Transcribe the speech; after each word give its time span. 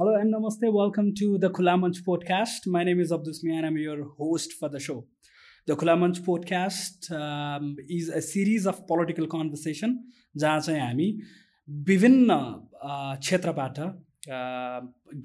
Hello 0.00 0.14
and 0.14 0.32
namaste. 0.32 0.62
Welcome 0.72 1.14
to 1.16 1.36
the 1.36 1.50
Khula 1.50 1.72
Manch 1.78 1.98
podcast. 2.02 2.66
My 2.66 2.82
name 2.84 3.00
is 3.00 3.12
Abdus 3.12 3.40
Mian. 3.42 3.66
I'm 3.66 3.76
your 3.76 4.04
host 4.20 4.54
for 4.58 4.70
the 4.70 4.80
show. 4.80 5.04
The 5.66 5.76
Khula 5.76 5.94
Manch 6.02 6.20
podcast 6.20 7.10
um, 7.12 7.76
is 7.86 8.08
a 8.08 8.22
series 8.22 8.64
of 8.64 8.86
political 8.86 9.26
conversation 9.26 9.98
जहाँ 10.36 10.60
चाहिँ 10.60 10.80
हामी 10.80 11.08
विभिन्न 11.90 12.38
क्षेत्रबाट 13.26 13.80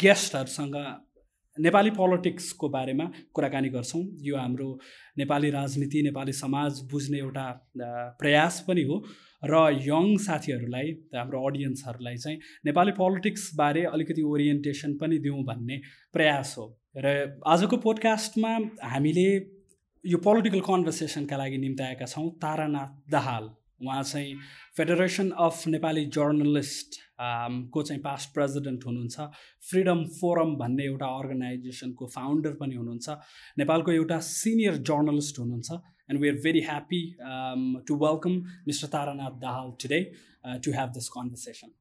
गेस्टहरूसँग 0.04 0.76
नेपाली 1.58 1.92
पोलिटिक्सको 2.02 2.70
बारेमा 2.70 3.06
कुराकानी 3.34 3.70
गर्छौँ 3.78 4.04
यो 4.28 4.38
हाम्रो 4.38 4.68
नेपाली 5.18 5.50
राजनीति 5.56 6.02
नेपाली 6.12 6.34
समाज 6.44 6.82
बुझ्ने 6.92 7.20
एउटा 7.20 7.48
प्रयास 8.20 8.60
पनि 8.68 8.84
हो 8.92 9.04
र 9.46 9.56
यङ 9.82 10.16
साथीहरूलाई 10.26 10.92
हाम्रो 11.16 11.42
अडियन्सहरूलाई 11.48 12.18
चाहिँ 12.18 12.38
नेपाली 12.66 12.92
पोलिटिक्सबारे 13.00 13.84
अलिकति 13.94 14.22
ओरिएन्टेसन 14.32 14.94
पनि 15.02 15.18
दिउँ 15.26 15.44
भन्ने 15.46 15.82
प्रयास 16.14 16.56
हो। 16.58 16.66
र 16.98 17.40
आजको 17.48 17.78
पोडकास्टमा 17.86 18.54
हामीले 18.94 19.28
यो 20.04 20.18
पोलिटिकल 20.26 20.60
कन्भर्सेसनका 20.66 21.38
लागि 21.38 21.58
निम्ति 21.58 21.84
आएका 21.84 22.06
छौँ 22.06 22.30
तारानाथ 22.42 23.12
दाहाल। 23.12 23.50
उहाँ 23.84 24.04
चाहिँ 24.04 24.36
फेडरेसन 24.78 25.30
अफ 25.46 25.68
नेपाली 25.68 26.06
जर्नलिस्ट 26.16 27.00
को 27.74 27.82
चाहिँ 27.84 28.02
पास्ट 28.02 28.34
प्रेसिडेन्ट 28.34 28.86
हुनुहुन्छ 28.86 29.20
फ्रिडम 29.70 30.04
फोरम 30.20 30.56
भन्ने 30.62 30.84
एउटा 30.86 31.08
अर्गनाइजेसनको 31.20 32.08
फाउन्डर 32.16 32.54
पनि 32.62 32.76
हुनुहुन्छ 32.76 33.10
नेपालको 33.60 33.92
एउटा 33.92 34.20
सिनियर 34.30 34.76
जर्नलिस्ट 34.90 35.40
हुनुहुन्छ। 35.40 35.70
And 36.10 36.20
we 36.20 36.30
are 36.30 36.40
very 36.40 36.62
happy 36.62 37.16
um, 37.24 37.82
to 37.88 37.96
welcome 37.96 38.46
Mr. 38.70 38.90
Taranath 38.90 39.40
Dahal 39.42 39.78
today 39.80 40.12
uh, 40.44 40.58
to 40.60 40.72
have 40.72 40.94
this 40.94 41.10
conversation. 41.10 41.72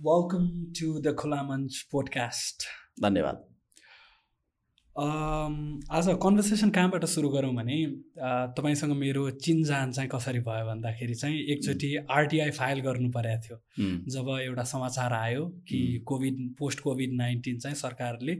Welcome 0.00 0.72
to 0.78 1.00
the 1.00 1.12
Kulamanch 1.12 1.84
podcast. 1.92 2.66
धन्यवाद 3.02 3.46
आज 4.96 6.06
कन्भर्सेसन 6.22 6.70
कहाँबाट 6.70 7.04
सुरु 7.04 7.28
गरौँ 7.30 7.52
भने 7.54 7.76
तपाईँसँग 8.56 8.92
मेरो 8.96 9.30
चिनजान 9.44 9.92
चाहिँ 9.92 10.10
कसरी 10.14 10.40
भयो 10.48 10.66
भन्दाखेरि 10.66 11.14
चाहिँ 11.14 11.38
एकचोटि 11.52 11.94
आरटिआई 12.10 12.50
फाइल 12.58 12.80
गर्नु 12.88 13.10
परेको 13.16 13.46
थियो 13.46 13.56
जब 14.14 14.28
एउटा 14.40 14.62
समाचार 14.74 15.12
आयो 15.12 15.46
कि 15.68 15.80
कोभिड 16.06 16.38
पोस्ट 16.58 16.80
कोभिड 16.80 17.12
नाइन्टिन 17.22 17.58
चाहिँ 17.58 17.76
सरकारले 17.76 18.34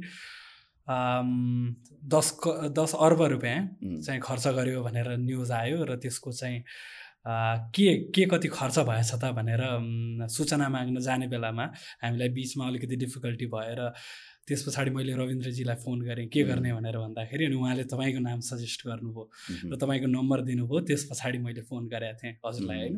दस 0.90 2.28
दस 2.74 2.94
अर्ब 3.00 3.22
रुपियाँ 3.32 4.00
चाहिँ 4.02 4.20
खर्च 4.20 4.46
गर्यो 4.48 4.82
भनेर 4.82 5.16
न्युज 5.18 5.50
आयो 5.50 5.84
र 5.84 5.96
त्यसको 5.96 6.32
चाहिँ 6.32 6.62
के 7.74 7.86
के 8.10 8.24
कति 8.26 8.48
खर्च 8.48 8.78
भएछ 8.88 9.12
त 9.14 9.30
भनेर 9.36 9.62
सूचना 10.28 10.68
माग्न 10.68 11.00
जाने 11.00 11.28
बेलामा 11.28 11.64
हामीलाई 12.02 12.28
बिचमा 12.28 12.66
अलिकति 12.66 12.96
डिफिकल्टी 12.96 13.46
भएर 13.46 13.80
त्यस 14.48 14.62
पछाडि 14.66 14.90
मैले 14.90 15.14
रविन्द्रजीलाई 15.14 15.76
फोन 15.76 16.00
गरेँ 16.00 16.26
के 16.28 16.42
गर्ने 16.42 16.72
भनेर 16.72 16.98
भन्दाखेरि 16.98 17.44
अनि 17.44 17.56
उहाँले 17.56 17.84
तपाईँको 17.84 18.20
नाम 18.20 18.40
सजेस्ट 18.40 18.86
गर्नुभयो 18.86 19.24
र 19.70 19.76
तपाईँको 19.76 20.06
नम्बर 20.10 20.40
दिनुभयो 20.42 20.80
त्यस 20.90 21.04
पछाडि 21.12 21.38
मैले 21.38 21.62
फोन 21.62 21.86
गरेको 21.86 22.18
थिएँ 22.22 22.34
हजुरलाई 22.46 22.78
होइन? 22.78 22.96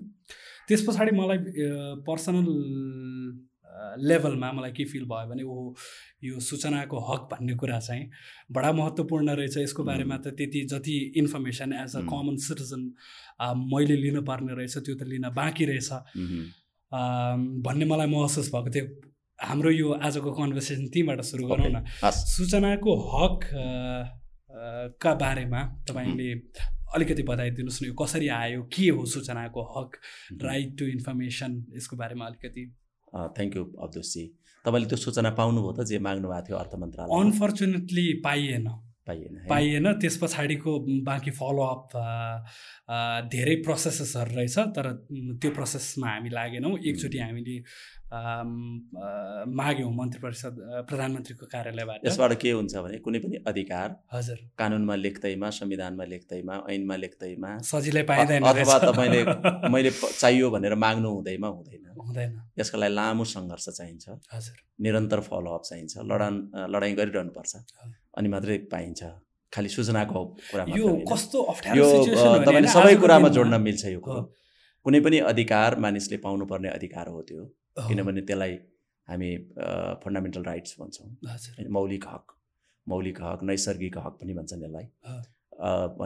त्यस 0.68 0.86
पछाडि 0.88 1.12
मलाई 1.12 1.38
पर्सनल 2.08 2.46
लेभलमा 3.98 4.52
मलाई 4.52 4.72
के 4.72 4.84
फिल 4.84 5.04
भयो 5.08 5.28
भने 5.28 5.42
ओ 5.42 5.74
यो 6.24 6.40
सूचनाको 6.40 6.98
हक 7.08 7.28
भन्ने 7.30 7.54
कुरा 7.56 7.78
चाहिँ 7.80 8.04
बडा 8.52 8.72
महत्त्वपूर्ण 8.72 9.30
रहेछ। 9.36 9.56
यसको 9.58 9.84
बारेमा 9.84 10.16
त 10.16 10.34
त्यति 10.36 10.60
जति 10.72 10.96
information 11.16 11.72
as 11.72 11.96
a 11.96 12.00
common 12.10 12.36
citizen 12.46 12.82
मैले 13.72 13.96
लिनुपर्ने 13.96 14.54
रहेछ 14.54 14.78
त्यो 14.78 14.94
त 14.94 15.08
लिन 15.08 15.28
बाँकी 15.32 15.64
रहेछ। 15.64 15.90
भन्ने 17.64 17.84
मलाई 17.84 18.06
महसुस 18.06 18.50
भएको 18.54 18.70
थियो। 18.70 18.86
हाम्रो 19.38 19.70
यो 19.70 19.88
आजको 20.06 20.30
कन्भर्सेसन 20.32 20.86
त्यहीँबाट 20.92 21.20
सुरु 21.24 21.46
गरौँ 21.48 21.70
न। 21.72 21.84
सूचनाको 22.04 22.92
हक 23.12 23.40
का 25.00 25.14
बारेमा 25.16 25.62
तपाईँले 25.88 26.30
अलिकति 26.94 27.22
बताइदिनुहोस् 27.24 27.82
न 27.82 27.86
यो 27.86 27.94
कसरी 27.96 28.28
आयो 28.28 28.62
के 28.68 28.88
हो 28.92 29.04
सूचनाको 29.08 29.62
हक 29.74 29.90
राइट 30.44 30.78
टु 30.78 30.84
इन्फर्मेसन 30.86 31.50
यसको 31.76 31.96
बारेमा 31.96 32.26
अलिकति। 32.26 32.64
थ्याङ्क 33.14 33.56
यू 33.56 33.64
अब्दुसजी 33.84 34.24
तपाईँले 34.64 34.88
त्यो 34.88 34.98
सूचना 35.04 35.30
पाउनुभयो 35.40 35.72
त 35.72 35.84
जे 35.90 35.98
माग्नु 36.06 36.28
भएको 36.28 36.46
थियो 36.46 36.56
अर्थ 36.62 36.74
मन्त्रालय 36.82 37.20
अनफर्चुनेटली 37.20 38.06
पाइएन। 38.24 38.66
पाइएन 39.06 39.46
पाइएन। 39.48 39.86
त्यस 40.00 40.16
पछाडिको 40.22 40.78
बाँकी 41.06 41.30
फलोअप 41.38 41.88
धेरै 43.32 43.56
प्रोसेसेसहरू 43.64 44.34
रहेछ 44.36 44.58
तर 44.76 44.86
त्यो 45.42 45.50
प्रोसेसमा 45.58 46.08
हामी 46.08 46.30
लागेनौँ। 46.30 46.72
एकचोटि 46.78 47.18
हामीले 47.18 47.56
माग्यौँ 49.58 49.92
मन्त्री 49.98 50.20
परिषद 50.22 50.54
प्रधानमन्त्रीको 50.88 51.46
कार्यालयबाट। 51.52 52.06
यसबाट 52.06 52.32
के 52.42 52.50
हुन्छ 52.52 52.74
भने 52.84 52.98
कुनै 53.04 53.18
पनि 53.24 53.36
अधिकार 53.48 53.88
हजुर। 54.12 54.38
कानुनमा 54.58 54.94
लेख्दैमा 54.96 55.48
संविधानमा 55.58 56.04
लेख्दैमा 56.12 56.54
ऐनमा 56.70 56.96
लेख्दैमा 57.04 57.50
सजिलै 57.72 58.02
पाइँदैन 58.12 58.42
अथवा 58.52 58.78
तपाईँले 58.84 59.22
मैले 59.72 59.90
चाहियो 59.96 60.50
भनेर 60.50 60.74
माग्नु 60.84 61.08
हुँदैमा 61.16 61.48
हुँदैन। 61.56 61.84
हुँदैन। 62.04 62.30
यसको 62.60 62.78
लागि 62.78 62.94
लामो 62.94 63.24
सङ्घर्ष 63.32 63.68
चाहिन्छ। 63.68 64.04
हजुर। 64.34 64.56
निरन्तर 64.84 65.20
फलोअप 65.30 65.62
चाहिन्छ। 65.70 65.92
लडान 66.12 66.34
लडाइँ 66.74 66.94
गरिरहनुपर्छ। 67.00 67.52
अनि 68.14 68.28
मात्रै 68.28 68.56
पाइन्छ। 68.72 69.02
खालि 69.52 69.68
सूचनाको 69.68 70.20
कुरा 70.50 70.64
यो 70.76 70.88
कस्तो 71.10 71.38
यो 71.76 71.86
तपाईँले 72.44 72.68
सबै 72.68 72.94
कुरामा 73.02 73.28
जोड्न 73.36 73.60
मिल्छ 73.60 73.84
यो 73.86 74.00
कुरो। 74.00 74.20
कुनै 74.86 75.00
पनि 75.00 75.18
अधिकार 75.30 75.78
मानिसले 75.78 76.16
पाउनुपर्ने 76.24 76.68
अधिकार 76.68 77.08
हो 77.08 77.22
त्यो। 77.22 77.44
किनभने 77.88 78.22
त्यसलाई 78.28 78.54
हामी 79.08 79.30
फन्डामेन्टल 80.02 80.42
राइट्स 80.44 80.76
भन्छौँ। 80.80 81.08
मौलिक 81.70 82.04
हक 82.08 82.26
मौलिक 82.86 83.20
हक 83.22 83.38
नैसर्गिक 83.50 83.98
हक 83.98 84.14
पनि 84.20 84.34
भन्छन् 84.34 84.62
यसलाई। 84.64 84.86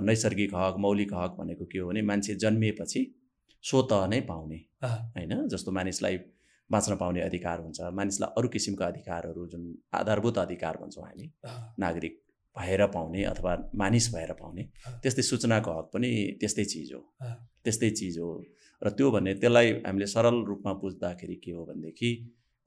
नैसर्गिक 0.09 0.55
हक 0.55 0.75
मौलिक 0.79 1.15
हक 1.15 1.37
भनेको 1.39 1.65
के 1.73 1.79
हो 1.79 1.89
भने 1.89 2.03
मान्छे 2.03 2.35
जन्मिएपछि 2.43 3.01
स्वत 3.65 3.93
नै 4.11 4.21
पाउने। 4.29 4.59
होइन? 4.85 5.33
जस्तो 5.49 5.73
मानिसलाई 5.73 6.17
बाँच्न 6.71 6.97
पाउने 6.97 7.21
अधिकार 7.21 7.61
हुन्छ। 7.61 7.81
मानिसलाई 7.93 8.31
अरू 8.39 8.49
किसिमका 8.49 8.87
अधिकारहरू 8.87 9.47
जुन 9.47 9.63
आधारभूत 9.95 10.39
अधिकार 10.39 10.77
भन्छौँ 10.77 11.05
हामी 11.05 11.31
नागरिक 11.79 12.23
भएर 12.57 12.87
पाउने 12.87 13.23
अथवा 13.25 13.53
मानिस 13.75 14.15
भएर 14.15 14.33
पाउने 14.33 14.63
त्यस्तै 15.03 15.23
सूचनाको 15.23 15.79
हक 15.79 15.91
पनि 15.95 16.11
त्यस्तै 16.41 16.65
चिज 16.65 16.93
हो। 16.93 17.01
त्यस्तै 17.65 17.91
चिज 17.91 18.19
हो 18.19 18.31
र 18.83 18.91
त्यो 18.91 19.11
भने 19.11 19.35
त्यसलाई 19.35 19.73
हामीले 19.87 20.07
सरल 20.07 20.43
रूपमा 20.45 20.73
बुझ्दाखेरि 20.73 21.35
के 21.35 21.51
हो 21.51 21.65
भनेदेखि 21.65 22.11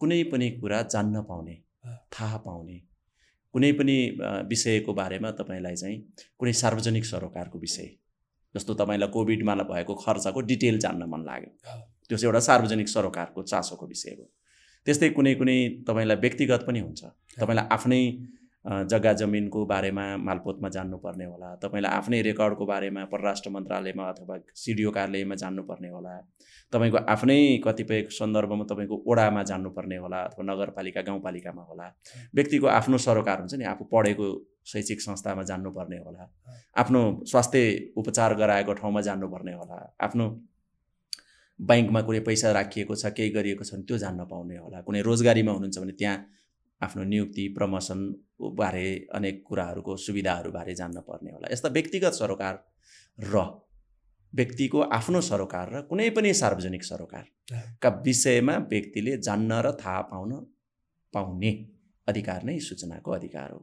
कुनै 0.02 0.24
पनि 0.24 0.50
कुरा 0.52 0.82
जान्न 0.82 1.22
पाउने 1.22 1.56
थाहा 2.12 2.38
पाउने 2.38 2.78
कुनै 3.54 3.72
पनि 3.72 3.96
विषयको 4.50 4.94
बारेमा 4.94 5.32
तपाईँलाई 5.32 5.76
चाहिँ 5.76 5.98
कुनै 6.40 6.54
सार्वजनिक 6.54 7.06
सरोकारको 7.06 7.59
विषय 7.59 7.90
जस्तो 8.56 8.74
तपाईँलाई 8.74 9.09
कोभिडमा 9.09 9.56
भएको 9.56 9.96
खर्चको 9.96 10.42
डिटेल 10.42 10.80
जान्न 10.80 11.04
मन 11.04 11.22
लाग्यो। 11.26 11.52
त्यो 12.09 12.18
चाहिँ 12.18 12.30
एउटा 12.30 12.40
सार्वजनिक 12.40 12.88
सरोकारको 12.88 13.42
चासोको 13.44 13.86
विषय 13.88 14.16
हो। 14.20 14.25
त्यस्तै 14.86 15.09
कुनै 15.09 15.34
कुनै 15.36 15.58
तपाईँलाई 15.88 16.18
व्यक्तिगत 16.18 16.62
पनि 16.68 16.80
हुन्छ। 16.80 17.02
तपाईँलाई 17.40 17.66
आफ्नै 17.72 18.02
जग्गा 18.66 19.14
जमिनको 19.14 19.66
बारेमा 19.66 20.06
मालपोतमा 20.18 20.70
जान्नुपर्ने 20.70 21.25
होला। 21.25 21.50
तपाईँलाई 21.64 21.92
आफ्नै 21.92 22.22
रेकर्डको 22.22 22.66
बारेमा 22.66 23.03
परराष्ट्र 23.06 23.50
मन्त्रालयमा 23.50 24.03
अथवा 24.09 24.36
सिडिओ 24.56 24.92
कार्यालयमा 24.92 25.36
जान्नुपर्ने 25.36 25.90
होला। 25.90 26.14
तपाईँको 26.74 26.97
आफ्नै 27.14 27.40
कतिपय 27.66 28.02
सन्दर्भमा 28.12 28.64
तपाईँको 28.72 28.96
ओडामा 29.08 29.44
जान्नुपर्ने 29.44 29.97
होला 29.97 30.20
अथवा 30.28 30.44
नगरपालिका 30.44 31.02
गाउँपालिकामा 31.02 31.64
होला। 31.64 31.88
व्यक्तिको 32.36 32.68
आफ्नो 32.68 32.97
सरोकार 32.97 33.38
हुन्छ 33.40 33.53
नि 33.53 33.66
आफू 33.66 33.84
पढेको 33.94 34.28
शैक्षिक 34.66 35.02
संस्थामा 35.02 35.44
जान्नुपर्ने 35.44 35.97
होला। 35.97 36.24
आफ्नो 36.78 37.02
स्वास्थ्य 37.31 37.94
उपचार 37.97 38.36
गराएको 38.36 38.74
ठाउँमा 38.74 39.02
जान्नुपर्ने 39.02 39.53
होला। 39.53 39.78
आफ्नो 40.02 40.26
ब्याङ्कमा 41.59 42.02
कुनै 42.08 42.20
पैसा 42.28 42.52
राखिएको 42.52 42.96
छ 42.96 43.12
केही 43.18 43.30
गरिएको 43.30 43.64
छ 43.64 43.74
भने 43.74 43.84
त्यो 43.84 43.97
जान्न 43.97 44.25
पाउने 44.25 44.58
होला। 44.58 44.81
कुनै 44.81 45.02
रोजगारीमा 45.02 45.52
हुनुहुन्छ 45.52 45.78
भने 45.80 45.94
त्यहाँ 46.00 46.18
आफ्नो 46.81 47.03
नियुक्ति 47.03 47.47
प्रमोसन 47.56 48.00
बारे 48.56 48.85
अनेक 49.14 49.44
कुराहरूको 49.47 49.96
सुविधाहरूबारे 49.97 50.76
जान्न 50.76 51.00
पर्ने 51.08 51.32
होला। 51.32 51.47
यस्ता 51.52 51.70
व्यक्तिगत 51.70 52.14
सरोकार 52.14 52.56
र 53.20 53.35
व्यक्तिको 54.34 54.79
आफ्नो 54.97 55.22
सरोकार 55.22 55.67
र 55.73 55.82
कुनै 55.90 56.09
पनि 56.16 56.34
सार्वजनिक 56.34 56.84
सरोकारका 56.84 57.90
विषयमा 58.06 58.56
व्यक्तिले 58.72 59.17
जान्न 59.17 59.52
र 59.66 59.72
थाहा 59.82 60.02
पाउन 60.11 60.32
पाउने 61.14 61.52
अधिकार 62.08 62.44
नै 62.44 62.59
सूचनाको 62.59 63.11
अधिकार 63.11 63.52
हो। 63.52 63.61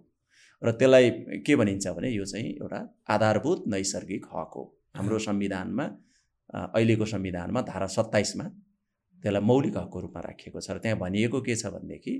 र 0.63 0.73
त्यसलाई 0.73 1.11
के 1.47 1.57
भनिन्छ 1.57 1.87
भने 1.89 2.11
यो 2.11 2.25
चाहिँ 2.25 2.51
एउटा 2.53 2.81
आधारभूत 3.09 3.65
नैसर्गिक 3.69 4.25
हक 4.27 4.53
हो। 4.57 4.65
हाम्रो 4.97 5.19
संविधानमा 5.19 5.87
अहिलेको 6.55 7.05
संविधानमा 7.07 7.61
धारा 7.63 7.87
सत्ताइसमा 7.87 8.45
त्यसलाई 9.23 9.43
मौलिक 9.43 9.77
हकको 9.77 10.01
रूपमा 10.01 10.21
राखिएको 10.21 10.61
छ 10.61 10.71
र 10.71 10.79
त्यहाँ 10.79 10.99
भनिएको 10.99 11.41
के 11.41 11.57
छ 11.57 11.67
भनेदेखि 11.75 12.15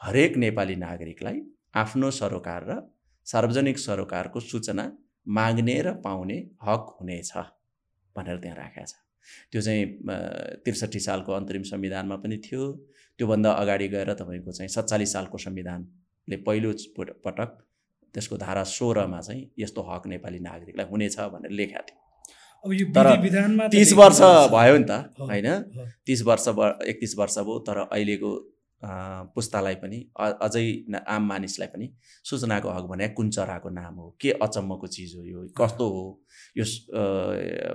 हरेक 0.00 0.36
नेपाली 0.36 0.76
नागरिकलाई 0.76 1.40
आफ्नो 1.74 2.10
सरोकार 2.10 2.64
र 2.70 2.80
सार्वजनिक 3.26 3.78
सरोकारको 3.78 4.40
सूचना 4.40 4.84
माग्ने 5.26 5.80
र 5.82 5.92
पाउने 6.04 6.38
हक 6.66 6.96
हुनेछ 7.00 7.32
भनेर 8.16 8.38
त्यहाँ 8.42 8.56
राखेको 8.56 8.86
छ। 8.86 8.94
त्यो 9.52 9.60
चाहिँ 9.62 9.84
त्रिसठी 10.64 11.00
सालको 11.00 11.32
अन्तरिम 11.32 11.62
संविधानमा 11.62 12.16
पनि 12.16 12.36
थियो। 12.44 12.62
त्योभन्दा 13.18 13.50
अगाडि 13.52 13.88
गएर 13.88 14.12
तपाईँको 14.14 14.52
चाहिँ 14.52 14.68
सत्तालिस 14.68 15.12
सालको 15.12 15.38
संविधानले 15.38 16.36
पहिलो 16.46 16.72
पटक 16.98 17.50
त्यसको 18.14 18.36
धारा 18.36 18.64
सोह्रमा 18.66 19.20
चाहिँ 19.20 19.50
यस्तो 19.58 19.82
हक 19.90 20.06
नेपाली 20.06 20.38
नागरिकलाई 20.40 20.86
हुनेछ 20.90 21.18
भनेर 21.34 21.50
लेखाएको 21.50 21.86
थियो। 21.88 22.00
अब 22.64 22.72
यो 22.72 22.86
विधानमा 23.22 23.66
तिस 23.68 23.92
वर्ष 23.92 24.20
भयो 24.52 24.76
नि 24.78 24.84
त 24.90 24.92
होइन? 25.20 25.48
तिस 26.06 26.22
वर्ष 26.22 26.48
एकतिस 26.88 27.18
वर्ष 27.18 27.38
भयो 27.38 27.58
तर 27.66 27.78
अहिलेको 27.90 28.30
पुस्तालाई 29.34 29.74
पनि 29.82 29.98
अझै 30.18 30.64
आम 31.06 31.26
मानिसलाई 31.28 31.68
पनि 31.74 31.86
सूचनाको 32.24 32.68
हक 32.70 32.84
भने 32.90 33.08
कुन 33.18 33.30
चराको 33.30 33.68
नाम 33.70 33.94
हो 33.94 34.06
के 34.20 34.30
अचम्मको 34.42 34.86
चिज 34.86 35.14
हो 35.16 35.24
यो 35.24 35.46
कस्तो 35.58 35.88
हो? 35.88 36.04
यो 36.56 36.64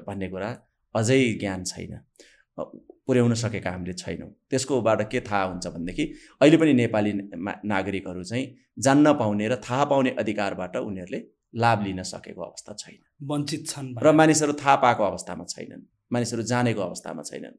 भन्ने 0.07 0.27
कुरा 0.29 0.49
अझै 0.95 1.19
ज्ञान 1.39 1.63
छैन। 1.63 1.99
पुर्याउन 3.07 3.33
सकेका 3.39 3.71
हामीले 3.71 3.93
छैनौँ। 3.93 4.29
त्यसकोबाट 4.49 5.01
के 5.11 5.19
थाहा 5.21 5.43
हुन्छ 5.43 5.67
भनेदेखि 5.67 6.05
अहिले 6.41 6.57
पनि 6.57 6.73
नेपाली 6.73 7.11
नागरिकहरू 7.71 8.23
चाहिँ 8.23 8.45
जान्न 8.79 9.13
पाउने 9.19 9.47
र 9.47 9.55
थाहा 9.63 9.83
पाउने 9.91 10.09
अधिकारबाट 10.19 10.75
उनीहरूले 10.77 11.19
लाभ 11.55 11.83
लिन 11.83 12.03
सकेको 12.03 12.41
अवस्था 12.41 12.73
छैन। 12.73 12.99
वञ्चित 13.31 13.67
छन् 13.67 13.95
र 14.03 14.11
मानिसहरू 14.11 14.53
थाहा 14.53 14.75
पाएको 14.75 15.03
अवस्थामा 15.03 15.43
छैनन्। 15.43 15.81
मानिसहरू 16.13 16.43
जानेको 16.43 16.81
अवस्थामा 16.81 17.21
छैनन्। 17.21 17.55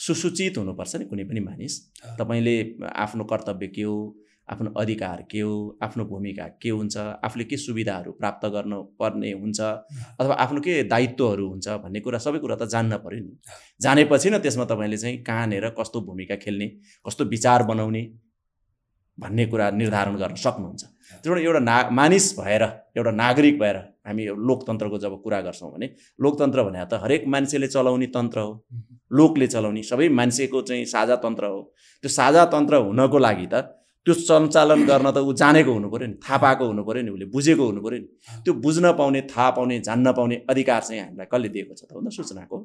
सुसूचित 0.00 0.58
हुनुपर्छ 0.58 0.96
नि 0.96 1.04
कुनै 1.04 1.24
पनि 1.24 1.40
मानिस। 1.40 1.74
तपाईँले 2.18 2.56
आफ्नो 2.96 3.24
कर्तव्य 3.24 3.66
के 3.66 3.82
हो? 3.82 4.16
आफ्नो 4.50 4.70
अधिकार 4.70 5.24
के 5.30 5.40
हो? 5.40 5.78
आफ्नो 5.82 6.04
भूमिका 6.04 6.46
के 6.62 6.68
हुन्छ? 6.68 6.96
आफूले 6.96 7.44
के 7.44 7.56
सुविधाहरू 7.56 8.12
प्राप्त 8.12 8.46
गर्नु 8.46 8.82
पर्ने 9.00 9.32
हुन्छ 9.32 9.60
अथवा 9.60 10.34
आफ्नो 10.34 10.60
के 10.60 10.82
दायित्वहरू 10.84 11.48
हुन्छ 11.48 11.68
भन्ने 11.68 12.00
कुरा 12.00 12.18
सबै 12.18 12.38
कुरा 12.38 12.56
त 12.56 12.68
जान्न 12.68 12.96
पऱ्यो 12.96 13.20
नि। 13.24 13.38
जानेपछि 13.80 14.30
न 14.30 14.38
त्यसमा 14.38 14.64
तपाईँले 14.64 14.96
चाहिँ 14.96 15.22
कहाँनिर 15.24 15.68
कस्तो 15.78 16.00
भूमिका 16.00 16.36
खेल्ने 16.36 16.66
कस्तो 17.06 17.24
विचार 17.24 17.62
बनाउने 17.62 18.02
भन्ने 19.18 19.46
कुरा 19.46 19.70
निर्धारण 19.70 20.16
गर्न 20.16 20.34
सक्नुहुन्छ। 20.34 20.84
त्यो 21.22 21.36
एउटा 21.36 21.60
ना 21.60 21.76
मानिस 21.92 22.26
भएर 22.38 22.62
एउटा 22.96 23.10
नागरिक 23.10 23.58
भएर 23.60 23.76
हामी 24.06 24.24
लोकतन्त्रको 24.48 24.98
जब 24.98 25.14
कुरा 25.22 25.40
गर्छौँ 25.40 25.70
भने 25.72 25.86
लोकतन्त्र 26.22 26.62
भने 26.64 26.84
त 26.84 27.00
हरेक 27.04 27.22
मान्छेले 27.26 27.68
चलाउने 27.68 28.06
तन्त्र 28.16 28.38
हो। 28.40 28.52
लोकले 29.12 29.46
चलाउने 29.46 29.82
सबै 29.82 30.08
मान्छेको 30.08 30.62
चाहिँ 30.68 30.84
साझा 30.84 31.16
तन्त्र 31.24 31.44
हो। 31.46 31.60
त्यो 32.04 32.08
साझा 32.08 32.44
तन्त्र 32.54 32.74
हुनको 32.86 33.18
लागि 33.18 33.46
त 33.52 33.54
त्यो 34.06 34.14
सञ्चालन 34.14 34.84
गर्न 34.84 35.10
त 35.10 35.18
ऊ 35.24 35.32
जानेको 35.32 35.72
हुनु 35.72 35.88
पऱ्यो 35.88 36.06
नि 36.06 36.16
थाहा 36.20 36.36
पाएको 36.44 36.64
हुनु 36.68 36.82
पऱ्यो 36.84 37.02
नि 37.02 37.10
उसले 37.10 37.26
बुझेको 37.32 37.64
हुनु 37.64 37.80
पऱ्यो 37.80 37.98
नि। 37.98 38.08
त्यो 38.44 38.52
बुझ्न 38.64 38.92
पाउने 39.00 39.20
थाहा 39.32 39.50
पाउने 39.56 39.80
जान्न 39.80 40.12
पाउने 40.12 40.36
अधिकार 40.50 40.80
चाहिँ 40.88 41.00
हामीलाई 41.00 41.28
कसले 41.32 41.48
दिएको 41.48 41.74
छ 41.74 41.82
त 41.88 41.96
भन्दा 41.96 42.10
सूचनाको? 42.12 42.56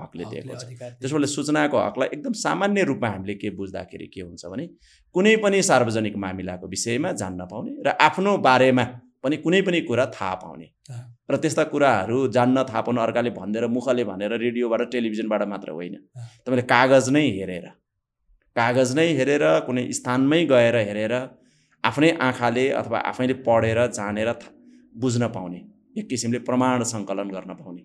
हकले 0.00 0.24
दिएको 0.30 0.54
छ। 0.54 0.64
त्यसबाट 1.00 1.24
सूचनाको 1.28 1.76
हकलाई 1.78 2.08
एकदम 2.14 2.32
सामान्य 2.44 2.84
रूपमा 2.90 3.08
हामीले 3.08 3.34
के 3.42 3.50
बुझ्दाखेरि 3.58 4.06
के 4.14 4.20
हुन्छ 4.20 4.42
भने 4.46 4.64
कुनै 5.14 5.34
पनि 5.42 5.62
सार्वजनिक 5.70 6.16
मामिलाको 6.24 6.66
विषयमा 6.68 7.12
जान्न 7.20 7.40
पाउने 7.50 7.72
र 7.86 7.88
आफ्नो 8.00 8.36
बारेमा 8.46 8.84
पनि 9.24 9.36
कुनै 9.44 9.60
पनि 9.66 9.80
कुरा 9.88 10.04
थाहा 10.14 10.34
पाउने। 10.42 10.66
र 11.30 11.36
त्यस्ता 11.36 11.64
कुराहरू 11.72 12.18
जान्न 12.36 12.62
थाहा 12.68 12.80
पाउनु 12.86 13.00
अर्काले 13.00 13.30
भनिदिएर 13.38 13.66
मुखले 13.68 14.04
भनेर 14.10 14.32
रेडियोबाट 14.44 14.82
टेलिभिजनबाट 14.92 15.42
मात्र 15.52 15.70
होइन। 15.70 15.96
तपाईँले 16.46 16.64
कागज 16.74 17.10
नै 17.16 17.26
हेरेर 17.38 17.66
कागज 18.56 18.90
नै 18.98 19.08
हेरेर 19.18 19.44
कुनै 19.66 19.84
स्थानमै 19.98 20.40
गएर 20.52 20.76
हेरेर 20.88 21.14
आफ्नै 21.84 22.10
आँखाले 22.28 22.64
अथवा 22.78 22.98
आफैले 23.10 23.34
पढेर 23.46 23.80
जानेर 23.98 24.30
बुझ्न 24.96 25.28
पाउने। 25.34 25.60
एक 25.98 26.06
किसिमले 26.08 26.38
प्रमाण 26.48 26.82
सङ्कलन 26.90 27.28
गर्न 27.30 27.54
पाउने। 27.60 27.82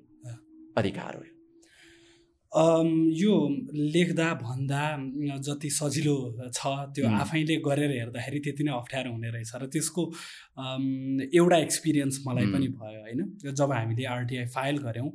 अधिकार 0.77 1.13
हो 1.15 1.32
यो 2.53 3.33
लेख्दा 3.73 4.27
भन्दा 4.41 4.81
जति 5.45 5.69
सजिलो 5.73 6.15
छ 6.53 6.61
त्यो 6.93 7.09
आफैले 7.19 7.55
गरेर 7.65 7.91
हेर्दाखेरि 7.91 8.39
त्यति 8.45 8.63
नै 8.63 8.71
अप्ठ्यारो 8.71 9.11
हुने 9.11 9.29
रहेछ 9.33 9.51
र 9.61 9.65
त्यसको 9.73 10.03
एउटा 11.33 11.57
एक्सपिरियन्स 11.57 12.19
मलाई 12.27 12.45
पनि 12.53 12.67
भयो 12.77 12.99
होइन? 13.01 13.21
जब 13.57 13.71
हामीले 13.73 14.05
आरटिआई 14.05 14.45
फाइल 14.55 14.77
गऱ्यौँ 14.85 15.09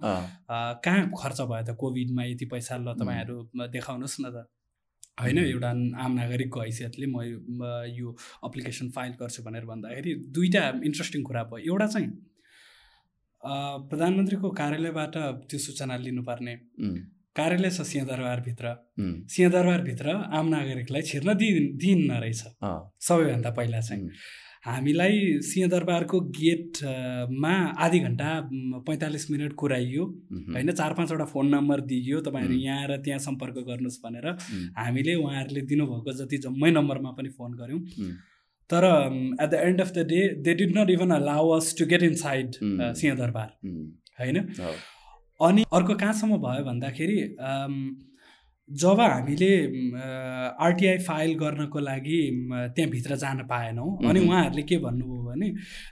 कहाँ 0.85 1.03
खर्च 1.15 1.41
भयो 1.41 1.63
त 1.63 1.77
कोभिडमा 1.79 2.25
यति 2.25 2.47
पैसा 2.53 2.77
ल 2.77 2.95
तपाईँहरू 2.99 3.37
देखाउनुहोस् 3.71 4.21
न 4.21 4.31
त। 4.35 4.47
होइन 5.23 5.39
एउटा 5.39 5.71
आम 6.03 6.13
नागरिकको 6.15 6.61
हैसियतले 6.61 7.07
म 7.07 7.23
यो 7.91 8.17
अप्लिकेसन 8.45 8.91
फाइल 8.97 9.13
गर्छु 9.21 9.43
भनेर 9.47 9.65
भन्दाखेरि 9.71 10.15
दुईवटा 10.35 10.65
इन्ट्रेस्टिङ 10.91 11.23
कुरा 11.23 11.43
भयो। 11.51 11.63
एउटा 11.71 11.87
चाहिँ 11.95 12.11
प्रधानमन्त्रीको 13.91 14.49
कार्यालयबाट 14.61 15.15
त्यो 15.49 15.59
सूचना 15.67 15.97
लिनुपर्ने। 16.07 16.55
कार्यालय 17.39 17.71
छ 17.71 17.87
सिंहदरबारभित्र 17.93 18.75
सिंहदरबारभित्र 19.29 20.17
आम 20.39 20.49
नागरिकलाई 20.49 21.03
छिर्न 21.11 21.35
दिइन 21.37 21.77
दिइन्न 21.79 22.21
रहेछ। 22.23 22.43
सबैभन्दा 23.07 23.51
पहिला 23.59 23.81
चाहिँ। 23.81 24.11
हामीलाई 24.65 25.19
सिंहदरबारको 25.49 26.21
गेटमा 26.37 27.53
आधी 27.85 27.99
घन्टा 28.01 28.31
पैँतालिस 28.87 29.31
मिनट 29.31 29.53
कुराइयो। 29.61 30.05
होइन 30.55 30.73
चार 30.73 30.93
पाँचवटा 30.95 31.25
फोन 31.33 31.47
नम्बर 31.55 31.81
दिइयो। 31.91 32.21
तपाईँहरू 32.21 32.57
यहाँ 32.57 32.79
आएर 32.79 32.97
त्यहाँ 33.05 33.19
सम्पर्क 33.29 33.57
गर्नुहोस् 33.69 34.01
भनेर 34.05 34.27
हामीले 34.79 35.15
उहाँहरूले 35.15 35.63
दिनुभएको 35.71 36.13
जति 36.19 36.39
जम्मै 36.45 36.71
नम्बरमा 36.71 37.11
पनि 37.19 37.31
फोन 37.39 37.55
गऱ्यौँ 37.61 37.81
तर 38.71 38.85
at 39.43 39.49
the 39.51 39.63
end 39.63 39.81
of 39.81 39.93
the 39.93 40.07
day 40.11 40.21
they 40.45 40.55
did 40.55 40.77
not 40.79 40.91
even 40.91 41.11
allow 41.17 41.49
us 41.51 41.75
to 41.79 41.87
get 41.87 42.03
inside 42.19 42.49
Singhadurbar 43.01 43.51
होइन? 44.21 44.39
अनि 45.41 45.65
अर्को 45.73 45.95
कहाँसम्म 45.95 46.37
भयो 46.45 46.65
भन्दाखेरि 46.65 47.19
जब 48.69 49.01
हामीले 49.01 49.51
आरटिआई 50.61 50.99
फाइल 51.01 51.35
गर्नको 51.41 51.79
लागि 51.81 52.19
त्यहाँभित्र 52.77 53.17
जान 53.17 53.39
पाएनौँ 53.49 53.89
अनि 54.09 54.21
उहाँहरूले 54.21 54.63
के 54.63 54.77
भन्नुभयो 54.79 55.23
भने 55.29 55.49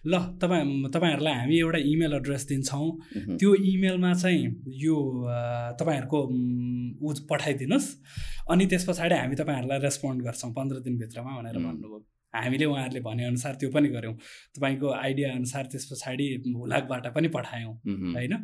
ल 0.06 0.18
तपाईँ 0.42 0.90
तपाईँहरूलाई 0.92 1.34
हामी 1.34 1.58
एउटा 1.58 1.78
इमेल 1.92 2.12
एड्रेस 2.14 2.46
दिन्छौँ। 2.48 2.90
त्यो 3.38 3.54
इमेलमा 3.72 4.12
चाहिँ 4.14 4.44
यो 4.84 4.96
तपाईँहरूको 5.80 6.20
ऊ 7.00 7.14
पठाइदिनुहोस्। 7.30 7.88
अनि 8.52 8.66
त्यस 8.66 8.84
पछाडि 8.88 9.14
हामी 9.14 9.36
तपाईँहरूलाई 9.40 9.78
रेस्पोन्ड 9.80 10.22
गर्छौँ 10.24 10.52
पन्ध्र 10.52 10.76
दिनभित्रमा 10.84 11.32
भनेर 11.38 11.56
भन्नुभयो। 11.56 12.04
हामीले 12.34 12.64
उहाँहरूले 12.64 13.00
भनेअनुसार 13.00 13.54
त्यो 13.56 13.70
पनि 13.72 13.88
गऱ्यौँ। 13.88 14.14
तपाईँको 14.56 14.88
आइडिया 14.92 15.32
अनुसार 15.32 15.64
त्यस 15.72 15.84
पछाडि 15.92 16.26
हुलाकबाट 16.44 17.06
पनि 17.14 17.28
पठायौँ 17.32 17.72
होइन? 18.12 18.34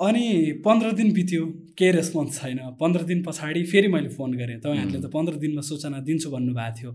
अनि 0.00 0.26
पन्ध्र 0.64 0.90
दिन 0.96 1.12
बित्यो 1.12 1.44
केही 1.78 1.90
रेस्पोन्स 1.92 2.40
छैन। 2.40 2.58
पन्ध्र 2.80 3.02
दिन 3.04 3.22
पछाडि 3.22 3.62
फेरि 3.68 3.88
मैले 3.88 4.08
फोन 4.08 4.32
गरेँ। 4.32 4.58
तपाईँहरूले 4.60 5.00
त 5.00 5.10
पन्ध्र 5.12 5.34
दिनमा 5.36 5.60
सूचना 5.60 6.00
दिन्छु 6.00 6.30
भन्नुभएको 6.30 6.72
थियो। 6.80 6.90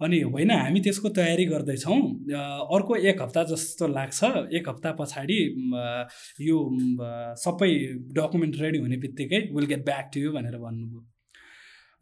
अनि 0.00 0.20
होइन 0.32 0.50
हामी 0.50 0.80
त्यसको 0.80 1.08
तयारी 1.12 1.44
गर्दैछौँ। 1.44 2.00
अर्को 2.32 2.96
एक 2.96 3.22
हप्ता 3.22 3.42
जस्तो 3.52 3.86
लाग्छ। 3.88 4.20
एक 4.56 4.68
हप्ता 4.68 4.92
पछाडि 5.00 5.38
यो 6.40 6.56
सबै 7.44 7.72
डकुमेन्ट 8.16 8.54
रेडी 8.60 8.78
हुने 8.78 8.96
बित्तिकै 9.04 9.40
will 9.52 9.66
get 9.68 9.84
back 9.84 10.10
to 10.14 10.20
you 10.20 10.32
भनेर 10.32 10.56
भन्नुभयो। 10.58 11.00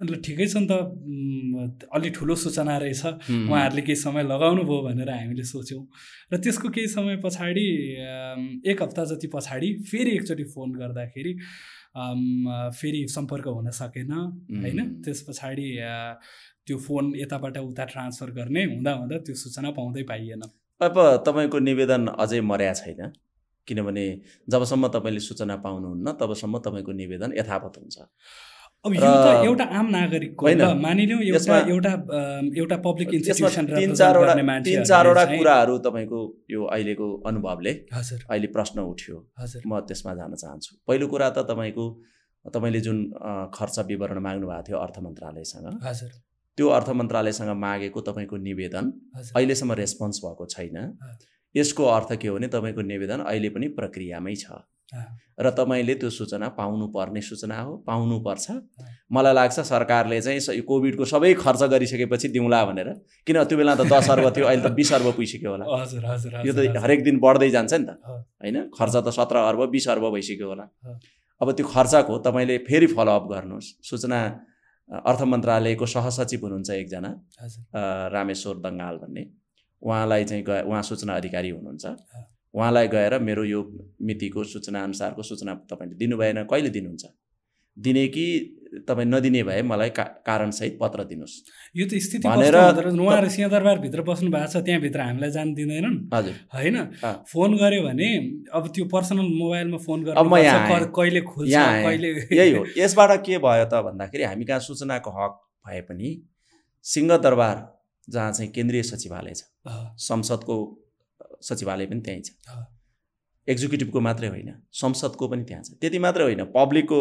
ल 0.03 0.19
ठिकै 0.25 0.47
छ 0.47 0.57
नि 0.63 0.67
त 0.67 1.87
अलि 1.95 2.11
ठुलो 2.11 2.35
सूचना 2.35 2.77
रहेछ। 2.79 3.03
उहाँहरूले 3.49 3.83
केही 3.83 3.97
समय 3.97 4.23
लगाउनु 4.23 4.63
भयो 4.67 4.81
भनेर 4.83 5.11
हामीले 5.11 5.45
सोच्यौँ। 5.45 5.85
र 6.33 6.37
त्यसको 6.43 6.69
केही 6.75 6.89
समय 6.89 7.17
पछाडि 7.25 7.67
एक 8.71 8.83
हप्ता 8.83 9.05
जति 9.11 9.27
पछाडि 9.35 9.69
फेरि 9.91 10.11
एकचोटि 10.17 10.45
फोन 10.55 10.73
गर्दाखेरि 10.81 11.33
फेरि 12.79 13.01
सम्पर्क 13.09 13.47
हुन 13.49 13.71
सकेन 13.71 14.13
होइन? 14.13 14.79
त्यस 15.05 15.23
पछाडि 15.29 15.67
त्यो 16.67 16.77
फोन 16.79 17.13
यताबाट 17.17 17.57
उता 17.59 17.85
ट्रान्सफर 17.85 18.31
गर्ने 18.33 18.63
हुँदा 18.65 18.93
हुँदा 18.99 19.17
त्यो 19.27 19.35
सूचना 19.35 19.71
पाउँदै 19.71 20.03
पाइएन। 20.11 20.43
अब 20.81 20.97
तपाईँको 21.27 21.59
निवेदन 21.59 22.07
अझै 22.19 22.41
मर्या 22.41 22.73
छैन? 22.75 23.13
किनभने 23.69 24.05
जबसम्म 24.51 24.89
तपाईँले 24.95 25.21
सूचना 25.21 25.57
पाउनुहुन्न 25.63 26.13
तबसम्म 26.21 26.59
तपाईँको 26.59 26.93
निवेदन 26.93 27.31
यथावत 27.39 27.75
हुन्छ। 27.79 27.97
अब 28.85 28.95
यो 28.95 29.01
त 29.01 29.27
एउटा 29.47 29.65
आम 29.79 29.87
नागरिकको 29.95 30.45
मानिलिउँ 30.83 31.21
एउटा 31.23 31.59
एउटा 31.73 31.91
एउटा 32.63 32.77
पब्लिक 32.87 33.13
इन्स्टिट्युसन 33.15 33.67
तिन 33.71 33.93
चारवटा 34.01 34.35
तिन 34.67 34.83
चारवटा 34.91 35.25
कुराहरू 35.33 35.77
तपाईँको 35.85 36.23
यो 36.51 36.65
अहिलेको 36.77 37.07
अनुभवले 37.31 37.73
हजुर। 37.95 38.25
अहिले 38.31 38.49
प्रश्न 38.57 38.87
उठ्यो। 38.93 39.19
हजुर। 39.43 39.63
म 39.67 39.81
त्यसमा 39.87 40.15
जान 40.21 40.35
चाहन्छु। 40.35 40.71
पहिलो 40.89 41.07
कुरा 41.15 41.29
त 41.31 41.47
तपाईँको 41.51 41.85
तपाईँले 42.45 42.81
जुन 42.87 42.99
खर्च 43.55 43.79
विवरण 43.91 44.19
माग्नु 44.27 44.47
भएको 44.51 44.67
थियो 44.69 44.79
अर्थ 44.83 44.99
मन्त्रालयसँग 45.07 45.79
हजुर। 45.87 46.11
त्यो 46.59 46.67
अर्थ 46.79 46.89
मन्त्रालयसँग 46.99 47.55
मागेको 47.67 48.01
तपाईँको 48.11 48.37
निवेदन 48.49 48.85
अहिलेसम्म 49.37 49.73
रेस्पोन्स 49.83 50.21
भएको 50.27 50.45
छैन। 50.55 50.77
यसको 51.55 51.83
अर्थ 51.95 52.11
के 52.19 52.29
हो 52.29 52.35
भने 52.37 52.49
तपाईँको 52.51 52.83
निवेदन 52.91 53.21
अहिले 53.31 53.49
पनि 53.55 53.67
प्रक्रियामै 53.79 54.35
छ। 54.43 54.59
र 55.41 55.51
तपाईँले 55.51 55.95
त्यो 55.95 56.11
सूचना 56.11 56.49
पाउनु 56.59 56.87
पर्ने 56.93 57.21
सूचना 57.21 57.57
हो 57.61 57.77
पाउनुपर्छ। 57.87 58.47
मलाई 59.13 59.35
लाग्छ 59.35 59.61
सरकारले 59.61 60.21
चाहिँ 60.21 60.61
कोभिडको 60.63 61.05
सबै 61.05 61.33
खर्च 61.35 61.63
गरिसकेपछि 61.73 62.29
दिउँला 62.29 62.61
भनेर। 62.65 62.89
किन 63.27 63.37
त्यो 63.45 63.57
बेला 63.59 63.75
त 63.75 63.89
दस 63.89 64.11
अर्ब 64.11 64.27
थियो 64.37 64.47
अहिले 64.47 64.63
त 64.63 64.73
बिस 64.77 64.93
अर्ब 64.93 65.07
पुगिसक्यो 65.17 65.51
होला। 65.51 65.65
हजुर 65.65 66.05
हजुर 66.05 66.33
यो 66.47 66.53
त 66.53 66.77
हरेक 66.85 67.01
दिन 67.05 67.17
बढ्दै 67.25 67.51
जान्छ 67.51 67.73
नि 67.75 67.85
त। 67.89 67.91
होइन? 68.45 68.57
खर्च 68.77 68.95
त 68.97 69.09
सत्र 69.09 69.37
अर्ब 69.49 69.61
बिस 69.73 69.89
अर्ब 69.89 70.05
भइसक्यो 70.13 70.49
होला। 70.49 70.65
अब 71.41 71.49
त्यो 71.57 71.67
खर्चको 71.67 72.19
तपाईँले 72.23 72.57
फेरि 72.69 72.87
फलोअप 72.93 73.25
गर्नुहोस्। 73.33 73.69
सूचना 73.89 74.19
अर्थ 74.91 75.21
मन्त्रालयको 75.33 75.87
सहसचिव 75.87 76.41
हुनुहुन्छ 76.45 76.71
एकजना 76.71 77.11
रामेश्वर 78.13 78.57
दङ्गाल 78.61 78.97
भन्ने। 79.03 79.23
उहाँलाई 79.83 80.25
चाहिँ 80.29 80.45
उहाँ 80.69 80.83
सूचना 80.85 81.13
अधिकारी 81.17 81.51
हुनुहुन्छ। 81.51 81.85
उहाँलाई 82.55 82.89
गएर 82.89 83.19
मेरो 83.19 83.45
यो 83.45 83.61
मितिको 84.03 84.45
सूचना 84.45 84.85
अनुसारको 84.85 85.23
सूचना 85.23 85.55
तपाईँले 85.71 85.97
दिनु 85.97 86.17
भएन 86.17 86.45
कहिले 86.45 86.69
दिनुहुन्छ? 86.69 87.05
दिने 87.77 88.07
कि 88.09 88.25
तपाईँ 88.89 89.07
नदिने 89.09 89.43
भए 89.43 89.63
मलाई 89.63 89.91
का 89.91 90.03
कारणसहित 90.27 90.79
पत्र 90.81 91.05
दिनुहोस्। 91.05 91.35
यो 91.77 91.87
त 91.89 91.97
स्थिति 91.97 92.29
भनेर 92.29 92.57
उहाँहरू 93.01 93.29
सिंहदरबारभित्र 93.29 94.03
बस्नु 94.03 94.31
भएको 94.31 94.53
छ 94.53 94.65
त्यहाँभित्र 94.65 95.01
हामीलाई 95.01 95.31
जानु 95.31 95.55
दिँदैनन्। 95.55 95.97
हजुर। 96.15 96.35
होइन? 96.55 96.77
फोन 97.33 97.57
गऱ्यो 97.57 97.83
भने 97.83 98.09
अब 98.53 98.69
त्यो 98.75 98.85
पर्सनल 98.85 99.27
मोबाइलमा 99.41 99.79
फोन 99.79 100.05
गरेर 100.05 100.85
कहिले 100.93 101.21
खुल्छ 101.21 101.55
कहिले 101.57 102.09
यही 102.39 102.53
हो। 102.53 102.65
यसबाट 102.77 103.11
के 103.25 103.39
भयो 103.39 103.65
त 103.65 103.81
भन्दाखेरि 103.89 104.25
हामी 104.25 104.45
कहाँ 104.45 104.61
सूचनाको 104.61 105.11
हक 105.11 105.41
भए 105.69 105.81
पनि 105.89 106.11
सिंहदरबार 106.83 107.57
जहाँ 108.09 108.33
चाहिँ 108.33 108.51
केन्द्रीय 108.53 108.83
सचिवालय 108.83 109.35
छ 109.35 109.43
संसदको 109.97 110.82
सचिवालय 111.43 111.87
पनि 111.87 112.01
त्यहीँ 112.01 112.23
छ। 112.23 112.31
एक्जिक्युटिभको 113.49 114.01
मात्रै 114.01 114.29
होइन 114.29 114.51
संसदको 114.73 115.29
पनि 115.29 115.45
त्यहाँ 115.45 115.63
छ। 115.63 115.79
त्यति 115.81 115.99
मात्रै 115.99 116.25
होइन 116.25 116.45
पब्लिकको 116.55 117.01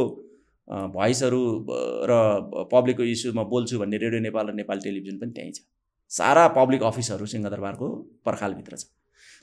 भोइसहरू 0.68 1.42
र 2.10 2.12
पब्लिकको 2.72 3.04
इस्युमा 3.04 3.44
बोल्छु 3.54 3.80
भन्ने 3.80 3.98
रेडियो 3.98 4.22
नेपाल 4.22 4.48
र 4.48 4.54
नेपाल 4.54 4.80
टेलिभिजन 4.80 5.18
पनि 5.20 5.32
त्यहीँ 5.32 5.54
छ। 5.54 5.60
सारा 6.12 6.48
पब्लिक 6.58 6.84
अफिसहरू 6.84 7.26
सिंहदरबारको 7.26 7.88
पर्खालभित्र 8.26 8.78
छ। 8.78 8.84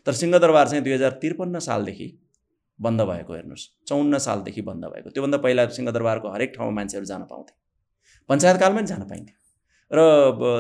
तर 0.06 0.12
सिंहदरबार 0.12 0.68
चाहिँ 0.68 0.84
दुई 0.84 0.92
हजार 0.92 1.12
त्रिपन्न 1.22 1.58
सालदेखि 1.58 2.08
बन्द 2.78 3.00
भएको 3.02 3.32
हेर्नुहोस्। 3.34 3.64
चौन्न 3.86 4.18
सालदेखि 4.18 4.62
बन्द 4.62 4.84
भएको। 4.84 5.10
त्योभन्दा 5.10 5.38
पहिला 5.38 5.66
सिंहदरबारको 5.68 6.28
हरेक 6.28 6.52
ठाउँमा 6.56 6.74
मान्छेहरू 6.74 7.06
जान 7.06 7.22
पाउँथे। 7.30 7.54
पञ्चायतकालमा 8.30 8.80
पनि 8.80 8.86
जान 8.86 9.02
पाइन्थ्यो। 9.08 9.37
र 9.90 10.00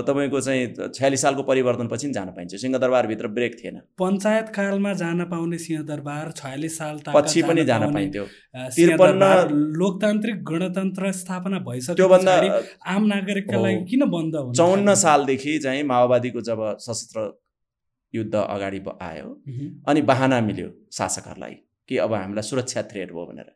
तपाईँको 0.08 0.40
चाहिँ 0.40 0.88
छयालिस 0.88 1.22
सालको 1.22 1.42
परिवर्तनपछि 1.42 2.06
पनि 2.06 2.12
जान 2.14 2.28
पाइन्छ। 2.32 2.54
सिंहदरबारभित्र 2.56 3.28
ब्रेक 3.28 3.56
थिएन। 3.58 3.76
पञ्चायत 4.00 4.48
कालमा 4.54 4.92
जान 4.94 5.24
पाउने 5.28 5.58
सिंहदरबार 5.58 6.30
छयालिस 6.36 6.78
साल 6.78 7.00
पछि 7.08 7.42
पनि 7.42 7.64
जान 7.64 7.92
पाइन्थ्यो। 7.94 8.24
लोकतान्त्रिक 9.76 10.42
गणतन्त्र 10.44 11.12
स्थापना 11.20 11.58
भइसक्यो 11.68 11.94
त्योभन्दा 11.96 12.34
आम 12.88 13.02
नागरिकका 13.06 13.58
लागि 13.58 13.84
किन 13.90 14.02
बन्द 14.08 14.34
चौन्न 14.56 14.94
सालदेखि 14.94 15.58
चाहिँ 15.58 15.82
माओवादीको 15.84 16.40
जब 16.48 16.64
सशस्त्र 16.80 17.28
युद्ध 18.14 18.34
अगाडि 18.34 18.80
आयो 19.02 19.28
अनि 19.88 20.00
बाहना 20.08 20.40
मिल्यो 20.40 20.68
शासकहरूलाई 20.92 21.54
कि 21.88 21.96
अब 21.98 22.12
हामीलाई 22.14 22.42
सुरक्षा 22.42 22.82
थ्रेड 22.90 23.08
भयो 23.12 23.24
भनेर। 23.26 23.48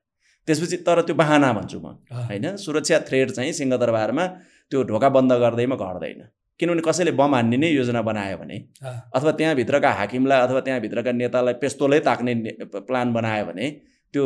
त्यसपछि 0.48 0.76
तर 0.84 1.00
त्यो 1.02 1.14
बाहना 1.16 1.52
भन्छु 1.52 1.78
म 1.80 1.96
होइन? 2.12 2.56
सुरक्षा 2.56 2.98
थ्रेड 3.08 3.30
चाहिँ 3.30 3.52
सिंहदरबारमा 3.54 4.24
त्यो 4.72 4.82
ढोका 4.88 5.08
बन्द 5.12 5.32
गर्दैमा 5.44 5.76
घट्दैन। 5.76 6.20
किनभने 6.60 6.82
कसैले 6.88 7.12
बम 7.20 7.34
हान्ने 7.34 7.56
नै 7.60 7.68
योजना 7.70 8.00
बनायो 8.02 8.36
भने 8.40 8.56
अथवा 9.12 9.30
त्यहाँभित्रका 9.38 9.90
हाकिमलाई 10.00 10.40
अथवा 10.46 10.60
त्यहाँभित्रका 10.66 11.12
नेतालाई 11.12 11.54
पेस्तोलै 11.62 12.00
ताक्ने 12.08 12.32
प्लान 12.88 13.12
बनायो 13.12 13.44
भने 13.46 13.66
त्यो 14.14 14.24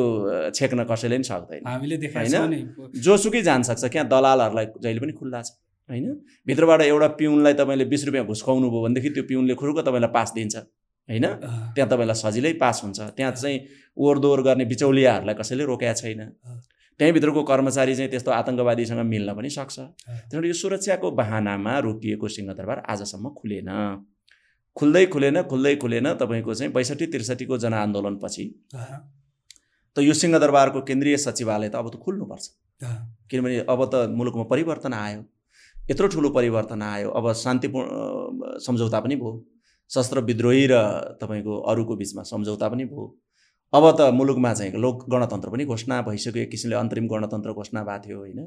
छेक्न 0.55 0.85
कसैले 0.91 1.17
पनि 1.17 1.27
सक्दैन। 1.31 1.63
हामीले 1.67 1.97
होइन? 2.15 2.93
जोसुकै 3.07 3.43
जान 3.43 3.63
सक्छ 3.69 3.85
त्यहाँ 3.85 4.07
दलालहरूलाई 4.09 4.67
जहिले 4.83 5.01
पनि 5.01 5.13
खुल्ला 5.19 5.43
छ। 5.43 5.51
होइन? 5.91 6.07
भित्रबाट 6.47 6.81
एउटा 6.83 7.09
पिउनलाई 7.19 7.55
तपाईँले 7.55 7.85
बिस 7.87 8.03
रुपियाँ 8.07 8.27
घुस 8.27 8.43
खुवाउनु 8.43 8.67
भयो 8.71 8.83
भनेदेखि 8.87 9.11
त्यो 9.15 9.25
पिउनले 9.31 9.55
खुरुको 9.55 9.83
तपाईँलाई 9.87 10.11
पास 10.11 10.29
दिन्छ। 10.35 10.57
होइन? 11.09 11.27
त्यहाँ 11.75 11.89
तपाईँलाई 11.91 12.17
सजिलै 12.23 12.53
पास 12.63 12.77
हुन्छ। 12.85 12.99
त्यहाँ 13.17 13.33
चाहिँ 13.33 13.59
ओहोरदोहोर 13.97 14.41
गर्ने 14.43 14.65
बिचौलियाहरूलाई 14.67 15.35
कसैले 15.41 15.65
रोकेका 15.71 15.95
छैन। 16.03 16.21
त्यहीँभित्रको 17.01 17.43
कर्मचारी 17.43 17.95
चाहिँ 17.95 18.11
त्यस्तो 18.11 18.31
आतङ्कवादीसँग 18.31 19.01
मिल्न 19.05 19.35
पनि 19.37 19.51
सक्छ। 19.51 19.77
त्यहाँबाट 19.79 20.45
यो 20.45 20.53
सुरक्षाको 20.53 21.11
बाहनामा 21.11 21.79
रोकिएको 21.79 22.29
सिंहदरबार 22.29 22.79
आजसम्म 22.89 23.29
खुलेन। 23.37 23.71
खुल्दै 24.77 25.05
खुलेन 25.07 25.43
खुल्दै 25.43 25.75
खुलेन 25.77 26.07
तपाईँको 26.21 26.55
चाहिँ 26.55 26.73
बैसठी 26.73 27.07
त्रिसठीको 27.13 27.59
जनआन्दोलनपछि। 27.59 28.45
त 29.97 29.99
यो 29.99 30.13
सिंहदरबारको 30.13 30.81
केन्द्रीय 30.89 31.17
सचिवालय 31.17 31.69
त 31.69 31.75
अब 31.77 31.89
त 31.93 31.97
खुल्नुपर्छ। 32.01 32.47
किनभने 33.31 33.59
अब 33.69 33.81
त 33.93 33.95
मुलुकमा 34.17 34.45
परिवर्तन 34.53 34.93
आयो। 34.93 35.21
यत्रो 35.91 36.09
ठुलो 36.09 36.31
परिवर्तन 36.31 36.83
आयो। 36.83 37.11
अब 37.11 37.33
शान्तिपूर्ण 37.33 38.59
सम्झौता 38.61 39.01
पनि 39.01 39.17
भयो। 39.17 39.33
शस्त्र 39.91 40.21
विद्रोही 40.21 40.67
र 40.71 40.75
तपाईँको 41.21 41.55
अरूको 41.71 41.97
बिचमा 41.97 42.23
सम्झौता 42.23 42.69
पनि 42.69 42.85
भयो। 42.85 43.05
अब 43.77 43.85
त 43.99 44.11
मुलुकमा 44.19 44.53
चाहिँ 44.55 44.73
लोक 44.85 45.05
गणतन्त्र 45.13 45.49
पनि 45.53 45.65
घोषणा 45.65 46.01
भइसक्यो 46.09 46.43
एक 46.43 46.51
किसिमले 46.51 46.77
अन्तरिम 46.77 47.07
गणतन्त्र 47.13 47.53
घोषणा 47.53 47.83
भएको 47.85 48.05
थियो 48.07 48.19
होइन। 48.19 48.41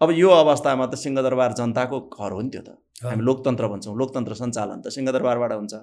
अब 0.00 0.10
यो 0.12 0.28
अवस्थामा 0.42 0.86
त 0.86 0.94
सिंहदरबार 1.02 1.52
जनताको 1.58 2.00
घर 2.12 2.32
हो 2.32 2.40
नि 2.40 2.50
त्यो 2.54 2.62
त। 2.62 2.70
हामी 3.04 3.22
लोकतन्त्र 3.24 3.66
भन्छौँ 3.72 3.96
लोकतन्त्र 3.98 4.34
सञ्चालन 4.34 4.78
त 4.84 4.88
सिंहदरबारबाट 4.96 5.52
हुन्छ। 5.52 5.74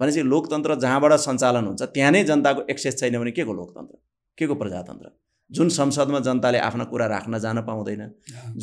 भनेपछि 0.00 0.22
लोकतन्त्र 0.32 0.74
जहाँबाट 0.84 1.12
सञ्चालन 1.26 1.64
हुन्छ 1.66 1.82
त्यहाँ 1.94 2.12
नै 2.12 2.22
जनताको 2.30 2.60
एक्सेस 2.70 2.98
छैन 3.00 3.18
भने 3.18 3.30
के 3.30 3.44
को 3.44 3.52
लोकतन्त्र? 3.52 3.94
के 4.38 4.46
को 4.46 4.54
प्रजातन्त्र? 4.54 5.08
जुन 5.50 5.68
संसदमा 5.68 6.18
जनताले 6.20 6.58
आफ्ना 6.58 6.84
कुरा 6.84 7.06
राख्न 7.06 7.38
जान 7.38 7.60
पाउँदैन 7.64 8.02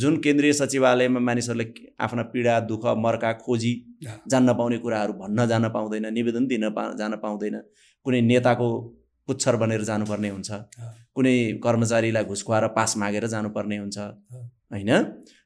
जुन 0.02 0.18
केन्द्रीय 0.26 0.54
सचिवालयमा 0.54 1.20
मानिसहरूले 1.20 1.66
आफ्ना 2.00 2.24
पीडा 2.34 2.60
दुःख 2.70 2.86
मर्का 2.98 3.32
खोजी 3.46 3.74
जान्न 4.30 4.54
पाउने 4.54 4.78
कुराहरू 4.78 5.14
भन्न 5.14 5.48
जान 5.48 5.70
पाउँदैन 5.70 6.06
निवेदन 6.14 6.46
दिन 6.48 6.70
पा 6.70 6.84
जान 6.94 7.16
पाउँदैन। 7.24 7.56
कुनै 8.06 8.22
नेताको 8.22 8.70
पुच्छर 9.28 9.56
बनेर 9.56 9.84
जानुपर्ने 9.84 10.30
हुन्छ। 10.30 10.52
कुनै 11.16 11.36
कर्मचारीलाई 11.64 12.24
घुस 12.24 12.44
खुवाएर 12.44 12.68
पास 12.68 12.98
मागेर 12.98 13.28
जानुपर्ने 13.28 13.78
हुन्छ। 13.78 13.98
होइन? 13.98 14.92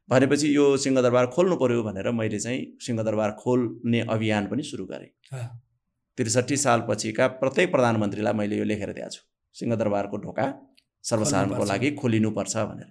भनेपछि 0.10 0.56
यो 0.56 0.66
सिंहदरबार 0.78 1.26
खोल्नु 1.26 1.56
पऱ्यो 1.56 1.84
भनेर 1.84 2.12
मैले 2.12 2.40
चाहिँ 2.40 2.78
सिंहदरबार 2.82 3.32
खोल्ने 3.32 4.00
अभियान 4.10 4.48
पनि 4.48 4.64
सुरु 4.64 4.86
गरेँ। 4.86 5.12
त्रिसठी 6.18 6.58
सालपछिका 6.58 7.28
प्रत्येक 7.28 7.72
प्रधानमन्त्रीलाई 7.72 8.34
मैले 8.34 8.58
यो 8.58 8.64
लेखेर 8.64 8.92
दिएको 8.94 9.10
छु। 9.10 9.22
सिंहदरबारको 9.56 10.18
ढोका 10.18 10.46
सर्वसाधारणको 11.04 11.64
लागि 11.64 11.92
खोलिनुपर्छ 11.92 12.58
भनेर। 12.58 12.90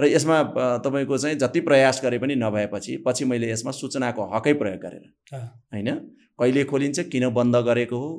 र 0.00 0.04
यसमा 0.06 0.36
तपाईँको 0.84 1.18
चाहिँ 1.18 1.36
जति 1.36 1.60
प्रयास 1.60 2.00
गरे 2.04 2.18
पनि 2.18 2.34
नभएपछि 2.34 2.96
पछि 3.06 3.24
मैले 3.24 3.50
यसमा 3.50 3.70
सूचनाको 3.70 4.22
हकै 4.34 4.52
प्रयोग 4.52 4.80
गरेर। 4.80 5.04
होइन? 5.74 5.88
कहिले 6.40 6.64
खोलिन्छ 6.64 7.00
किन 7.12 7.28
बन्द 7.30 7.56
गरेको 7.56 7.98
हो? 7.98 8.10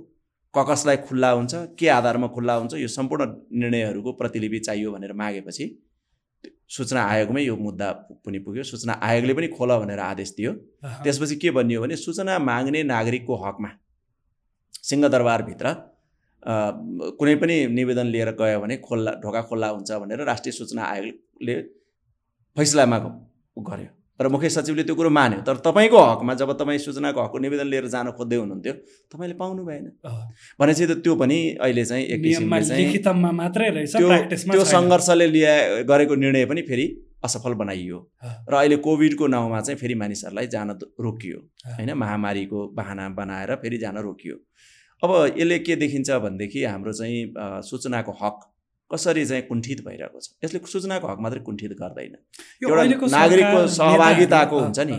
ककसलाई 0.55 0.97
खुल्ला 1.07 1.29
हुन्छ 1.31 1.53
के 1.79 1.87
आधारमा 1.89 2.27
खुल्ला 2.35 2.53
हुन्छ 2.55 2.73
यो 2.75 2.87
सम्पूर्ण 2.87 3.25
निर्णयहरूको 3.61 4.11
प्रतिलिपि 4.19 4.59
चाहियो 4.67 4.91
भनेर 4.91 5.13
मागेपछि 5.21 5.65
सूचना 6.75 7.01
आयोगमै 7.05 7.41
यो 7.43 7.55
मुद्दा 7.57 7.91
पनि 8.25 8.39
पुग्यो। 8.45 8.63
सूचना 8.63 8.93
आयोगले 9.03 9.33
पनि 9.33 9.47
खोल 9.57 9.71
भनेर 9.79 9.99
आदेश 10.01 10.29
दियो। 10.37 10.51
त्यसपछि 11.03 11.35
के 11.41 11.51
भनियो 11.57 11.81
भने 11.81 11.95
सूचना 11.95 12.37
माग्ने 12.39 12.83
नागरिकको 12.83 13.35
हकमा 13.43 13.69
सिंहदरबारभित्र 14.89 15.73
कुनै 17.19 17.35
पनि 17.41 17.55
निवेदन 17.75 18.07
लिएर 18.13 18.31
गयो 18.41 18.59
भने 18.61 18.77
खोल्ला 18.87 19.11
ढोका 19.23 19.41
खोल्ला 19.49 19.67
हुन्छ 19.75 19.91
भनेर 20.01 20.23
राष्ट्रिय 20.25 20.53
सूचना 20.53 20.83
आयोगले 20.85 21.55
फैसलामा 22.57 22.97
गर्यो। 23.69 23.91
तर 24.19 24.27
मुख्य 24.27 24.49
सचिवले 24.49 24.83
त्यो 24.83 24.95
कुरो 24.95 25.09
मान्यो। 25.09 25.41
तर 25.47 25.55
तपाईँको 25.65 25.99
हकमा 25.99 26.33
जब 26.39 26.51
तपाईँ 26.59 26.79
सूचनाको 26.79 27.19
हकको 27.23 27.37
निवेदन 27.37 27.67
लिएर 27.67 27.87
जान 27.91 28.11
खोज्दै 28.15 28.35
हुनुहुन्थ्यो 28.35 28.73
तपाईँले 29.11 29.35
पाउनु 29.35 29.61
भएन। 29.65 29.85
भनेपछि 30.59 30.85
त 30.87 30.91
त्यो 31.03 31.15
पनि 31.15 31.37
अहिले 31.59 31.83
चाहिँ 31.85 32.05
एक 32.05 32.21
किसिमले 32.23 32.63
चाहिँ 32.63 32.85
त्यो 34.47 34.63
सङ्घर्षले 34.63 35.27
ल्या 35.27 35.83
गरेको 35.83 36.15
निर्णय 36.15 36.45
पनि 36.45 36.61
फेरि 36.63 36.85
असफल 37.25 37.53
बनाइयो। 37.59 37.99
र 38.49 38.53
अहिले 38.55 38.77
कोभिडको 38.87 39.27
नाउँमा 39.27 39.61
चाहिँ 39.61 39.77
फेरि 39.79 39.95
मानिसहरूलाई 39.99 40.47
जान 40.47 40.69
रोकियो। 41.01 41.37
होइन 41.75 41.93
महामारीको 41.93 42.59
बाहना 42.77 43.09
बनाएर 43.19 43.55
फेरि 43.61 43.77
जान 43.77 43.97
रोकियो। 43.99 44.35
अब 45.03 45.11
यसले 45.37 45.59
के 45.59 45.75
देखिन्छ 45.75 46.09
भनेदेखि 46.23 46.63
हाम्रो 46.63 46.93
चाहिँ 46.93 47.33
सूचनाको 47.67 48.11
हक 48.21 48.37
कसरी 48.91 49.25
चाहिँ 49.25 49.43
कुण्ठित 49.43 49.79
भइरहेको 49.85 50.19
छ? 50.19 50.27
यसले 50.43 50.59
सूचनाको 50.65 51.07
हक 51.07 51.19
मात्रै 51.19 51.39
कुण्ठित 51.41 51.71
गर्दैन। 51.71 52.15
एउटा 52.63 52.83
नागरिकको 53.17 53.67
सहभागिताको 53.67 54.59
हुन्छ 54.59 54.79
नि। 54.79 54.97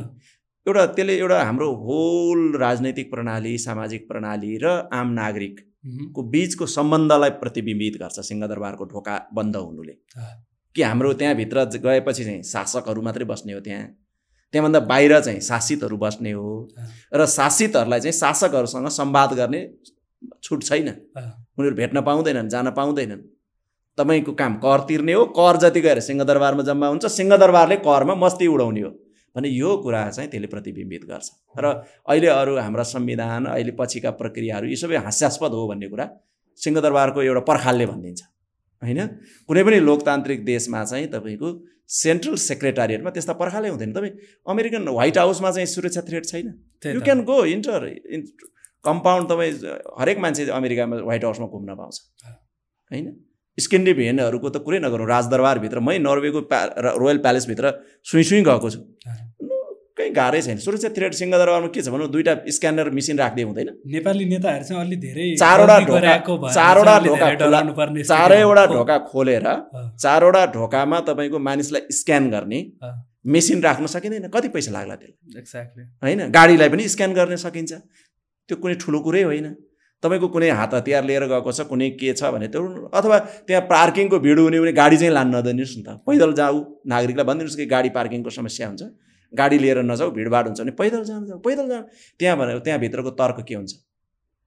एउटा 0.66 0.86
त्यसले 0.86 1.14
एउटा 1.18 1.42
हाम्रो 1.42 1.68
होल 1.84 2.40
राजनैतिक 2.58 3.10
प्रणाली 3.10 3.58
सामाजिक 3.58 4.08
प्रणाली 4.08 4.58
र 4.62 4.66
आम 4.92 5.12
नागरिकको 5.12 6.22
बिचको 6.22 6.66
सम्बन्धलाई 6.66 7.30
प्रतिबिम्बित 7.42 7.94
गर्छ 8.02 8.20
सिंहदरबारको 8.20 8.84
ढोका 8.84 9.14
बन्द 9.34 9.56
हुनुले। 9.56 9.94
कि 10.74 10.82
हाम्रो 10.82 11.12
त्यहाँभित्र 11.12 11.64
गएपछि 11.78 12.24
चाहिँ 12.24 12.42
शासकहरू 12.42 13.02
मात्रै 13.02 13.24
बस्ने 13.24 13.52
हो 13.52 13.60
त्यहाँ? 13.60 13.86
त्यहाँभन्दा 14.52 14.80
बाहिर 14.80 15.20
चाहिँ 15.20 15.40
शासितहरू 15.40 15.96
बस्ने 15.96 16.32
हो। 16.32 16.68
र 17.14 17.26
शासितहरूलाई 17.26 18.00
चाहिँ 18.00 18.12
शासकहरूसँग 18.12 18.88
संवाद 18.88 19.32
गर्ने 19.34 19.62
छुट 20.42 20.62
छैन। 20.62 20.88
उनीहरू 21.58 21.76
भेट्न 21.76 22.02
पाउँदैनन् 22.02 22.48
जान 22.48 22.70
पाउँदैनन्। 22.70 23.35
तपाईँको 23.98 24.32
काम 24.32 24.54
कर 24.64 24.80
तिर्ने 24.88 25.12
हो 25.12 25.24
कर 25.32 25.56
जति 25.56 25.80
गएर 25.80 26.00
सिंहदरबारमा 26.00 26.62
जम्मा 26.62 26.86
हुन्छ 26.88 27.06
सिंहदरबारले 27.12 27.76
करमा 27.82 28.14
मस्ती 28.14 28.46
उडाउने 28.46 28.80
हो 28.80 28.90
भने 29.36 29.48
यो 29.48 29.76
कुरा 29.84 30.00
चाहिँ 30.10 30.30
त्यसले 30.30 30.48
प्रतिबिम्बित 30.48 31.04
गर्छ। 31.04 31.28
र 31.56 31.64
अहिले 32.08 32.28
अरू 32.28 32.56
हाम्रा 32.56 32.82
संविधान 32.84 33.44
अहिले 33.46 33.72
पछिका 33.76 34.10
प्रक्रियाहरू 34.20 34.66
यी 34.68 34.76
सबै 34.76 34.96
हास्यास्पद 35.06 35.52
हो 35.52 35.66
भन्ने 35.68 35.88
कुरा 35.88 36.06
सिंहदरबारको 36.60 37.22
एउटा 37.22 37.40
पर्खालले 37.44 37.86
भनिदिन्छ। 37.86 38.22
होइन? 38.82 39.00
कुनै 39.48 39.62
पनि 39.64 39.78
लोकतान्त्रिक 39.80 40.44
देशमा 40.44 40.84
चाहिँ 40.84 41.06
तपाईँको 41.12 41.48
सेन्ट्रल 41.88 42.34
सेक्रेटारिएटमा 42.42 43.10
त्यस्ता 43.10 43.32
पर्खालै 43.40 43.68
हुँदैन। 43.68 43.92
तपाईँ 43.92 44.14
अमेरिकन 44.48 44.88
व्हाइट 44.88 45.18
हाउसमा 45.18 45.50
चाहिँ 45.50 45.66
सुरक्षा 45.66 46.00
थ्रेट 46.08 46.24
छैन। 46.26 46.48
You 46.96 47.00
can 47.00 47.24
go 47.24 47.44
enter 47.44 47.80
compound 48.84 49.24
तपाईँ 49.28 49.52
हरेक 50.00 50.18
मान्छे 50.18 50.48
अमेरिकामा 50.52 50.96
व्हाइट 51.04 51.24
हाउसमा 51.24 51.46
घुम्न 51.46 51.74
पाउँछ। 51.76 51.96
होइन? 52.90 53.06
स्केन्डिभियनहरूको 53.58 54.48
त 54.48 54.56
कुरै 54.64 54.78
नगरौँ। 54.80 55.06
राजदरबारभित्र 55.08 55.80
मै 55.80 55.98
नर्वेको 55.98 56.40
प्या 56.50 56.60
रोयल 56.94 57.18
प्यालेसभित्र 57.24 57.64
सुई 58.04 58.22
सुई 58.22 58.42
गएको 58.44 58.68
छु। 58.70 58.80
कहीँ 59.96 60.12
गाह्रै 60.12 60.40
छैन। 60.42 60.58
सुरक्षा 60.60 60.88
थ्रेड 60.92 61.12
सिंहदरबारमा 61.16 61.68
के 61.72 61.80
छ 61.80 61.88
भनौँ 61.88 62.08
दुइटा 62.12 62.32
स्क्यानर 62.52 62.90
मेसिन 62.92 63.16
राख्दै 63.16 63.42
हुँदैन। 63.48 63.68
नेपाली 63.88 64.24
नेताहरू 64.28 64.64
चाहिँ 64.68 64.80
अलि 64.84 64.96
धेरै 65.00 65.26
चारवटा 65.40 65.76
ढोका 65.88 66.48
चारवटा 66.52 66.94
ढोका 67.06 67.28
चारैवटा 68.04 68.64
ढोका 68.66 68.96
खोलेर 69.08 69.46
चारवटा 69.96 70.42
ढोकामा 70.52 70.98
तपाईँको 71.08 71.38
मानिसलाई 71.40 71.82
स्क्यान 71.90 72.28
गर्ने 72.30 72.60
मेसिन 73.24 73.58
राख्न 73.62 73.86
सकिँदैन। 73.88 74.28
कति 74.28 74.48
पैसा 74.52 74.70
लाग्ला 74.70 74.94
त्यसलाई? 74.94 75.40
एक्ज्याक्टली 75.40 75.82
होइन? 76.04 76.20
गाडीलाई 76.30 76.68
पनि 76.68 76.88
स्क्यान 76.88 77.10
गर्न 77.16 77.36
सकिन्छ। 77.40 77.72
त्यो 78.48 78.56
कुनै 78.60 78.74
ठुलो 78.76 78.98
कुरै 79.00 79.22
होइन। 79.22 79.46
तपाईँको 80.06 80.28
कुनै 80.30 80.50
हात 80.54 80.74
हतियार 80.74 81.02
लिएर 81.04 81.24
गएको 81.34 81.50
छ 81.52 81.66
कुनै 81.66 81.90
के 81.98 82.14
छ 82.14 82.30
भने 82.30 82.48
त्यो 82.54 82.62
अथवा 82.94 83.16
त्यहाँ 83.46 83.62
पार्किङको 83.66 84.16
भिड 84.22 84.38
हुने 84.38 84.60
भने 84.62 84.72
गाडी 84.72 84.96
चाहिँ 85.02 85.12
लानु 85.12 85.30
नदिनुहोस् 85.36 85.74
न 85.78 85.82
त। 85.82 85.88
पैदल 86.06 86.30
जाऊ 86.38 86.56
नागरिकलाई 86.86 87.26
भनिदिनुहोस् 87.26 87.58
कि 87.58 87.66
गाडी 87.74 87.90
पार्किङको 87.98 88.30
समस्या 88.30 88.66
हुन्छ। 88.70 88.82
गाडी 89.32 89.56
लिएर 89.58 89.82
नजाऊ 89.82 90.10
भिडभाड 90.14 90.44
हुन्छ 90.46 90.60
भने 90.62 90.72
पैदल 90.78 91.02
जानु 91.04 91.26
जाऊ 91.26 91.38
पैदल 91.42 91.66
जानु 91.68 91.84
त्यहाँ 92.18 92.36
भनेर 92.38 92.58
त्यहाँभित्रको 92.62 93.10
तर्क 93.20 93.38
के 93.42 93.54
हुन्छ? 93.54 93.72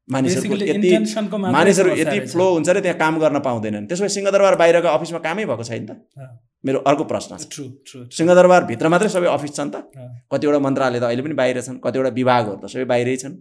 मानिसहरूको 0.10 0.56
यति 0.66 0.90
मानिसहरू 1.38 1.90
यति 2.02 2.20
फ्लो 2.34 2.46
हुन्छ 2.54 2.70
र 2.70 2.80
त्यहाँ 2.82 2.98
काम 2.98 3.20
गर्न 3.20 3.40
पाउँदैनन्। 3.46 3.86
त्यसो 3.86 4.04
भए 4.04 4.10
सिंहदरबार 4.10 4.56
बाहिरको 4.56 4.88
अफिसमा 4.88 5.20
कामै 5.22 5.46
भएको 5.46 5.64
छैन 5.70 5.86
त? 5.86 5.92
मेरो 6.66 6.80
अर्को 6.82 7.04
प्रश्न 7.12 7.38
छ। 7.38 8.08
सिंहदरबारभित्र 8.18 8.88
मात्रै 8.90 9.10
सबै 9.10 9.28
अफिस 9.30 9.52
छन् 9.54 9.70
त? 9.70 9.76
कतिवटा 10.32 10.60
मन्त्रालय 10.66 11.00
त 11.00 11.06
अहिले 11.12 11.22
पनि 11.28 11.36
बाहिर 11.38 11.62
छन् 11.62 11.78
कतिवटा 11.84 12.10
विभागहरू 12.10 12.58
त 12.58 12.66
सबै 12.74 12.86
बाहिरै 12.90 13.16
छन्। 13.22 13.36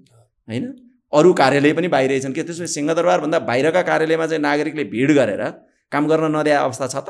होइन? 0.50 0.64
अरू 1.12 1.32
कार्यालय 1.40 1.72
पनि 1.72 1.88
बाहिरै 1.88 2.20
छन् 2.20 2.34
के? 2.34 2.42
त्यसो 2.42 2.62
भए 2.62 2.72
सिंहदरबारभन्दा 2.76 3.38
बाहिरका 3.50 3.82
कार्यालयमा 3.90 4.26
चाहिँ 4.26 4.42
नागरिकले 4.42 4.84
भिड 4.94 5.10
गरेर 5.18 5.42
काम 5.92 6.06
गर्न 6.08 6.24
नदिए 6.36 6.56
अवस्था 6.66 6.86
छ 6.86 6.96
त। 7.06 7.08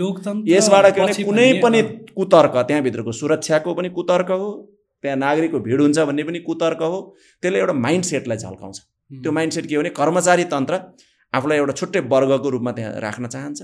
लोकतन्त्र 0.00 0.52
यसबाट 0.52 0.86
कुनै 1.26 1.48
पनि 1.62 1.80
कुतर्क 2.18 2.54
त्यहाँभित्रको 2.68 3.12
सुरक्षाको 3.20 3.74
पनि 3.74 3.88
कुतर्क 3.98 4.30
हो 4.30 4.48
त्यहाँ 5.04 5.18
नागरिकको 5.18 5.58
भिड 5.66 5.80
हुन्छ 5.80 5.98
भन्ने 6.08 6.22
पनि 6.28 6.38
कुतर्क 6.48 6.82
हो 6.82 6.98
त्यसले 7.42 7.58
एउटा 7.58 7.74
माइन्ड 7.84 8.04
सेटलाई 8.04 8.38
झल्काउँछ। 8.38 8.78
त्यो 9.22 9.32
माइन्ड 9.32 9.52
सेट 9.52 9.66
के 9.66 9.74
हो 9.76 9.82
भने 9.82 9.90
कर्मचारी 10.00 10.44
तन्त्र 10.52 10.74
आफूलाई 11.34 11.58
एउटा 11.58 11.74
छुट्टै 11.80 12.00
वर्गको 12.12 12.48
रूपमा 12.54 12.72
त्यहाँ 12.76 12.92
राख्न 13.06 13.26
चाहन्छ। 13.34 13.60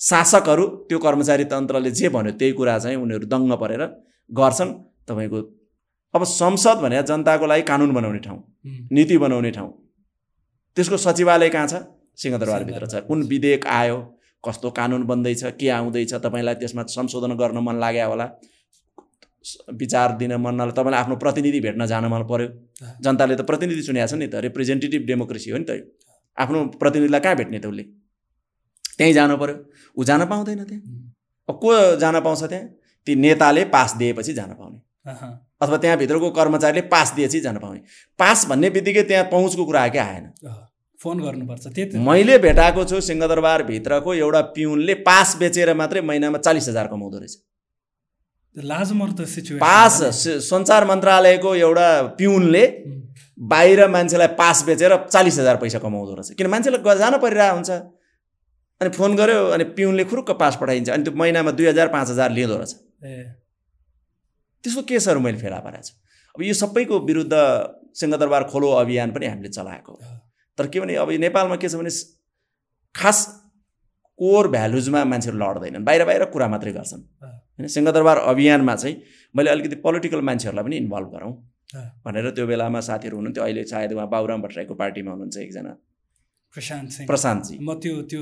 शासकहरू 0.00 0.64
त्यो 0.88 0.98
कर्मचारी 1.06 1.44
तन्त्रले 1.52 1.90
जे 1.98 2.08
भन्यो 2.14 2.32
त्यही 2.40 2.52
कुरा 2.58 2.78
चाहिँ 2.84 2.96
उनीहरू 2.96 3.26
दङ्ग 3.32 3.52
परेर 3.62 3.82
गर्छन्। 4.30 4.70
तपाईँको 5.08 5.38
अब 6.14 6.24
संसद 6.24 6.78
भने 6.82 7.02
जनताको 7.02 7.46
लागि 7.46 7.62
कानुन 7.62 7.92
बनाउने 7.94 8.18
ठाउँ 8.18 8.42
नीति 8.92 9.18
बनाउने 9.18 9.50
ठाउँ। 9.50 9.70
त्यसको 10.76 10.96
सचिवालय 10.96 11.48
कहाँ 11.48 11.66
छ? 11.66 11.74
सिंहदरबारभित्र 12.18 12.86
छ। 12.86 12.94
कुन 13.08 13.22
विधेयक 13.22 13.66
आयो? 13.66 13.98
कस्तो 14.44 14.70
कानुन 14.70 15.02
बन्दैछ? 15.04 15.44
के 15.60 15.68
आउँदैछ? 15.70 16.14
तपाईँलाई 16.14 16.54
त्यसमा 16.54 16.82
संशोधन 16.88 17.36
गर्न 17.36 17.58
मन 17.58 17.76
लाग्यो 17.80 18.08
होला? 18.08 18.26
विचार 19.72 20.16
दिन 20.16 20.34
मन 20.36 20.54
नला 20.54 20.72
तपाईँलाई 20.72 21.00
आफ्नो 21.00 21.16
प्रतिनिधि 21.16 21.60
भेट्न 21.60 21.86
जान 21.86 22.04
मन 22.12 22.22
पर्यो। 22.30 22.48
जनताले 23.02 23.36
त 23.36 23.42
प्रतिनिधि 23.46 23.82
चुनिएको 23.82 24.06
छ 24.06 24.14
नि 24.14 24.26
त। 24.26 24.34
रिप्रेजेन्टेटिभ 24.46 25.02
डेमोक्रेसी 25.06 25.50
हो 25.50 25.58
नि 25.58 25.64
त 25.64 25.70
आफ्नो 26.38 26.64
प्रतिनिधिलाई 26.80 27.20
कहाँ 27.20 27.36
भेट्ने 27.36 27.58
त 27.58 27.66
उसले? 27.66 27.84
त्यहीँ 28.98 29.14
जानु 29.14 29.36
पऱ्यो 29.36 29.56
ऊ 29.96 30.04
जान 30.04 30.26
पाउँदैन 30.26 30.64
त्यहाँ। 30.64 30.82
को 31.48 31.70
जान 31.96 32.20
पाउँछ 32.20 32.42
त्यहाँ? 32.44 32.66
ती 33.06 33.14
नेताले 33.14 33.64
पास 33.72 33.96
दिएपछि 33.96 34.32
जान 34.34 34.52
पाउने। 34.60 34.78
अथवा 35.60 35.76
त्यहाँभित्रको 35.76 36.30
कर्मचारीले 36.30 36.82
पास 36.88 37.12
दिएपछि 37.14 37.40
जान 37.40 37.56
पाउने। 37.58 37.80
पास 38.18 38.46
भन्ने 38.48 38.70
बित्तिकै 38.70 39.02
त्यहाँ 39.02 39.24
पहुँचको 39.30 39.64
कुरा 39.64 39.88
के 39.88 39.98
आएन। 39.98 40.24
फोन 40.98 41.20
गर्नुपर्छ 41.20 41.66
त्यति 41.66 41.98
मैले 41.98 42.38
भेटाएको 42.38 42.84
छु 42.84 43.00
सिंहदरबारभित्रको 43.00 44.14
एउटा 44.14 44.40
पिउनले 44.56 44.94
पास 45.06 45.36
बेचेर 45.40 45.74
मात्रै 45.74 46.00
महिनामा 46.00 46.38
चालिस 46.38 46.68
हजार 46.68 46.86
कमाउँदो 46.88 47.18
रहेछ। 47.18 47.36
पास 49.60 50.00
सञ्चार 50.48 50.84
मन्त्रालयको 50.84 51.54
एउटा 51.56 51.88
पिउनले 52.18 52.64
बाहिर 53.52 53.86
मान्छेलाई 53.88 54.26
पास 54.36 54.62
बेचेर 54.66 54.96
चालिस 55.06 55.38
हजार 55.38 55.56
पैसा 55.56 55.78
कमाउँदो 55.78 56.14
रहेछ। 56.14 56.36
किन 56.36 56.46
मान्छेलाई 56.46 56.98
जान 56.98 57.18
परिरहेको 57.18 57.54
हुन्छ। 57.54 57.70
अनि 58.80 58.90
फोन 58.90 59.16
गऱ्यो 59.16 59.46
अनि 59.54 59.64
पिउनले 59.76 60.04
खुरुक्क 60.04 60.30
पास 60.40 60.56
पठाइन्छ 60.60 60.88
अनि 60.90 61.02
त्यो 61.04 61.14
महिनामा 61.14 61.50
दुई 61.52 61.66
हजार 61.66 61.88
पाँच 61.88 62.08
हजार 62.10 62.30
लिँदो 62.32 62.56
रहेछ। 62.56 62.72
त्यसको 64.64 64.82
केसहरू 64.90 65.20
मैले 65.20 65.38
फेला 65.38 65.58
पारेको 65.66 65.82
छु। 65.88 65.94
अब 66.34 66.42
यो 66.42 66.54
सबैको 66.54 66.98
विरुद्ध 67.06 67.34
सिंहदरबार 68.00 68.42
खोलो 68.52 68.68
अभियान 68.80 69.10
पनि 69.12 69.26
हामीले 69.26 69.50
चलाएको 69.50 69.92
तर 70.58 70.66
के 70.68 70.80
भने 70.80 70.94
अब 71.02 71.10
नेपालमा 71.26 71.56
के 71.56 71.68
छ 71.68 71.74
भने 71.74 71.90
खास 72.94 73.18
कोर 74.18 74.48
भ्यालुजमा 74.52 75.04
मान्छेहरू 75.04 75.38
लड्दैनन्। 75.38 75.84
बाहिर 75.84 76.04
बाहिर 76.04 76.24
कुरा 76.34 76.48
मात्रै 76.48 76.72
गर्छन्। 76.72 77.02
होइन 77.24 77.66
सिंहदरबार 77.74 78.16
अभियानमा 78.32 78.74
चाहिँ 78.76 78.96
मैले 79.34 79.50
अलिकति 79.50 79.76
पोलिटिकल 79.84 80.20
मान्छेहरूलाई 80.28 80.64
पनि 80.64 80.76
इन्भल्भ 80.76 81.08
गरौँ। 81.14 81.32
भनेर 82.04 82.30
त्यो 82.36 82.46
बेलामा 82.46 82.80
साथीहरू 82.80 83.16
हुनुहुन्थ्यो। 83.16 83.44
अहिले 83.44 83.62
सायद 83.72 83.92
उहाँ 83.92 84.08
बाबुराम 84.10 84.42
भट्टराईको 84.42 84.74
पार्टीमा 84.74 85.10
हुनुहुन्छ 85.10 85.36
एकजना। 85.38 85.72
प्रशान्त 86.56 86.90
सिंह। 86.90 87.06
प्रशान्तजी 87.06 87.58
म 87.62 87.74
त्यो 87.80 87.94
त्यो 88.10 88.20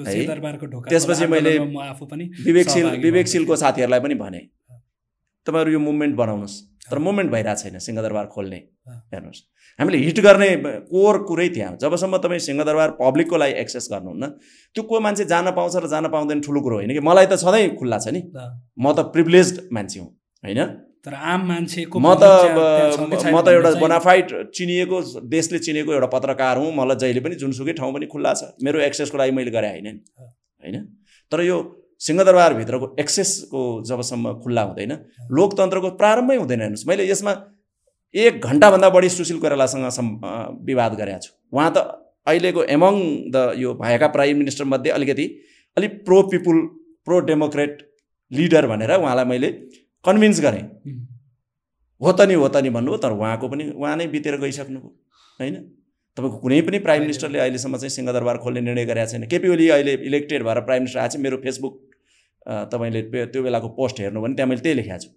त्यसपछि 0.87 1.27
मैले 1.27 1.53
विवेकशील 2.47 2.87
विवेकशीलको 3.03 3.57
साथीहरूलाई 3.57 4.01
पनि 4.01 4.15
भने। 4.23 4.41
तपाईँहरू 5.49 5.73
यो 5.73 5.81
मुभमेन्ट 5.81 6.17
बनाउनुहोस्। 6.17 6.57
तर 6.91 6.99
मुभमेन्ट 6.99 7.31
भइरहेको 7.33 7.63
छैन 7.63 7.79
सिंहदरबार 7.79 8.27
खोल्ने। 8.35 8.59
हेर्नुहोस्। 9.13 9.41
हामीले 9.81 9.99
हिट 9.99 10.19
गर्ने 10.21 10.49
कोर 10.89 11.17
कुरै 11.29 11.49
त्यहाँ 11.55 11.77
जबसम्म 11.81 12.17
तपाईँ 12.19 12.41
सिंहदरबार 12.41 12.91
पब्लिकको 13.01 13.37
लागि 13.37 13.55
एक्सेस 13.61 13.89
गर्नुहुन्न 13.93 14.27
त्यो 14.77 14.83
को 14.83 15.01
मान्छे 15.01 15.25
जान 15.25 15.51
पाउँछ 15.55 15.77
र 15.77 15.87
जान 15.87 16.09
पाउँदैन 16.09 16.41
ठुलो 16.41 16.61
कुरो 16.61 16.77
होइन 16.77 16.93
कि? 16.93 17.01
मलाई 17.01 17.27
त 17.27 17.39
सधैँ 17.39 17.77
खुल्ला 17.79 17.99
छ 17.99 18.09
नि। 18.11 18.21
म 18.79 18.93
त 18.93 19.13
प्रिभिलेज 19.15 19.69
मान्छे 19.73 20.01
हुँ 20.01 20.11
होइन? 20.43 20.61
तर 21.05 21.15
आम 21.15 21.41
मान्छेको 21.49 21.99
म 21.99 22.15
त 22.19 22.25
म 23.31 23.39
त 23.39 23.49
एउटा 23.55 23.71
बोनाफाइड 23.79 24.51
चिनिएको 24.51 24.97
देशले 25.31 25.59
चिनेको 25.63 25.93
एउटा 25.95 26.09
पत्रकार 26.11 26.59
हुँ। 26.59 26.75
मलाई 26.75 26.97
जहिले 26.99 27.21
पनि 27.21 27.35
जुनसुकै 27.39 27.73
ठाउँ 27.79 27.93
पनि 27.95 28.07
खुल्ला 28.11 28.33
छ। 28.35 28.59
मेरो 28.59 28.81
एक्सेसको 28.83 29.19
लागि 29.19 29.33
मैले 29.33 29.51
गरेँ 29.51 29.71
होइन 29.71 29.87
नि। 29.87 30.01
होइन? 30.63 30.77
तर 31.33 31.41
यो 31.47 31.57
सिंहदरबारभित्रको 32.01 32.87
एक्सेसको 33.01 33.61
जबसम्म 33.85 34.33
खुल्ला 34.43 34.63
हुँदैन। 34.63 34.93
लोकतन्त्रको 35.31 35.91
प्रारम्भै 36.01 36.37
हुँदैन 36.37 36.61
हेर्नुहोस्। 36.61 36.87
मैले 36.89 37.09
यसमा 37.11 37.33
एक 38.15 38.41
घन्टाभन्दा 38.41 38.89
बढी 38.91 39.09
सुशील 39.09 39.39
कोइरालासँग 39.39 39.85
विवाद 40.65 40.95
गरेको 40.95 41.21
छु। 41.21 41.31
उहाँ 41.53 41.71
त 41.77 41.79
अहिलेको 42.29 42.63
एमङ 42.71 42.95
द 43.35 43.53
यो 43.59 43.75
भएका 43.75 44.07
प्राइम 44.15 44.37
मिनिस्टरमध्ये 44.39 44.93
अलिकति 44.93 45.27
अलिक 45.77 45.93
pro 46.05 46.23
people 46.31 46.57
pro 47.07 47.19
democrat 47.25 47.73
leader 48.33 48.67
भनेर 48.67 48.93
उहाँलाई 48.95 49.25
मैले 49.25 49.51
कन्भिन्स 50.05 50.41
गरेँ। 50.41 50.65
हो 52.01 52.13
त 52.13 52.21
नि 52.29 52.35
हो 52.35 52.49
त 52.49 52.63
नि 52.63 52.71
भन्नु 52.71 52.97
तर 53.03 53.13
उहाँको 53.13 53.49
पनि 53.49 53.71
उहाँ 53.75 53.97
नै 53.97 54.07
बितेर 54.07 54.37
गइसक्नुभयो 54.39 54.91
होइन? 55.41 55.55
तपाईँको 56.17 56.39
कुनै 56.39 56.61
पनि 56.63 56.79
प्राइम 56.85 57.03
मिनिस्टरले 57.03 57.39
अहिलेसम्म 57.39 57.77
चाहिँ 57.77 57.91
सिंहदरबार 57.91 58.37
खोल्ने 58.45 58.61
निर्णय 58.61 58.85
गरेको 58.85 59.11
छैन। 59.11 59.27
केपी 59.27 59.49
ओली 59.49 59.69
अहिले 59.69 59.93
इलेक्टेड 60.07 60.43
भएर 60.45 60.61
प्राइम 60.69 60.83
मिनिस्टर 60.83 61.01
आएको 61.01 61.19
मेरो 61.19 61.37
फेसबुक 61.45 61.75
तपाईँले 62.49 63.03
त्यो 63.27 63.43
बेलाको 63.43 63.69
पोस्ट 63.79 64.01
हेर्नु 64.01 64.21
भने 64.23 64.35
त्यहाँ 64.35 64.49
मैले 64.49 64.63
त्यही 64.63 64.77
लेखाएको 64.77 65.05
छु। 65.05 65.11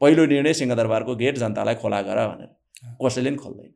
पहिलो 0.00 0.26
निर्णय 0.26 0.52
सिंहदरबारको 0.54 1.14
गेट 1.16 1.36
जनतालाई 1.38 1.74
खोला 1.82 2.00
गर 2.02 2.18
भनेर। 2.28 2.50
कसैले 3.02 3.30
पनि 3.30 3.36
खोल्दैन। 3.36 3.72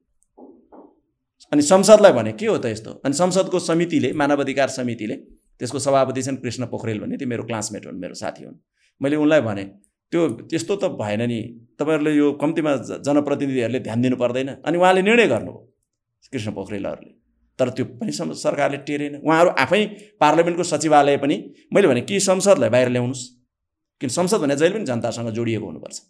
अनि 1.52 1.62
संसदलाई 1.62 2.12
भने 2.12 2.32
के 2.32 2.46
हो 2.46 2.58
त 2.58 2.66
यस्तो? 2.66 2.90
अनि 3.04 3.14
संसदको 3.14 3.58
समितिले 3.58 4.12
मानवाधिकार 4.12 4.68
समितिले 4.68 5.16
त्यसको 5.60 5.78
सभापति 5.78 6.22
छन् 6.22 6.36
कृष्ण 6.36 6.66
पोखरेल 6.66 7.00
भन्ने 7.00 7.16
त्यो 7.16 7.28
मेरो 7.28 7.42
क्लासमेट 7.44 7.86
हुन् 7.86 7.98
मेरो 8.00 8.14
साथी 8.14 8.44
हुन्। 8.44 8.56
मैले 9.00 9.16
उनलाई 9.16 9.40
भने 9.40 9.64
त्यो 10.12 10.28
त्यस्तो 10.50 10.76
त 10.76 10.84
भएन 11.00 11.22
नि। 11.26 11.40
तपाईँहरूले 11.78 12.12
यो 12.16 12.32
कम्तीमा 12.40 12.76
जनप्रतिनिधिहरूले 13.06 13.80
ध्यान 13.80 14.02
दिनु 14.02 14.16
पर्दैन। 14.16 14.48
अनि 14.64 14.78
उहाँले 14.78 15.02
निर्णय 15.02 15.26
गर्नुभयो 15.26 15.66
कृष्ण 16.32 16.52
पोखरेलहरूले। 16.52 17.12
तर 17.60 17.68
त्यो 17.76 17.84
पनि 18.00 18.12
सरकारले 18.12 18.78
टेरेन। 18.88 19.14
उहाँहरू 19.20 19.50
आफै 19.58 19.84
पार्लियामेन्टको 20.20 20.64
सचिवालय 20.64 21.16
पनि 21.18 21.36
मैले 21.72 21.88
भने 21.88 22.00
कि 22.02 22.20
संसदलाई 22.20 22.70
बाहिर 22.70 22.88
ल्याउनुहोस् 22.88 23.24
किन 24.00 24.10
संसद 24.10 24.40
भने 24.40 24.56
जहिले 24.56 24.74
पनि 24.74 24.84
जनतासँग 24.86 25.28
जोडिएको 25.30 25.66
हुनुपर्छ। 25.66 26.00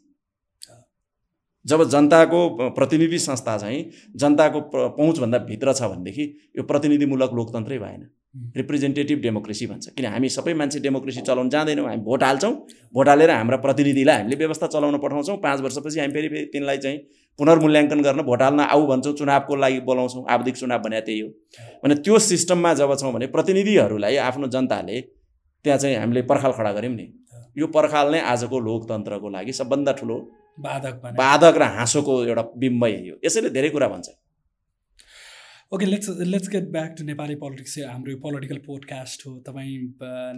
जब 1.65 1.83
जनताको 1.91 2.39
प्रतिनिधि 2.71 3.19
संस्था 3.21 3.57
चाहिँ 3.59 3.81
जनताको 4.17 4.61
पहुँचभन्दा 4.71 5.39
भित्र 5.45 5.73
छ 5.75 5.91
भनेदेखि 5.91 6.25
यो 6.57 6.63
प्रतिनिधिमूलक 6.63 7.33
लोकतन्त्रै 7.35 7.79
भएन। 7.79 8.03
रिप्रेजेन्टेटिभ 8.35 9.19
डेमोक्रेसी 9.21 9.67
भन्छ। 9.67 9.89
किन 9.97 10.07
हामी 10.07 10.29
सबै 10.29 10.53
मान्छे 10.55 10.81
डेमोक्रेसी 10.81 11.21
चलाउन 11.21 11.49
जाँदैनौँ 11.51 11.87
हामी 11.87 12.03
भोट 12.03 12.23
हाल्छौँ। 12.23 12.53
भोट 12.95 13.09
हालेर 13.09 13.31
हाम्रा 13.31 13.57
प्रतिनिधिलाई 13.57 14.17
हामीले 14.17 14.37
व्यवस्था 14.37 14.67
चलाउन 14.67 14.99
पठाउँछौँ। 14.99 15.37
पाँच 15.37 15.61
वर्षपछि 15.61 16.01
हामी 16.01 16.13
फेरि 16.15 16.29
फेरि 16.29 16.45
तिनलाई 16.53 16.79
चाहिँ 16.79 16.99
पुनर्मूल्याङ्कन 17.39 18.03
गर्न 18.03 18.23
भोट 18.23 18.43
हाल्न 18.43 18.61
आऊ 18.61 18.87
भन्छौँ 18.87 19.15
चुनावको 19.15 19.57
लागि 19.57 19.81
बोलाउँछौँ। 19.81 20.25
आवधिक 20.31 20.57
चुनाव 20.57 20.79
भने 20.79 21.01
त्यही 21.01 21.21
हो। 21.21 21.29
भने 21.85 21.95
त्यो 21.97 22.19
सिस्टममा 22.21 22.75
जब 22.75 22.95
छौँ 22.97 23.13
भने 23.13 23.27
प्रतिनिधिहरूलाई 23.27 24.17
आफ्नो 24.29 24.49
जनताले 24.49 25.01
त्यहाँ 25.65 25.79
चाहिँ 25.79 25.97
हामीले 25.97 26.23
पर्खाल 26.23 26.53
खडा 26.53 26.73
गऱ्यौँ 26.73 26.95
नि। 26.95 27.07
यो 27.59 27.67
पर्खाल 27.67 28.11
नै 28.13 28.21
आजको 28.23 28.59
लोकतन्त्रको 28.61 29.29
लागि 29.29 29.53
सबभन्दा 29.53 29.93
ठुलो 29.93 30.17
बाधक 30.59 30.95
बाधक 31.19 31.55
र 31.59 31.63
हाँसोको 31.77 32.25
एउटा 32.25 32.43
बिम्बय 32.57 32.93
हो। 33.09 33.17
यसैले 33.25 33.51
धेरै 33.51 33.71
कुरा 33.71 33.89
भन्छ। 33.89 34.09
Okay 35.73 35.87
let's 35.87 36.09
let's 36.21 36.49
get 36.51 36.65
back 36.73 36.95
to 36.99 37.05
Nepali 37.05 37.35
politics 37.41 37.75
हाम्रो 37.89 38.15
पोलिटिकल 38.23 38.57
पोडकास्ट 38.63 39.21
हो। 39.27 39.33
तपाईँ 39.49 39.77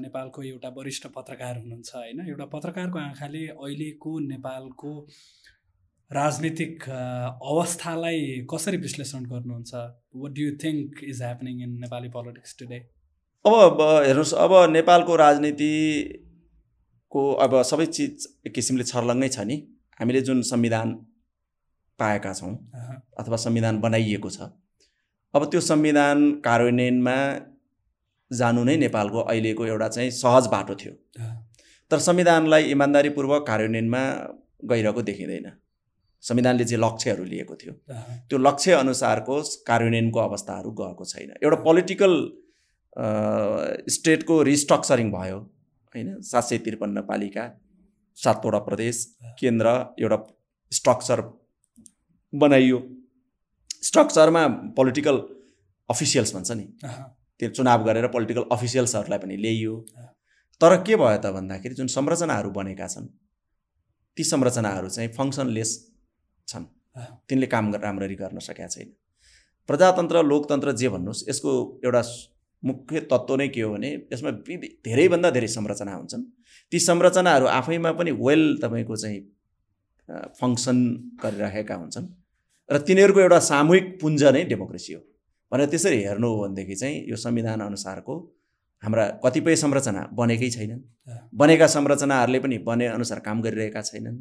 नेपालको 0.01 0.43
एउटा 0.43 0.69
वरिष्ठ 0.79 1.07
पत्रकार 1.15 1.55
हुनुहुन्छ 1.59 1.95
होइन? 1.95 2.21
एउटा 2.29 2.47
पत्रकारको 2.55 2.99
आँखाले 2.99 3.47
अहिलेको 3.47 4.13
नेपालको 4.27 4.93
राजनीतिक 6.11 6.85
अवस्थालाई 6.91 8.21
कसरी 8.53 8.77
विश्लेषण 8.85 9.25
गर्नुहुन्छ? 9.33 9.73
What 10.17 10.33
do 10.33 10.43
you 10.43 10.53
think 10.65 11.03
is 11.05 11.23
happening 11.23 11.63
in 11.63 11.71
Nepali 11.81 12.09
politics 12.19 12.57
today 12.59 12.79
अब 13.45 13.81
हेर्नुहोस् 14.07 14.35
अब 14.45 14.53
नेपालको 14.71 15.13
राजनीतिको 15.25 17.23
अब 17.45 17.63
सबै 17.71 17.87
चिज 17.99 18.33
एक 18.47 18.53
किसिमले 18.55 18.85
छर्लङ्गै 18.93 19.31
छ 19.31 19.39
नि। 19.49 19.57
हामीले 20.01 20.21
जुन 20.29 20.43
संविधान 20.51 20.89
पाएका 21.99 22.33
छौँ 22.35 22.55
अथवा 23.19 23.37
संविधान 23.45 23.81
बनाइएको 23.81 24.31
छ 24.31 24.57
अब 25.35 25.45
त्यो 25.51 25.61
संविधान 25.63 26.19
कार्यान्वयनमा 26.45 27.17
जानु 28.31 28.65
नै 28.65 28.77
नेपालको 28.77 29.21
अहिलेको 29.23 29.67
एउटा 29.67 29.89
चाहिँ 29.89 30.11
सहज 30.13 30.47
बाटो 30.53 30.75
थियो। 30.75 30.93
तर 31.91 31.99
संविधानलाई 31.99 32.63
इमान्दारीपूर्वक 32.71 33.47
कार्यान्वयनमा 33.47 34.03
गइरहेको 34.71 35.03
देखिँदैन। 35.03 35.47
संविधानले 36.23 36.65
जे 36.65 36.77
लक्ष्यहरू 36.77 37.25
लिएको 37.25 37.55
थियो 37.57 37.73
त्यो 38.29 38.39
लक्ष्य 38.39 38.73
अनुसारको 38.75 39.41
कार्यान्वयनको 39.67 40.19
अवस्थाहरू 40.21 40.71
गएको 40.81 41.05
छैन। 41.05 41.35
एउटा 41.43 41.59
पोलिटिकल 41.65 42.13
स्टेटको 43.91 44.43
रिस्ट्रक्चरिङ 44.43 45.11
भयो 45.13 45.39
होइन? 45.95 46.09
सात 46.23 46.45
सय 46.45 46.59
त्रिपन्न 46.65 47.01
पालिका 47.09 47.45
सातवटा 48.19 48.59
प्रदेश 48.69 48.97
केन्द्र 49.41 49.69
एउटा 49.99 50.19
स्ट्रक्चर 50.73 51.21
बनाइयो। 52.33 52.79
स्ट्रक्चरमा 53.83 54.43
पोलिटिकल 54.77 55.17
अफिसियल्स 55.91 56.35
भन्छ 56.35 56.51
नि। 56.59 56.67
त्यो 57.41 57.49
चुनाव 57.57 57.85
गरेर 57.85 58.07
पोलिटिकल 58.15 58.45
अफिसियल्सहरूलाई 58.53 59.19
पनि 59.19 59.37
ल्याइयो। 59.37 59.75
तर 60.61 60.73
के 60.87 60.97
भयो 60.97 61.19
त 61.19 61.27
भन्दाखेरि 61.37 61.75
जुन 61.75 61.89
संरचनाहरू 61.97 62.51
बनेका 62.59 62.87
छन् 62.95 63.09
ती 64.17 64.23
संरचनाहरू 64.25 64.89
चाहिँ 64.89 65.11
फङ्सनलेस 65.19 65.71
छन्। 66.49 66.65
तिनले 67.29 67.47
काम 67.55 67.75
राम्ररी 67.75 68.17
गर्न 68.23 68.39
सकेका 68.39 68.69
छैन। 68.75 68.89
प्रजातन्त्र 69.69 70.23
लोकतन्त्र 70.23 70.73
जे 70.81 70.89
भन्नुहोस् 70.95 71.23
यसको 71.29 71.51
एउटा 71.85 72.03
मुख्य 72.63 73.01
तत्त्व 73.11 73.35
नै 73.37 73.49
के 73.49 73.61
हो 73.63 73.73
भने 73.75 73.91
यसमा 74.13 74.31
धेरैभन्दा 74.87 75.31
धेरै 75.37 75.49
संरचना 75.57 75.93
हुन्छन्। 75.95 76.23
ती 76.73 76.79
संरचनाहरू 76.89 77.47
आफैमा 77.59 77.91
पनि 77.99 78.11
वेल 78.25 78.43
तपाईँको 78.63 78.97
चाहिँ 79.03 79.21
फङ्सन 80.41 80.79
गरिरहेका 81.23 81.75
हुन्छन्। 81.75 82.07
र 82.73 82.79
तिनीहरूको 82.79 83.21
एउटा 83.21 83.39
सामूहिक 83.39 83.87
पुञ्ज 84.01 84.23
नै 84.35 84.45
डेमोक्रेसी 84.45 84.93
हो। 84.93 85.01
भनेर 85.53 85.67
त्यसरी 85.69 85.99
हेर्नु 86.03 86.29
हो 86.29 86.37
भनेदेखि 86.43 86.75
चाहिँ 86.75 86.97
यो 87.09 87.17
संविधान 87.17 87.61
अनुसारको 87.61 88.15
हाम्रा 88.83 89.05
कतिपय 89.25 89.57
संरचना 89.57 90.03
बनेकै 90.13 90.51
छैनन्। 90.51 90.81
बनेका 91.35 91.67
संरचनाहरूले 91.67 92.39
पनि 92.41 92.59
बने 92.69 92.87
अनुसार 92.89 93.19
काम 93.27 93.43
गरिरहेका 93.43 93.83
छैनन् 93.83 94.19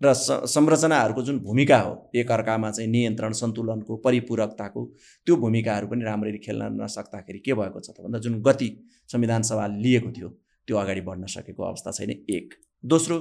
र 0.00 0.12
संरचनाहरूको 0.46 1.22
जुन 1.22 1.38
भूमिका 1.38 1.78
हो 1.78 1.92
एकअर्कामा 2.14 2.70
चाहिँ 2.70 2.90
नियन्त्रण 2.90 3.32
सन्तुलनको 3.32 3.96
परिपूरकताको 3.96 4.84
त्यो 5.26 5.36
भूमिकाहरू 5.36 5.86
पनि 5.88 6.04
राम्ररी 6.04 6.38
खेल्न 6.38 6.68
नसक्दाखेरि 6.82 7.38
के 7.38 7.54
भएको 7.54 7.80
छ 7.80 7.90
त 7.90 8.04
भन्दा 8.04 8.18
जुन 8.18 8.40
गति 8.42 8.68
संविधान 9.08 9.42
सभाले 9.42 9.82
लिएको 9.82 10.10
थियो 10.12 10.28
त्यो 10.68 10.76
अगाडि 10.76 11.00
बढ्न 11.00 11.26
सकेको 11.26 11.62
अवस्था 11.62 11.90
छैन 11.90 12.10
एक। 12.10 12.54
दोस्रो 12.84 13.16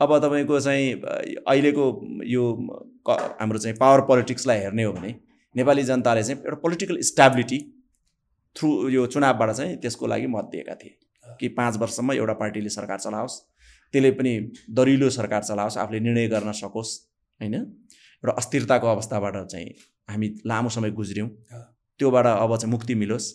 अब 0.00 0.10
तपाईँको 0.18 0.60
चाहिँ 0.60 0.92
अहिलेको 1.48 1.84
यो 2.26 2.44
हाम्रो 3.12 3.58
चाहिँ 3.58 3.76
पावर 3.76 4.00
पोलिटिक्सलाई 4.00 4.58
हेर्ने 4.58 4.82
हो 4.82 4.92
भने 4.92 5.14
नेपाली 5.56 5.82
जनताले 5.82 6.22
चाहिँ 6.22 6.40
एउटा 6.40 6.56
पोलिटिकल 6.56 7.00
स्ट्याबिलिटी 7.00 7.58
थ्रु 8.56 8.88
यो 8.88 9.06
चुनावबाट 9.06 9.50
चाहिँ 9.50 9.76
त्यसको 9.76 10.06
लागि 10.06 10.26
मत 10.26 10.44
दिएका 10.44 10.74
थिए। 10.74 10.98
कि 11.40 11.48
पाँच 11.48 11.76
वर्षसम्म 11.76 12.12
एउटा 12.12 12.32
पार्टीले 12.32 12.68
सरकार 12.68 12.98
चलाओस् 12.98 13.40
त्यसले 13.92 14.10
पनि 14.10 14.52
दरिलो 14.70 15.10
सरकार 15.10 15.42
चलाओस् 15.42 15.78
आफूले 15.78 16.00
निर्णय 16.00 16.28
गर्न 16.28 16.52
सकोस् 16.52 16.98
होइन? 17.40 17.54
एउटा 17.54 18.32
अस्थिरताको 18.32 18.86
अवस्थाबाट 18.86 19.46
चाहिँ 19.46 19.74
हामी 20.10 20.34
लामो 20.46 20.68
समय 20.68 20.90
गुज्र्यौँ। 20.90 21.28
त्योबाट 21.98 22.26
अब 22.26 22.56
चाहिँ 22.56 22.70
मुक्ति 22.70 22.94
मिलोस्। 22.94 23.34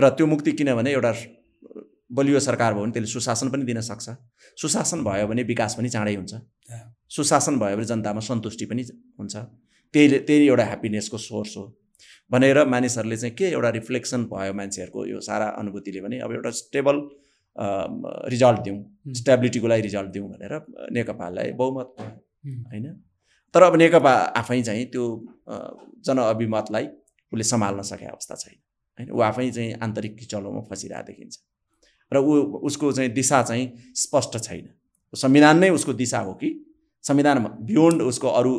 र 0.00 0.08
त्यो 0.08 0.26
मुक्ति 0.26 0.52
किनभने 0.52 0.92
एउटा 0.92 1.14
बलियो 2.12 2.40
सरकार 2.40 2.74
भयो 2.74 2.82
भने 2.82 2.92
त्यसले 2.92 3.12
सुशासन 3.12 3.50
पनि 3.50 3.64
दिन 3.64 3.80
सक्छ। 3.80 4.10
सुशासन 4.56 5.04
भयो 5.04 5.26
भने 5.26 5.42
विकास 5.42 5.74
पनि 5.74 5.88
चाँडै 5.88 6.14
हुन्छ। 6.14 6.34
सुशासन 7.10 7.58
भयो 7.58 7.76
भने 7.76 7.84
जनतामा 7.84 8.20
सन्तुष्टि 8.20 8.64
पनि 8.70 8.82
हुन्छ। 9.18 9.36
त्यही 9.94 10.18
त्यही 10.26 10.46
एउटा 10.48 10.64
ह्याप्पिनेसको 10.64 11.18
सोर्स 11.18 11.56
हो। 11.56 11.64
भनेर 12.30 12.64
मानिसहरूले 12.64 13.16
चाहिँ 13.16 13.34
के 13.34 13.46
एउटा 13.50 13.70
रिफ्लेक्सन 13.70 14.24
भयो 14.32 14.52
मान्छेहरूको 14.54 15.06
यो 15.06 15.20
सारा 15.20 15.46
अनुभूतिले 15.60 16.00
भने 16.00 16.18
अब 16.22 16.32
एउटा 16.32 16.50
स्टेबल 16.60 16.96
रिजल्ट 18.30 18.60
दिउँ। 18.62 18.78
स्टेबिलिटीको 19.14 19.66
लागि 19.68 19.82
रिजल्ट 19.82 20.10
दिउँ 20.10 20.28
भनेर 20.30 20.54
नेकपालाई 20.94 21.52
बहुमत 21.58 21.88
होइन? 22.70 22.86
तर 23.54 23.62
अब 23.62 23.76
नेकपा 23.76 24.12
आफै 24.38 24.62
चाहिँ 24.62 24.84
त्यो 24.86 25.04
जनअभिमतलाई 26.06 26.86
उसले 27.32 27.44
सम्हाल्न 27.44 27.82
सके 27.82 28.06
अवस्था 28.06 28.34
छैन 28.34 28.58
होइन? 28.98 29.10
ऊ 29.10 29.20
आफै 29.20 29.50
चाहिँ 29.50 29.72
आन्तरिक 29.82 30.16
किचलोमा 30.18 30.60
फसिरहेको 30.70 31.06
देखिन्छ। 31.06 31.34
र 32.12 32.16
ऊ 32.16 32.62
उसको 32.62 32.92
चाहिँ 32.92 33.10
दिशा 33.10 33.42
चाहिँ 33.42 33.66
स्पष्ट 33.96 34.38
छैन। 34.38 34.68
संविधान 35.12 35.58
नै 35.58 35.70
उसको 35.70 35.92
दिशा 35.92 36.18
हो 36.22 36.32
कि 36.34 36.48
संविधान 37.04 37.38
बियोन्ड 37.62 38.02
उसको 38.02 38.28
अरू 38.30 38.52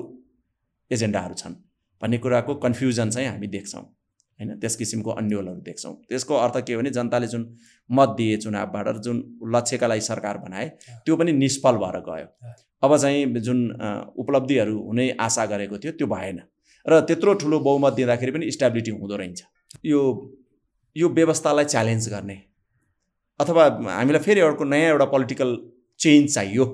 एजेन्डाहरू 0.92 1.36
छन् 1.36 1.56
भन्ने 2.02 2.18
कुराको 2.18 2.56
कन्फ्युजन 2.58 3.10
चाहिँ 3.10 3.28
हामी 3.28 3.48
देख्छौँ 3.48 3.82
होइन? 3.82 4.60
त्यस 4.60 4.76
किसिमको 4.76 5.12
अन्यलहरू 5.12 5.62
देख्छौँ। 5.62 5.94
त्यसको 6.10 6.36
अर्थ 6.36 6.58
के 6.66 6.74
हो 6.74 6.80
भने 6.80 6.90
जनताले 6.90 7.28
जुन 7.28 7.44
मत 7.90 8.10
दिए 8.18 8.38
चुनावबाट 8.38 8.98
जुन 9.06 9.18
लक्ष्यका 9.54 9.88
लागि 9.88 10.02
सरकार 10.02 10.38
बनाए 10.38 10.68
त्यो 11.06 11.16
पनि 11.16 11.32
निष्फल 11.34 11.76
भएर 11.78 12.00
गयो। 12.02 12.28
अब 12.84 12.98
चाहिँ 12.98 13.26
जुन 13.40 13.60
उपलब्धिहरू 14.18 14.78
हुने 14.82 15.10
आशा 15.22 15.46
गरेको 15.46 15.78
थियो 15.78 15.92
त्यो 15.94 16.08
भएन। 16.08 16.42
र 16.86 17.00
त्यत्रो 17.08 17.34
ठुलो 17.38 17.60
बहुमत 17.62 17.94
दिँदाखेरि 17.94 18.32
पनि 18.32 18.52
स्टेबिलिटी 18.52 18.92
हुँदो 18.92 19.16
रहेछ। 19.16 19.44
यो 19.86 20.00
यो 20.96 21.10
व्यवस्थालाई 21.10 21.66
च्यालेन्ज 21.66 22.10
गर्ने। 22.10 22.42
अथवा 23.40 23.66
हामीलाई 23.94 24.22
फेरि 24.22 24.42
अर्को 24.42 24.64
नयाँ 24.64 24.90
एउटा 24.92 25.06
पोलिटिकल 25.06 25.58
चेन्ज 26.00 26.34
चाहियो। 26.34 26.66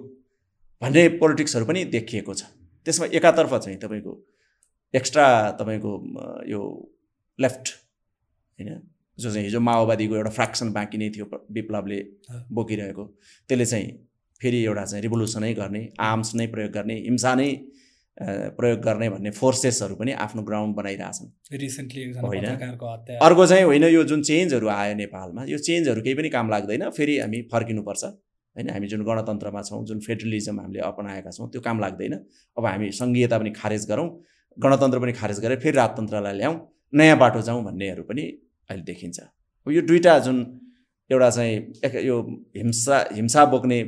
भन्ने 0.82 1.08
पोलिटिक्सहरू 1.22 1.66
पनि 1.66 1.84
देखिएको 1.96 2.34
छ। 2.34 2.44
त्यसमा 2.86 3.06
एकातर्फ 3.14 3.54
चाहिँ 3.56 3.78
तपाईँको 3.80 4.14
एक्स्ट्रा 4.94 5.26
तपाईँको 5.60 5.92
यो 6.48 6.62
लेफ्ट 7.40 7.66
होइन 8.60 8.82
जो 9.20 9.32
चाहिँ 9.32 9.46
हिजो 9.46 9.60
माओवादीको 9.60 10.16
एउटा 10.16 10.30
फ्रेक्सन 10.30 10.72
बाँकी 10.74 10.98
नै 10.98 11.10
थियो 11.10 11.26
विप्लवले 11.52 12.00
बोकिरहेको 12.52 13.06
त्यसले 13.50 13.66
चाहिँ 13.66 13.88
फेरि 14.42 14.60
एउटा 14.64 14.86
चाहिँ 14.86 15.02
रिभोल्युसनै 15.04 15.54
गर्ने 15.54 15.82
आर्म्स 16.10 16.36
नै 16.36 16.48
प्रयोग 16.48 16.72
गर्ने 16.72 16.96
हिंसा 17.00 17.34
नै 17.36 17.50
प्रयोग 18.58 18.80
गर्ने 18.82 19.10
भन्ने 19.10 19.32
फोर्सेसहरू 19.32 19.96
पनि 19.96 20.12
आफ्नो 20.26 20.42
ग्राउन्ड 20.44 20.76
बनाइरहेछन्। 20.76 21.58
रिसेन्टली 21.58 22.04
होइन। 22.22 22.46
अर्को 23.22 23.46
चाहिँ 23.48 23.64
होइन 23.64 23.84
यो 23.84 24.04
जुन 24.04 24.22
चेन्जहरू 24.22 24.68
आयो 24.68 24.96
नेपालमा 24.96 25.44
यो 25.50 25.58
चेन्जहरू 25.68 26.02
केही 26.02 26.16
पनि 26.16 26.30
काम 26.30 26.50
लाग्दैन 26.50 26.90
फेरि 26.98 27.18
हामी 27.20 27.42
फर्किनुपर्छ। 27.52 28.04
होइन 28.58 28.70
हामी 28.74 28.88
जुन 28.92 29.02
गणतन्त्रमा 29.10 29.62
छौँ 29.70 29.84
जुन 29.86 30.00
फेडरलिजम 30.06 30.60
हामीले 30.60 30.80
अपनाएका 30.90 31.32
छौँ 31.32 31.48
त्यो 31.54 31.62
काम 31.62 31.80
लाग्दैन। 31.80 32.14
अब 32.58 32.66
हामी 32.66 32.88
सङ्घीयता 33.00 33.38
पनि 33.38 33.52
खारेज 33.60 33.84
गरौँ 33.92 34.08
गणतन्त्र 34.58 35.00
पनि 35.00 35.14
खारेज 35.14 35.40
गरेर 35.44 35.60
फेरि 35.64 35.78
राजतन्त्रलाई 35.78 36.34
ल्याउँ 36.38 36.56
नयाँ 36.94 37.18
बाटो 37.18 37.42
जाउँ 37.48 37.64
भन्नेहरू 37.64 38.04
पनि 38.10 38.24
अहिले 38.70 38.84
देखिन्छ। 38.84 39.18
यो 39.68 39.82
दुइटा 39.90 40.18
जुन 40.26 40.38
एउटा 41.10 41.30
चाहिँ 41.30 41.54
यो 42.10 42.16
हिंसा 42.58 42.98
हिंसा 43.14 43.46
बोक्ने 43.54 43.80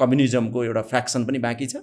कम्युनिजमको 0.00 0.64
एउटा 0.64 0.82
फ्याक्सन 0.92 1.24
पनि 1.26 1.38
बाँकी 1.46 1.66
छ। 1.66 1.82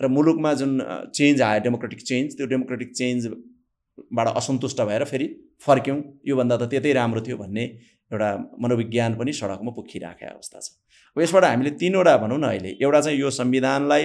र 0.00 0.08
मुलुकमा 0.10 0.52
जुन 0.60 0.72
चेन्ज 1.14 1.42
आयो 1.42 1.60
डेमोक्रेटिक 1.64 2.00
चेन्ज 2.02 2.36
त्यो 2.36 2.46
डेमोक्रेटिक 2.52 2.90
चेन्जबाट 3.00 4.28
असन्तुष्ट 4.36 4.80
भएर 4.90 5.04
फेरि 5.06 5.26
फर्क्यौँ 5.66 5.98
योभन्दा 6.26 6.56
त 6.56 6.66
त्यतै 6.70 6.92
राम्रो 6.98 7.20
थियो 7.26 7.36
भन्ने 7.38 7.64
एउटा 8.10 8.30
मनोविज्ञान 8.62 9.14
पनि 9.18 9.32
सडकमा 9.32 9.70
पोखिराखेको 9.72 10.34
अवस्था 10.34 10.58
छ। 10.60 10.68
अब 11.16 11.22
यसबाट 11.22 11.44
हामीले 11.44 11.70
तिनवटा 11.80 12.16
भनौँ 12.16 12.38
न 12.38 12.44
अहिले 12.44 12.70
एउटा 12.82 13.00
चाहिँ 13.00 13.18
यो 13.18 13.30
संविधानलाई 13.30 14.04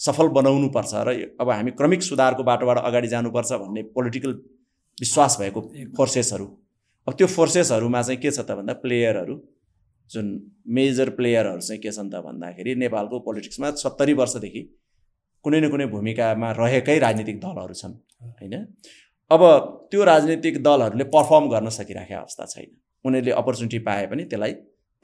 सफल 0.00 0.28
बनाउनुपर्छ 0.38 0.92
र 1.06 1.08
अब 1.40 1.50
हामी 1.50 1.70
क्रमिक 1.78 2.02
सुधारको 2.02 2.42
बाटोबाट 2.42 2.78
अगाडि 2.80 3.08
जानुपर्छ 3.08 3.52
भन्ने 3.62 3.82
पोलिटिकल 3.94 4.32
विश्वास 4.98 5.36
भएको 5.40 5.60
फोर्सेसहरू। 5.96 6.46
अब 7.06 7.14
त्यो 7.14 7.26
फोर्सेसहरूमा 7.28 8.02
चाहिँ 8.02 8.20
के 8.20 8.30
छ 8.30 8.40
त 8.40 8.58
भन्दा 8.58 8.72
प्लेयरहरू 8.82 9.34
जुन 10.10 10.26
मेजर 10.68 11.10
प्लेयरहरू 11.18 11.60
चाहिँ 11.60 11.80
के 11.82 11.90
छन् 11.90 12.10
त 12.10 12.22
भन्दाखेरि 12.26 12.74
नेपालको 12.82 13.18
पोलिटिक्समा 13.26 13.70
सत्तरी 13.82 14.12
वर्षदेखि 14.12 14.62
कुनै 15.44 15.60
न 15.60 15.68
कुनै 15.70 15.86
भूमिकामा 15.94 16.50
रहेकै 16.58 16.98
राजनीतिक 16.98 17.38
दलहरू 17.40 17.74
छन् 17.74 17.94
होइन? 18.38 18.54
अब 19.30 19.42
त्यो 19.90 20.04
राजनीतिक 20.04 20.62
दलहरूले 20.62 21.04
पर्फर्म 21.14 21.48
गर्न 21.48 21.68
सकिरहेको 21.78 22.20
अवस्था 22.20 22.44
छैन। 22.46 22.70
उनीहरूले 23.04 23.32
अपर्च्युनिटी 23.32 23.78
पाए 23.88 24.06
पनि 24.06 24.24
त्यसलाई 24.24 24.52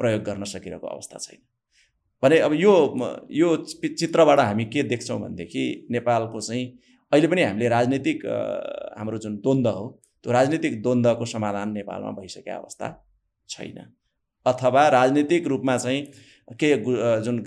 प्रयोग 0.00 0.22
गर्न 0.22 0.44
सकिरहेको 0.44 0.86
अवस्था 0.86 1.18
छैन। 1.18 1.40
भने 2.22 2.38
अब 2.38 2.52
यो 2.54 2.74
यो 3.30 3.56
चित्रबाट 3.98 4.40
हामी 4.40 4.64
के 4.74 4.82
देख्छौँ 4.92 5.18
भनेदेखि 5.20 5.64
नेपालको 5.90 6.40
चाहिँ 6.40 6.64
अहिले 7.12 7.28
पनि 7.28 7.42
हामीले 7.42 7.68
राजनीतिक 7.68 8.26
हाम्रो 8.98 9.18
जुन 9.18 9.36
द्वन्द्व 9.44 9.70
हो 9.70 9.86
त्यो 10.22 10.32
राजनीतिक 10.32 10.82
द्वन्द्वको 10.82 11.24
समाधान 11.24 11.72
नेपालमा 11.72 12.10
भइसकेको 12.18 12.60
अवस्था 12.60 12.86
छैन। 13.48 13.78
अथवा 14.46 14.88
राजनीतिक 14.88 15.46
रूपमा 15.46 15.76
चाहिँ 15.78 16.02
के 16.60 16.68
जुन 17.22 17.38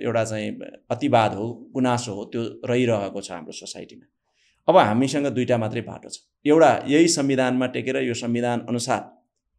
एउटा 0.00 0.24
चाहिँ 0.24 0.50
अतिवाद 0.90 1.34
हो 1.34 1.46
गुनासो 1.74 2.14
हो 2.14 2.24
त्यो 2.32 2.42
रहिरहेको 2.70 3.20
छ 3.20 3.30
हाम्रो 3.30 3.52
सोसाइटीमा। 3.52 4.06
अब 4.68 4.76
हामीसँग 4.78 5.26
दुईवटा 5.26 5.58
मात्रै 5.58 5.80
बाटो 5.82 6.08
छ। 6.08 6.18
एउटा 6.46 6.70
यही 6.88 7.08
संविधानमा 7.08 7.66
टेकेर 7.74 7.96
यो 8.02 8.14
संविधान 8.14 8.60
अनुसार 8.68 9.00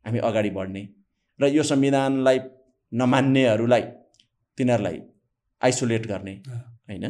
हामी 0.05 0.19
अगाडि 0.29 0.49
बढ्ने 0.57 0.83
र 1.39 1.43
यो 1.49 1.63
संविधानलाई 1.63 2.39
नमान्नेहरूलाई 2.91 3.83
तिनीहरूलाई 4.57 4.97
आइसोलेट 5.61 6.07
गर्ने 6.07 6.33
होइन? 6.89 7.05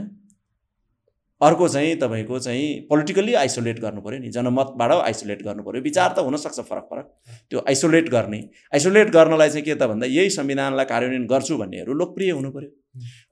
अर्को 1.41 1.67
चाहिँ 1.67 1.95
तपाईँको 1.99 2.39
चाहिँ 2.39 2.67
पोलिटिकल्ली 2.89 3.34
आइसोलेट 3.36 3.79
गर्नु 3.79 4.01
पऱ्यो 4.01 4.19
नि 4.19 4.29
जनमतबाट 4.36 4.91
आइसोलेट 4.91 5.41
गर्नु 5.43 5.63
पऱ्यो 5.63 5.82
विचार 5.82 6.13
त 6.15 6.19
हुनसक्छ 6.27 6.60
फरक 6.69 6.86
फरक। 6.91 7.08
त्यो 7.49 7.60
आइसोलेट 7.67 8.10
गर्ने 8.10 8.39
आइसोलेट 8.73 9.10
गर्नलाई 9.12 9.49
चाहिँ 9.49 9.65
के 9.65 9.75
त 9.75 9.89
भन्दा 9.91 10.08
यही 10.08 10.29
संविधानलाई 10.38 10.86
कार्यान्वयन 10.86 11.25
गर्छु 11.34 11.58
भन्नेहरू 11.58 11.93
लोकप्रिय 11.93 12.32
हुनु 12.32 12.51
पऱ्यो 12.56 12.69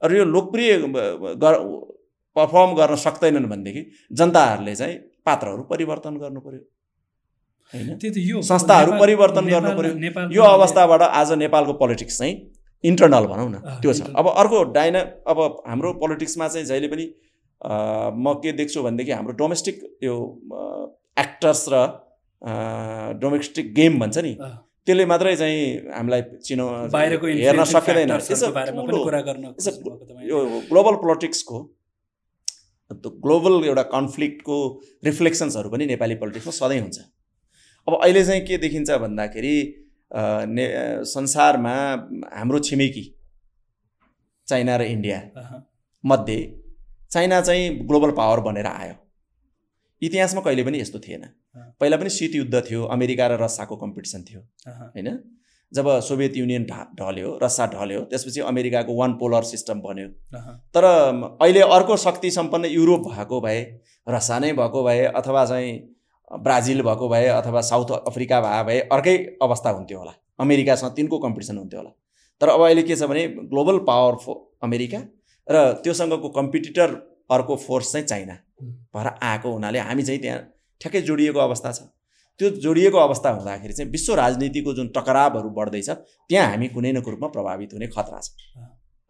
र 0.08 0.16
यो 0.16 0.24
लोकप्रिय 0.34 0.70
पर्फर्म 2.36 2.70
गर्न 2.74 2.94
सक्दैनन् 3.06 3.48
भनेदेखि 3.48 3.82
जनताहरूले 4.12 4.74
चाहिँ 4.74 4.96
पात्रहरू 5.26 5.62
परिवर्तन 5.72 6.14
गर्नु 6.18 6.40
पऱ्यो 6.40 6.60
होइन? 7.72 7.88
यो 8.30 8.42
संस्थाहरू 8.42 8.92
परिवर्तन 9.00 9.44
गर्नु 9.48 9.70
पऱ्यो 9.78 10.30
यो 10.32 10.42
अवस्थाबाट 10.50 11.02
आज 11.02 11.32
नेपालको 11.42 11.72
पोलिटिक्स 11.82 12.18
चाहिँ 12.18 12.34
इन्टरनल 12.84 13.24
भनौँ 13.26 13.50
न। 13.50 13.56
त्यो 13.82 13.92
छ। 13.92 14.00
अब 14.16 14.26
अर्को 14.28 14.58
डाइना 14.72 15.00
अब 15.26 15.38
हाम्रो 15.66 15.92
पोलिटिक्समा 16.00 16.48
चाहिँ 16.48 16.66
जहिले 16.66 16.88
पनि 16.94 17.06
म 18.18 18.34
के 18.42 18.52
देख्छु 18.58 18.82
भनेदेखि 18.82 19.12
हाम्रो 19.12 19.32
डोमेस्टिक 19.38 19.76
यो 20.04 20.14
एक्टर्स 21.16 21.62
र 21.72 21.76
डोमेस्टिक 23.22 23.66
गेम 23.74 23.98
भन्छ 24.00 24.18
नि 24.18 24.32
त्यसले 24.86 25.04
मात्रै 25.06 25.34
चाहिँ 25.36 25.60
हामीलाई 25.94 26.22
चिनो 26.42 26.66
बाहिरको 26.92 27.26
हेर्न 27.26 27.64
सकिँदैन। 27.70 28.10
यो 30.26 30.38
ग्लोबल 30.70 30.94
पोलिटिक्सको 31.04 31.58
ग्लोबल 33.24 33.54
एउटा 33.66 33.84
कन्फ्लिक्टको 33.94 34.56
रिफ्लेक्सन्सहरू 35.04 35.68
पनि 35.70 35.84
नेपाली 35.86 36.14
पोलिटिक्समा 36.22 36.52
सधैँ 36.58 36.80
हुन्छ। 36.80 36.98
अब 37.88 37.98
अहिले 38.02 38.24
चाहिँ 38.24 38.42
के 38.46 38.58
देखिन्छ 38.58 38.90
भन्दाखेरि 39.02 39.56
ने 40.48 40.66
संसारमा 41.08 41.74
हाम्रो 42.32 42.58
छिमेकी 42.60 43.04
चाइना 44.48 44.76
र 44.76 44.82
इन्डिया 44.84 45.18
मध्ये 46.04 46.38
चाइना 47.12 47.40
चाहिँ 47.40 47.68
ग्लोबल 47.86 48.10
पावर 48.10 48.40
बनेर 48.40 48.66
आयो। 48.66 48.94
इतिहासमा 50.02 50.40
कहिले 50.40 50.64
पनि 50.64 50.80
यस्तो 50.80 50.98
थिएन। 50.98 51.24
पहिला 51.80 51.96
पनि 51.96 52.10
शीत 52.10 52.34
युद्ध 52.34 52.62
थियो 52.70 52.84
अमेरिका 52.88 53.26
र 53.26 53.38
रसियाको 53.42 53.76
कम्पिटिसन 53.76 54.22
थियो 54.30 54.40
होइन? 54.68 55.08
जब 55.72 55.88
सोभियत 56.00 56.36
युनियन 56.36 56.64
ढा 56.64 56.80
ढल्यो 57.00 57.38
रसिया 57.42 57.66
ढल्यो 57.66 58.00
त्यसपछि 58.10 58.40
अमेरिकाको 58.42 58.94
वान 58.96 59.12
पोलर 59.20 59.42
सिस्टम 59.44 59.80
बन्यो। 59.80 60.08
तर 60.74 60.84
अहिले 60.84 61.60
अर्को 61.76 61.96
शक्ति 61.96 62.30
सम्पन्न 62.30 62.64
युरोप 62.68 63.08
भएको 63.08 63.40
भए 63.40 63.60
रसिया 64.08 64.38
नै 64.38 64.52
भएको 64.52 64.84
भए 64.84 65.04
अथवा 65.16 65.44
चाहिँ 65.46 65.72
ब्राजिल 66.32 66.82
भएको 66.82 67.08
भए 67.08 67.26
अथवा 67.28 67.60
साउथ 67.62 67.90
अफ्रिका 68.06 68.40
भए 68.40 68.62
भए 68.64 68.78
अर्कै 68.92 69.16
अवस्था 69.42 69.70
हुन्थ्यो 69.70 69.98
होला। 69.98 70.12
अमेरिकासँग 70.40 70.92
तिनको 70.96 71.18
कम्पिटिसन 71.18 71.58
हुन्थ्यो 71.58 71.80
होला। 71.80 71.90
तर 72.40 72.48
अब 72.48 72.60
अहिले 72.62 72.82
के 72.82 72.96
छ 72.96 73.02
भने 73.04 73.26
ग्लोबल 73.48 73.78
पावर 73.86 74.14
फो 74.16 74.32
अमेरिका 74.62 74.98
र 75.46 75.72
त्योसँगको 75.82 76.28
कम्पिटिटर 76.30 76.90
अर्को 77.30 77.56
फोर्स 77.58 77.92
चाहिँ 77.92 78.06
चाइना 78.06 78.38
भएर 78.94 79.06
आएको 79.22 79.52
हुनाले 79.52 79.78
हामी 79.80 80.02
चाहिँ 80.02 80.20
त्यहाँ 80.20 80.38
ठ्याक्कै 80.80 81.00
जोडिएको 81.02 81.38
अवस्था 81.40 81.72
छ। 81.72 81.82
त्यो 82.40 82.50
जोडिएको 82.60 82.98
अवस्था 82.98 83.30
हुँदाखेरि 83.30 83.72
चाहिँ 83.72 83.90
विश्व 83.90 84.14
राजनीतिको 84.14 84.74
जुन 84.74 84.88
टकरावहरू 84.96 85.50
बढ्दैछ 85.50 85.90
त्यहाँ 85.90 86.48
हामी 86.50 86.68
कुनै 86.68 86.92
न 86.92 87.02
रूपमा 87.02 87.28
प्रभावित 87.28 87.72
हुने 87.72 87.86
खतरा 87.86 88.20
छ। 88.20 88.30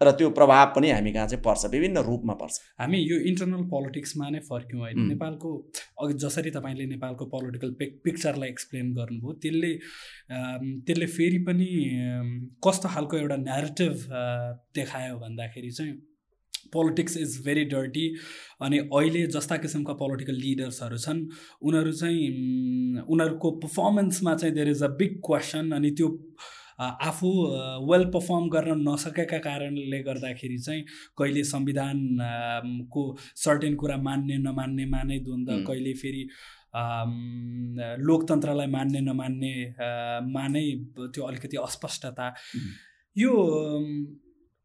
र 0.03 0.11
त्यो 0.19 0.31
प्रभाव 0.31 0.73
पनि 0.77 0.91
हामी 0.91 1.13
कहाँ 1.13 1.27
चाहिँ 1.29 1.43
पर्छ? 1.45 1.67
विभिन्न 1.73 1.99
रूपमा 2.07 2.35
पर्छ। 2.43 2.61
हामी 2.81 2.99
यो 3.01 3.17
इन्टरनल 3.31 3.65
पोलिटिक्समा 3.71 4.29
नै 4.29 4.41
फर्क्यौँ 4.51 4.83
होइन 4.83 5.01
नेपालको 5.09 5.51
अघि 6.03 6.15
जसरी 6.25 6.51
तपाईँले 6.51 6.87
नेपालको 6.87 7.25
पोलिटिकल 7.35 7.75
पिक 7.81 8.01
पिक्चरलाई 8.05 8.49
एक्सप्लेन 8.49 8.93
गर्नुभयो 8.95 9.33
त्यसले 9.43 9.73
त्यसले 10.87 11.07
फेरि 11.17 11.39
पनि 11.49 11.69
कस्तो 12.65 12.89
खालको 12.95 13.17
एउटा 13.17 13.37
नेरेटिभ 13.43 13.93
देखायो 14.75 15.19
भन्दाखेरि 15.19 15.71
चाहिँ 15.71 15.95
पोलिटिक्स 16.73 17.17
इज 17.17 17.33
भेरी 17.45 17.65
डर्टी 17.71 18.07
अनि 18.63 18.79
अहिले 18.79 19.27
जस्ता 19.27 19.57
किसिमका 19.57 19.93
पोलिटिकल 20.03 20.37
लिडर्सहरू 20.45 20.99
छन् 21.05 21.21
उनीहरू 21.63 21.93
चाहिँ 21.93 23.05
उनीहरूको 23.09 23.51
पर्फर्मेन्समा 23.65 24.35
चाहिँ 24.35 24.55
there 24.55 24.69
is 24.69 24.83
a 24.83 24.89
big 25.01 25.21
question 25.27 25.71
अनि 25.79 25.91
त्यो 25.91 26.09
आफू 27.09 27.31
वेल 27.91 28.05
पर्फर्म 28.15 28.49
गर्न 28.55 28.89
नसकेका 28.89 29.39
कारणले 29.47 29.99
गर्दाखेरि 30.03 30.59
चाहिँ 30.59 30.83
कहिले 31.19 31.45
संविधानको 31.45 33.05
सर्टेन 33.45 33.75
कुरा 33.77 33.97
मान्ने 34.09 34.37
नमान्नेमा 34.49 35.03
नै 35.03 35.19
द्वन्द्व 35.19 35.65
कहिले 35.69 35.93
फेरि 36.03 36.25
लोकतन्त्रलाई 38.09 38.67
मान्ने 38.77 39.01
नमान्ने 39.01 39.53
मा 40.35 40.47
नै 40.49 40.65
त्यो 40.99 41.23
अलिकति 41.25 41.57
अस्पष्टता। 41.63 42.27
यो 43.17 43.33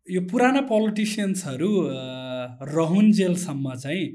यो 0.08 0.22
पुराना 0.32 0.62
पोलिटिसियन्सहरू 0.72 1.72
रहन्जेलसम्म 2.76 3.76
चाहिँ 3.76 4.06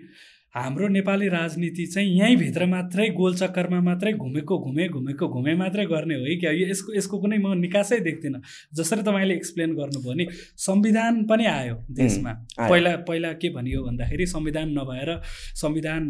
हाम्रो 0.54 0.88
नेपाली 0.88 1.28
राजनीति 1.28 1.84
चाहिँ 1.86 2.08
यहीँभित्र 2.18 2.66
मात्रै 2.66 3.08
गोलचक्करमा 3.16 3.80
मात्रै 3.80 4.12
घुमेको 4.12 4.58
घुमे 4.58 4.88
घुमेको 4.88 5.28
घुमे 5.28 5.54
मात्रै 5.56 5.84
गर्ने 5.86 6.14
हो 6.14 6.24
है 6.24 6.34
क्या? 6.36 6.50
यो 6.52 6.66
यसको 6.68 6.92
यसको 6.94 7.18
कुनै 7.18 7.38
म 7.40 7.56
निकासै 7.56 7.98
देख्दिनँ। 8.04 8.40
जसरी 8.76 9.02
तपाईँले 9.02 9.34
एक्सप्लेन 9.34 9.72
गर्नुभयो 9.72 10.12
नि 10.12 10.26
संविधान 10.58 11.24
पनि 11.24 11.46
आयो 11.46 11.76
देशमा। 11.88 12.32
पहिला 12.68 12.92
पहिला 13.08 13.32
के 13.40 13.48
भनियो 13.48 13.80
भन्दाखेरि 13.82 14.26
संविधान 14.26 14.68
नभएर 14.76 15.10
संविधान 15.56 16.04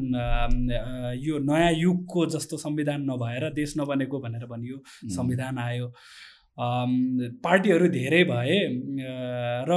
यो 1.22 1.38
नयाँ 1.38 1.72
युगको 1.78 2.26
जस्तो 2.34 2.56
संविधान 2.66 3.00
नभएर 3.10 3.50
देश 3.54 3.78
नबनेको 3.78 4.20
भनेर 4.20 4.46
भनियो। 4.50 4.82
संविधान 5.06 5.58
आयो। 5.58 5.86
पार्टीहरू 6.58 7.88
धेरै 7.88 8.22
भए 8.24 8.56
र 9.68 9.72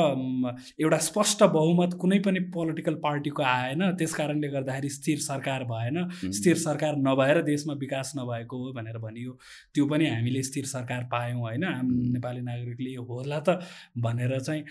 एउटा 0.81 0.97
स्पष्ट 0.97 1.43
बहुमत 1.53 1.93
कुनै 2.01 2.19
पनि 2.19 2.39
पोलिटिकल 2.53 2.95
पार्टीको 3.03 3.43
आएन। 3.43 3.81
त्यस 3.97 4.13
कारणले 4.15 4.47
गर्दाखेरि 4.47 4.89
स्थिर 4.89 5.19
सरकार 5.19 5.63
भएन। 5.65 5.97
स्थिर 6.31 6.55
सरकार 6.57 6.95
नभएर 6.97 7.41
देशमा 7.43 7.73
विकास 7.79 8.11
नभएको 8.17 8.57
हो 8.57 8.73
भनेर 8.73 8.97
भनियो। 8.97 9.37
त्यो 9.73 9.85
पनि 9.87 10.05
हामीले 10.07 10.43
स्थिर 10.43 10.65
सरकार 10.65 11.03
पायौँ 11.11 11.39
होइन। 11.39 11.65
नेपाली 12.13 12.41
नागरिकले 12.41 12.89
यो 12.93 13.03
होला 13.03 13.39
त 13.39 13.59
भनेर 13.97 14.39
चाहिँ 14.39 14.63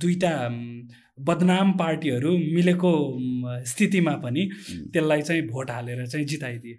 दुईवटा 0.00 0.32
बदनाम 1.26 1.72
पार्टीहरू 1.72 2.30
मिलेको 2.38 2.92
स्थितिमा 3.66 4.14
पनि 4.24 4.48
त्यसलाई 4.92 5.22
चाहिँ 5.22 5.42
भोट 5.48 5.70
हालेर 5.70 6.06
चाहिँ 6.06 6.26
जिताइदिए। 6.26 6.78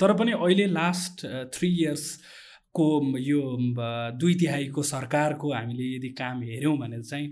तर 0.00 0.12
पनि 0.12 0.32
अहिले 0.32 0.66
लास्ट 0.66 1.26
थ्री 1.54 1.68
इयर्सको 1.68 3.18
यो 3.18 3.40
दुई 4.18 4.34
तिहाईको 4.34 4.82
सरकारको 4.82 5.52
हामीले 5.52 5.96
यदि 5.96 6.08
काम 6.08 6.42
हेऱ्यौँ 6.42 6.76
भने 6.78 7.02
चाहिँ 7.02 7.30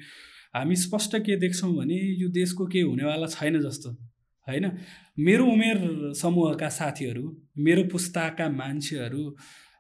हामी 0.57 0.77
स्पष्ट 0.77 1.17
के 1.17 1.37
देख्छौँ 1.37 1.73
भने 1.77 1.95
यो 1.95 2.29
देशको 2.29 2.67
केही 2.67 2.85
हुनेवाला 2.85 3.27
छैन 3.27 3.61
जस्तो 3.61 3.91
होइन? 4.49 4.71
मेरो 5.19 5.45
उमेर 5.47 6.13
समूहका 6.15 6.69
साथीहरू 6.69 7.25
मेरो 7.59 7.83
पुस्ताका 7.85 8.49
मान्छेहरू 8.49 9.25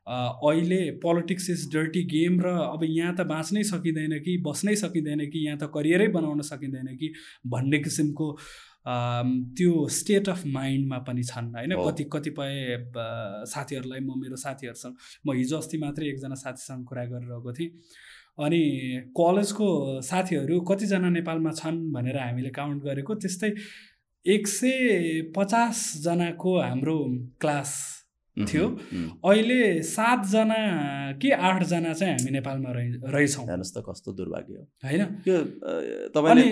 अहिले 0.08 0.80
पोलिटिक्स 1.02 1.50
इज 1.50 1.66
डर्टी 1.74 2.02
गेम 2.04 2.40
र 2.40 2.46
अब 2.46 2.80
यहाँ 2.84 3.14
त 3.16 3.20
बाँच्नै 3.20 3.62
सकिँदैन 3.62 4.18
कि 4.18 4.36
बस्नै 4.46 4.74
सकिँदैन 4.76 5.18
कि 5.30 5.46
यहाँ 5.46 5.58
त 5.58 5.70
करियरै 5.74 6.08
बनाउन 6.08 6.40
सकिँदैन 6.40 6.96
कि 6.96 7.12
भन्ने 7.46 7.78
किसिमको 7.78 8.36
त्यो 8.86 9.88
स्टेट 9.88 10.28
अफ 10.28 10.42
माइन्डमा 10.46 10.98
पनि 11.08 11.22
छन् 11.22 11.54
होइन? 11.54 11.74
कति 11.86 12.04
कतिपय 12.12 12.54
साथीहरूलाई 13.46 14.00
म 14.00 14.18
मेरो 14.20 14.36
साथीहरूसँग 14.36 14.94
म 15.26 15.32
हिजो 15.36 15.58
अस्ति 15.58 15.78
मात्रै 15.78 16.06
एकजना 16.08 16.34
साथीसँग 16.34 16.84
कुरा 16.88 17.04
गरिरहेको 17.04 17.52
थिएँ। 17.52 17.70
अनि 18.40 18.62
कलेजको 19.16 19.68
साथीहरू 20.02 20.60
कतिजना 20.64 21.08
नेपालमा 21.10 21.52
छन् 21.52 21.78
भनेर 21.92 22.18
हामीले 22.18 22.50
काउन्ट 22.50 22.82
गरेको 22.82 23.14
त्यस्तै 23.14 23.52
एक 24.26 24.46
सय 24.48 25.32
पचासजनाको 25.36 26.58
हाम्रो 26.58 26.98
क्लास 27.40 27.99
थियो। 28.46 28.66
अहिले 29.24 29.60
सातजना 29.82 30.60
कि 31.22 31.30
आठजना 31.30 31.92
चाहिँ 31.92 32.12
हामी 32.14 32.30
नेपालमा 32.30 32.70
रहि 32.72 32.88
रहेछौँ। 33.06 33.44
हेर्नुहोस् 33.44 33.74
त 33.74 33.82
कस्तो 33.88 34.12
दुर्भाग्य 34.12 34.54
हो। 34.54 34.64
होइन? 34.84 35.02
अनि 36.30 36.46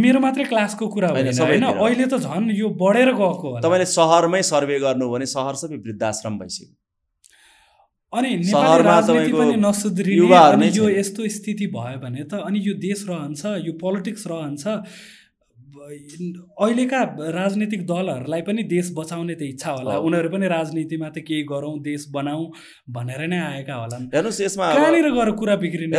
मेरो 0.00 0.18
मात्रै 0.20 0.44
क्लासको 0.44 0.88
कुरा 0.88 1.08
होइन 1.14 1.64
अहिले 1.64 2.06
त 2.06 2.14
झन् 2.18 2.50
यो 2.56 2.68
बढेर 2.82 3.10
गएको 3.14 3.48
तपाईँले 3.60 3.86
सहरमै 3.94 4.42
सर्वे 4.50 4.78
गर्नु 4.80 5.10
भने 5.10 5.26
सहर 5.28 5.54
सबै 5.62 5.76
वृद्धाश्रम 5.78 6.38
भइसक्यो। 6.38 6.74
अनि 8.12 8.30
नेपाली 8.36 8.82
राजनीति 8.82 9.32
पनि 9.32 9.56
नसुध्रिने 9.62 10.36
अनि 10.36 10.68
यो 10.74 10.88
यस्तो 10.90 11.28
स्थिति 11.30 11.66
भयो 11.74 11.98
भने 12.02 12.22
त 12.26 12.42
अनि 12.42 12.58
यो 12.58 12.74
देश 12.82 13.04
रहन्छ 13.08 13.42
यो 13.66 13.72
पोलिटिक्स 13.78 14.26
रहन्छ 14.26 14.64
अहिलेका 15.70 17.00
राजनीतिक 17.36 17.86
दलहरूलाई 17.86 18.42
पनि 18.42 18.62
देश 18.72 18.90
बचाउने 18.96 19.34
त 19.34 19.42
इच्छा 19.42 19.70
होला। 19.70 19.96
उनीहरू 19.98 20.28
पनि 20.30 20.46
राजनीतिमा 20.48 21.08
त 21.08 21.24
केही 21.28 21.42
गरौँ 21.50 21.74
देश 21.82 22.06
बनाऊ 22.10 22.42
भनेर 22.90 23.26
नै 23.30 23.38
आएका 23.38 23.74
होला 23.74 23.96
हेर्नुहोस् 24.14 24.40
यसमा 24.40 24.72
कहाँनिर 24.74 25.10
गएर 25.16 25.30
कुरा 25.40 25.56
बिग्रिने 25.56 25.94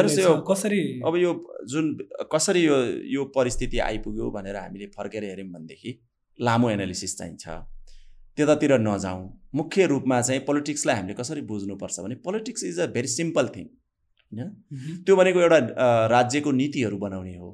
कसरी? 0.47 0.81
अब 1.07 1.15
यो 1.17 1.31
जुन 1.71 1.85
कसरी 2.31 2.61
यो 2.63 2.77
यो 3.15 3.25
परिस्थिति 3.35 3.77
आइपुग्यो 3.89 4.31
भनेर 4.31 4.55
हामीले 4.55 4.87
फर्केर 4.97 5.23
हेऱ्यौँ 5.23 5.49
भनेदेखि 5.51 5.91
लामो 6.39 6.69
एनालिसिस 6.69 7.17
चाहिन्छ 7.17 7.45
त्यतातिर 8.37 8.73
नजाउँ। 8.79 9.23
मुख्य 9.55 9.85
रूपमा 9.87 10.21
चाहिँ 10.21 10.41
पोलिटिक्सलाई 10.47 10.95
हामीले 10.95 11.13
कसरी 11.13 11.41
बुझ्नुपर्छ 11.47 11.99
भने 11.99 12.15
politics 12.25 12.63
is 12.63 12.79
a 12.79 12.85
very 12.93 13.07
simple 13.07 13.47
thing 13.55 13.65
होइन? 13.65 14.49
त्यो 15.05 15.15
भनेको 15.15 15.39
एउटा 15.41 15.59
राज्यको 16.07 16.51
नीतिहरू 16.51 16.97
बनाउने 16.97 17.35
हो। 17.37 17.49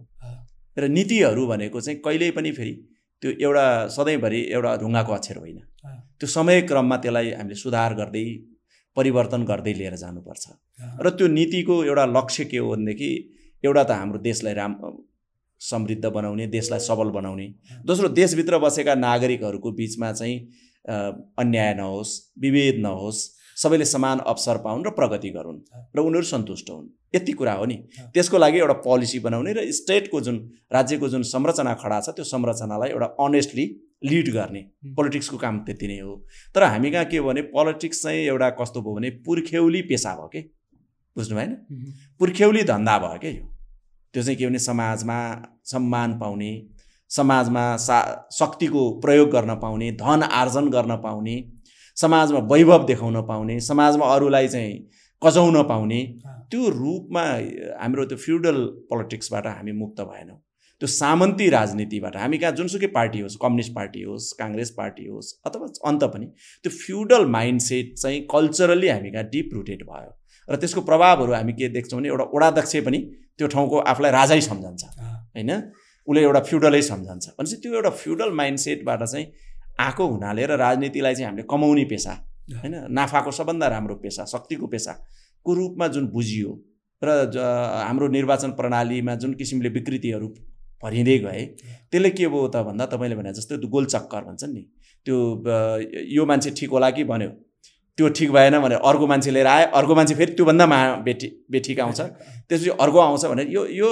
र 0.77 0.87
नीतिहरू 0.87 1.47
भनेको 1.47 1.81
चाहिँ 1.81 1.99
कहिल्यै 1.99 2.31
पनि 2.31 2.51
फेरि 2.51 2.73
त्यो 3.21 3.31
एउटा 3.45 3.65
सधैँभरि 3.87 4.41
एउटा 4.53 4.75
ढुङ्गाको 4.77 5.13
अक्षर 5.13 5.37
होइन। 5.37 5.59
त्यो 6.19 6.27
समय 6.27 6.61
क्रममा 6.69 6.97
त्यसलाई 6.97 7.31
हामीले 7.31 7.55
सुधार 7.55 7.93
गर्दै 7.95 8.25
परिवर्तन 8.97 9.43
गर्दै 9.43 9.73
लिएर 9.73 9.95
जानुपर्छ। 9.95 10.45
र 11.01 11.09
त्यो 11.09 11.27
नीतिको 11.27 11.83
एउटा 11.83 12.05
लक्ष्य 12.05 12.45
के 12.45 12.57
हो 12.57 12.69
भनेदेखि 12.71 13.09
एउटा 13.63 13.83
त 13.83 13.91
हाम्रो 13.91 14.19
देशलाई 14.19 14.53
राम 14.53 14.73
समृद्ध 15.61 16.05
बनाउने 16.05 16.47
देशलाई 16.47 16.79
सबल 16.79 17.09
बनाउने। 17.09 17.47
दोस्रो 17.85 18.07
देशभित्र 18.13 18.57
बसेका 18.59 18.95
नागरिकहरूको 18.95 19.71
बिचमा 19.71 20.11
चाहिँ 20.13 20.37
अन्याय 21.41 21.73
नहोस् 21.73 22.11
विभेद 22.39 22.75
नहोस् 22.85 23.19
सबैले 23.57 23.85
समान 23.85 24.19
अवसर 24.19 24.57
पाउन् 24.57 24.85
र 24.85 24.89
प्रगति 24.89 25.29
गरून् 25.29 25.59
र 25.95 25.99
उनीहरू 25.99 26.25
सन्तुष्ट 26.27 26.69
हुन्। 26.69 26.87
यति 27.15 27.31
कुरा 27.31 27.53
हो 27.53 27.65
नि। 27.65 27.75
त्यसको 28.13 28.37
लागि 28.37 28.57
एउटा 28.59 28.73
पोलिसी 28.85 29.19
बनाउने 29.19 29.53
र 29.53 29.71
स्टेटको 29.71 30.21
जुन 30.21 30.37
राज्यको 30.73 31.09
जुन 31.09 31.23
संरचना 31.23 31.73
खडा 31.73 31.99
छ 32.01 32.09
त्यो 32.09 32.25
संरचनालाई 32.25 32.89
एउटा 32.89 33.05
अनेस्टली 33.25 33.65
लिड 34.05 34.29
गर्ने। 34.33 34.61
पोलिटिक्सको 34.93 35.37
काम 35.37 35.59
त्यति 35.65 35.87
नै 35.87 35.99
हो। 35.99 36.15
तर 36.55 36.63
हामी 36.63 36.91
कहाँ 36.91 37.05
के 37.05 37.17
हो 37.17 37.27
भने 37.27 37.41
पोलिटिक्स 37.41 38.03
चाहिँ 38.03 38.25
एउटा 38.27 38.49
कस्तो 38.61 38.81
भयो 38.81 38.95
भने 38.95 39.09
पुर्ख्यौली 39.25 39.81
पेसा 39.81 40.13
भयो 40.15 40.27
कि? 40.27 40.41
बुझ्नु 41.15 41.35
भएन 41.37 41.51
पुर्ख्यौली 42.19 42.63
धन्दा 42.63 42.97
भयो 42.99 43.19
क्या 43.19 43.31
यो? 43.31 43.45
त्यो 44.13 44.23
चाहिँ 44.23 44.37
के 44.37 44.47
भने 44.47 44.59
समाजमा 44.59 45.19
सम्मान 45.65 46.19
पाउने 46.19 46.51
समाजमा 47.11 47.65
सा 47.77 47.97
शक्तिको 48.31 48.89
प्रयोग 48.99 49.29
गर्न 49.31 49.55
पाउने 49.59 49.91
धन 49.97 50.21
आर्जन 50.23 50.69
गर्न 50.69 50.95
पाउने 51.03 51.35
समाजमा 51.97 52.39
वैभव 52.51 52.85
देखाउन 52.85 53.21
पाउने 53.27 53.59
समाजमा 53.61 54.05
अरूलाई 54.15 54.47
चाहिँ 54.47 54.73
कजाउन 55.21 55.61
पाउने 55.69 56.01
त्यो 56.51 56.69
रूपमा 56.71 57.23
हाम्रो 57.81 58.05
त्यो 58.05 58.17
फ्युडल 58.17 58.57
पोलिटिक्सबाट 58.89 59.47
हामी 59.47 59.71
मुक्त 59.73 60.01
भएनौँ। 60.01 60.37
त्यो 60.81 60.87
सामन्ती 60.87 61.49
राजनीतिबाट 61.49 62.15
हामी 62.15 62.37
कहाँ 62.37 62.51
जुनसुकै 62.53 62.87
पार्टी 62.93 63.19
होस् 63.19 63.37
कम्युनिस्ट 63.41 63.73
पार्टी 63.75 64.03
होस् 64.03 64.31
काङ्ग्रेस 64.39 64.69
पार्टी 64.77 65.05
होस् 65.07 65.33
अथवा 65.45 65.67
अन्त 65.89 66.03
पनि 66.13 66.25
त्यो 66.63 66.71
फ्युडल 66.73 67.25
माइन्डसेट 67.35 67.93
चाहिँ 67.97 68.21
कल्चरली 68.33 68.87
हामी 68.87 69.11
कहाँ 69.11 69.25
डिप 69.33 69.49
रुटेड 69.53 69.81
भयो। 69.89 70.11
र 70.49 70.55
त्यसको 70.55 70.81
प्रभावहरू 70.81 71.33
हामी 71.33 71.53
के 71.53 71.69
देख्छौँ 71.69 71.99
भने 71.99 72.09
एउटा 72.09 72.25
वडाध्यक्ष 72.35 72.75
पनि 72.85 72.99
त्यो 73.37 73.47
ठाउँको 73.47 73.77
आफूलाई 73.91 74.11
राजै 74.11 74.39
सम्झन्छ 74.41 74.83
होइन? 75.35 75.51
उसले 76.07 76.21
एउटा 76.23 76.41
फ्युडलै 76.49 76.81
सम्झन्छ। 76.81 77.25
भनेपछि 77.37 77.55
त्यो 77.61 77.73
एउटा 77.73 77.89
फ्युडल 78.01 78.29
माइन्डसेटबाट 78.39 79.03
चाहिँ 79.03 79.25
आएको 79.79 80.07
हुनाले 80.07 80.45
र 80.45 80.57
राजनीतिलाई 80.57 81.15
चाहिँ 81.15 81.25
हामीले 81.25 81.47
कमाउने 81.49 81.85
पेसा 81.85 82.13
होइन? 82.53 82.75
नाफाको 82.89 83.31
सबभन्दा 83.31 83.67
राम्रो 83.67 83.95
पेसा 84.03 84.25
शक्तिको 84.25 84.67
पेसाको 84.67 85.53
रूपमा 85.53 85.87
जुन 85.87 86.07
बुझियो 86.09 86.51
र 87.01 87.09
हाम्रो 87.85 88.07
निर्वाचन 88.09 88.51
प्रणालीमा 88.59 89.15
जुन 89.15 89.33
किसिमले 89.33 89.69
विकृतिहरू 89.69 90.27
भरिँदै 90.83 91.17
गए 91.19 91.43
त्यसले 91.91 92.09
के 92.09 92.27
भयो 92.27 92.47
त 92.47 92.63
भन्दा 92.65 92.85
तपाईँले 92.85 93.15
भने 93.15 93.33
जस्तो 93.33 93.57
गोलचक्कर 93.67 94.23
भन्छन् 94.23 94.53
नि 94.53 94.63
त्यो 95.05 95.17
यो 96.15 96.25
मान्छे 96.25 96.51
ठिक 96.57 96.69
होला 96.69 96.89
कि 96.89 97.03
भन्यो 97.03 97.29
त्यो 97.97 98.09
ठिक 98.17 98.31
भएन 98.31 98.59
भने 98.61 98.75
अर्को 98.85 99.07
मान्छे 99.07 99.31
लिएर 99.31 99.47
आयो 99.47 99.67
अर्को 99.73 99.95
मान्छे 99.95 100.15
फेरि 100.15 100.33
त्योभन्दा 100.33 100.65
मा 100.67 100.77
बेठी 101.05 101.27
बेठिक 101.51 101.79
आउँछ। 101.79 102.01
त्यसपछि 102.49 102.69
अर्को 102.69 102.99
आउँछ 102.99 103.25
भने 103.25 103.43
यो 103.49 103.65
यो 103.73 103.87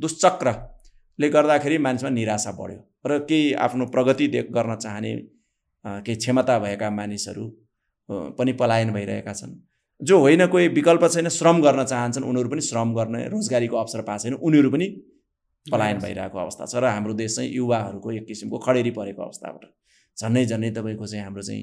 दुश्चक्रले 0.00 1.28
गर्दाखेरि 1.28 1.78
मान्छेमा 1.78 2.10
निराशा 2.10 2.52
बढ्यो। 2.52 2.80
र 3.04 3.18
केही 3.20 3.52
आफ्नो 3.66 3.86
प्रगति 3.86 4.26
दे 4.28 4.42
गर्न 4.50 4.76
चाहने 4.76 5.14
केही 5.84 6.16
क्षमता 6.16 6.58
भएका 6.58 6.90
मानिसहरू 6.90 7.48
पनि 8.38 8.52
पलायन 8.52 8.92
भइरहेका 8.92 9.32
छन्। 9.32 9.54
जो 10.00 10.18
होइन 10.18 10.46
कोही 10.46 10.68
विकल्प 10.68 11.04
छैन 11.06 11.28
श्रम 11.28 11.60
गर्न 11.62 11.84
चाहन्छन् 11.84 12.24
उनीहरू 12.24 12.48
पनि 12.48 12.60
श्रम 12.60 12.94
गर्ने 12.94 13.24
रोजगारीको 13.28 13.76
अवसर 13.76 14.02
पाएको 14.02 14.22
छैन 14.22 14.34
उनीहरू 14.40 14.70
पनि 14.70 14.86
पलायन 15.66 15.98
भइरहेको 15.98 16.38
अवस्था 16.38 16.66
छ। 16.66 16.74
र 16.76 16.84
हाम्रो 16.86 17.14
देश 17.14 17.36
चाहिँ 17.36 17.50
युवाहरूको 17.50 18.12
एक 18.12 18.26
किसिमको 18.26 18.58
खडेरी 18.58 18.90
परेको 18.90 19.22
अवस्थाबाट 19.22 19.64
झन्डै 20.18 20.44
झन्डै 20.46 20.70
तपाईँको 20.70 21.06
चाहिँ 21.06 21.24
हाम्रो 21.24 21.42
चाहिँ 21.42 21.62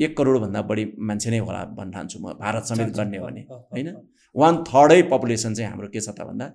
एक 0.00 0.16
करोडभन्दा 0.16 0.60
बढी 0.62 0.84
मान्छे 1.08 1.30
नै 1.30 1.38
होला 1.38 1.64
भन्न 1.76 1.90
ठान्छु 1.92 2.18
म 2.18 2.32
भारत 2.40 2.64
समेत 2.64 2.88
गर्ने 2.96 3.18
भने 3.18 3.40
होइन? 3.50 3.88
वान 4.34 4.56
थर्डै 4.64 5.00
पपुलेसन 5.10 5.54
चाहिँ 5.54 5.70
हाम्रो 5.70 5.88
के 5.88 6.00
छ 6.00 6.10
त 6.10 6.26
भन्दा? 6.28 6.46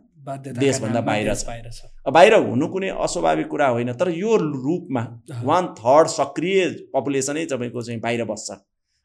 देशभन्दा 0.55 1.01
बाहिर 1.01 1.33
छ। 1.35 1.91
बाहिर 2.07 2.33
हुनु 2.41 2.67
कुनै 2.67 2.89
अस्वाभाविक 3.05 3.47
कुरा 3.47 3.67
होइन 3.67 3.93
तर 3.93 4.09
यो 4.15 4.35
रूपमा 4.37 5.03
वान 5.43 5.65
थर्ड 5.79 6.07
सक्रिय 6.09 6.59
पपुलेसनै 6.93 7.45
तपाईँको 7.51 7.81
चाहिँ 7.81 7.99
बाहिर 7.99 8.23
बस्छ। 8.25 8.51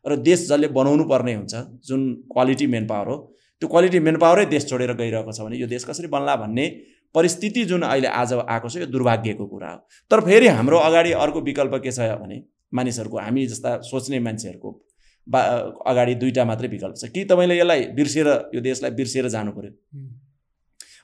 र 0.04 0.16
देश 0.22 0.46
जसले 0.48 0.68
बनाउनु 0.70 1.04
पर्ने 1.04 1.34
हुन्छ 1.34 1.54
जुन 1.88 2.02
क्वालिटी 2.32 2.66
मेन 2.74 2.86
पावर 2.86 3.08
हो 3.08 3.16
त्यो 3.62 3.68
क्वालिटी 3.68 3.98
मेन 4.00 4.16
पावरै 4.18 4.44
देश 4.46 4.68
छोडेर 4.68 4.92
गइरहेको 4.94 5.32
छ 5.32 5.40
भने 5.42 5.56
यो 5.58 5.66
देश 5.66 5.84
कसरी 5.84 6.06
बन्ला 6.08 6.36
भन्ने 6.36 6.66
परिस्थिति 7.14 7.64
जुन 7.64 7.82
अहिले 7.82 8.08
आज 8.14 8.32
आएको 8.38 8.68
छ 8.68 8.76
यो 8.76 8.86
दुर्भाग्यको 8.86 9.46
कुरा 9.46 9.70
हो। 9.72 9.78
तर 10.10 10.20
फेरि 10.20 10.46
हाम्रो 10.54 10.78
अगाडि 10.88 11.12
अर्को 11.18 11.40
विकल्प 11.42 11.74
के 11.82 11.90
छ 11.90 12.08
भने 12.22 12.38
मानिसहरूको 12.72 13.18
हामी 13.18 13.46
जस्ता 13.46 13.70
सोच्ने 13.82 14.18
मान्छेहरूको 14.20 14.70
बा 15.26 15.40
अगाडि 15.86 16.14
दुईवटा 16.14 16.44
मात्रै 16.44 16.68
विकल्प 16.68 16.96
छ। 16.96 17.04
कि 17.14 17.24
तपाईँले 17.24 17.58
यसलाई 17.58 17.80
बिर्सेर 17.96 18.28
यो 18.54 18.60
देशलाई 18.60 18.90
बिर्सेर 18.98 19.28
जानु 19.28 19.52
पऱ्यो 19.52 19.72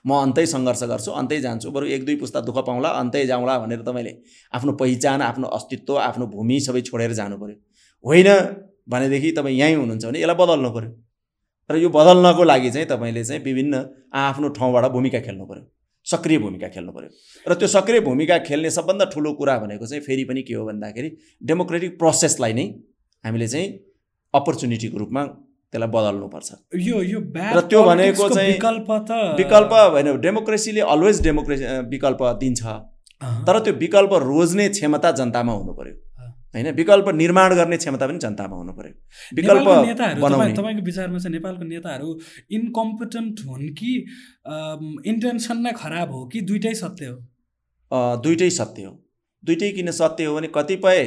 म 0.05 0.11
अन्तै 0.15 0.45
सङ्घर्ष 0.45 0.83
गर्छु 0.83 1.11
अन्तै 1.11 1.39
जान्छु। 1.41 1.71
बरु 1.71 1.85
एक 1.87 2.05
दुई 2.05 2.15
पुस्ता 2.15 2.39
दुःख 2.41 2.57
पाउँला 2.65 2.89
अन्तै 3.01 3.25
जाउँला 3.25 3.57
भनेर 3.59 3.81
तपाईँले 3.81 4.13
आफ्नो 4.53 4.71
पहिचान 4.81 5.21
आफ्नो 5.21 5.47
अस्तित्व 5.57 5.97
आफ्नो 5.99 6.25
भूमि 6.27 6.59
सबै 6.67 6.81
छोडेर 6.81 7.13
जानु 7.13 7.37
पऱ्यो 7.37 7.57
होइन 8.05 8.29
भनेदेखि 8.89 9.31
तपाईँ 9.31 9.57
यहीँ 9.59 9.75
हुनुहुन्छ 9.75 10.05
भने 10.05 10.19
यसलाई 10.21 10.37
बदल्नु 10.41 10.69
पऱ्यो 10.77 10.91
र 11.69 11.75
यो 11.77 11.89
बदल्नको 11.89 12.43
लागि 12.43 12.69
चाहिँ 12.71 12.87
तपाईँले 12.87 13.23
चाहिँ 13.23 13.41
विभिन्न 13.43 13.75
आफ्नो 14.15 14.49
ठाउँबाट 14.57 14.85
भूमिका 14.91 15.19
खेल्नु 15.19 15.45
पऱ्यो 15.45 15.63
सक्रिय 16.05 16.37
भूमिका 16.37 16.67
खेल्नु 16.75 16.91
पऱ्यो 16.91 17.09
र 17.47 17.53
त्यो 17.59 17.67
सक्रिय 17.67 17.99
भूमिका 18.07 18.37
खेल्ने 18.47 18.69
सबभन्दा 18.71 19.05
ठुलो 19.13 19.33
कुरा 19.39 19.57
भनेको 19.59 19.85
चाहिँ 19.85 20.03
फेरि 20.03 20.23
पनि 20.25 20.41
के 20.43 20.53
हो 20.53 20.65
भन्दाखेरि 20.65 21.09
डेमोक्रेटिक 21.49 21.97
प्रोसेसलाई 21.99 22.53
नै 22.53 22.65
हामीले 23.23 23.47
चाहिँ 23.47 23.67
अपर्च्युनिटीको 24.33 24.97
रूपमा 24.97 25.23
त्यसलाई 25.73 25.89
बदल्नुपर्छ। 25.91 26.49
यो 26.87 27.01
यो 27.03 27.19
र 27.55 27.61
त्यो 27.69 27.83
भनेको 27.83 28.29
चाहिँ 28.29 28.51
विकल्प 28.53 28.89
त 29.09 29.11
विकल्प 29.37 29.71
होइन 29.73 30.09
डेमोक्रेसीले 30.21 30.81
अलवेज 30.93 31.21
डेमोक्रेसी 31.23 31.63
विकल्प 31.93 32.21
दिन्छ। 32.41 32.61
तर 33.47 33.59
त्यो 33.65 33.73
विकल्प 33.83 34.13
रोज्ने 34.23 34.67
क्षमता 34.69 35.11
जनतामा 35.19 35.53
हुनु 35.53 35.73
पर्यो। 35.73 35.95
होइन? 36.55 36.67
विकल्प 36.75 37.07
निर्माण 37.15 37.55
गर्ने 37.55 37.77
क्षमता 37.77 38.07
पनि 38.07 38.19
जनतामा 38.19 38.55
हुनु 38.55 38.73
पर्यो 38.73 38.93
विकल्प 39.35 39.67
तपाईँको 40.57 40.81
विचारमा 40.81 41.17
चाहिँ 41.17 41.33
नेपालको 41.33 41.63
नेताहरू 41.65 42.09
इन्कम्पिटेन्ट 42.51 43.35
हुन् 43.45 43.69
कि 43.79 43.91
इन्टेन्सन 45.11 45.57
नै 45.61 45.71
खराब 45.75 46.11
हो 46.11 46.25
कि 46.27 46.41
दुइटै 46.41 46.73
सत्य 46.75 47.05
हो? 47.05 47.17
दुइटै 48.23 48.49
सत्य 48.49 48.83
हो। 48.83 48.93
दुइटै 49.43 49.71
किन 49.71 49.91
सत्य 49.91 50.25
हो 50.25 50.35
भने 50.35 50.47
कतिपय 50.55 51.03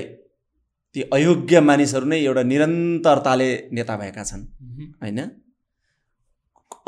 ती 0.95 1.01
अयोग्य 1.13 1.61
मानिसहरू 1.61 2.07
नै 2.07 2.19
एउटा 2.21 2.43
निरन्तरताले 2.43 3.51
नेता 3.73 3.97
भएका 3.97 4.25
छन्। 4.25 4.43
होइन? 5.03 5.21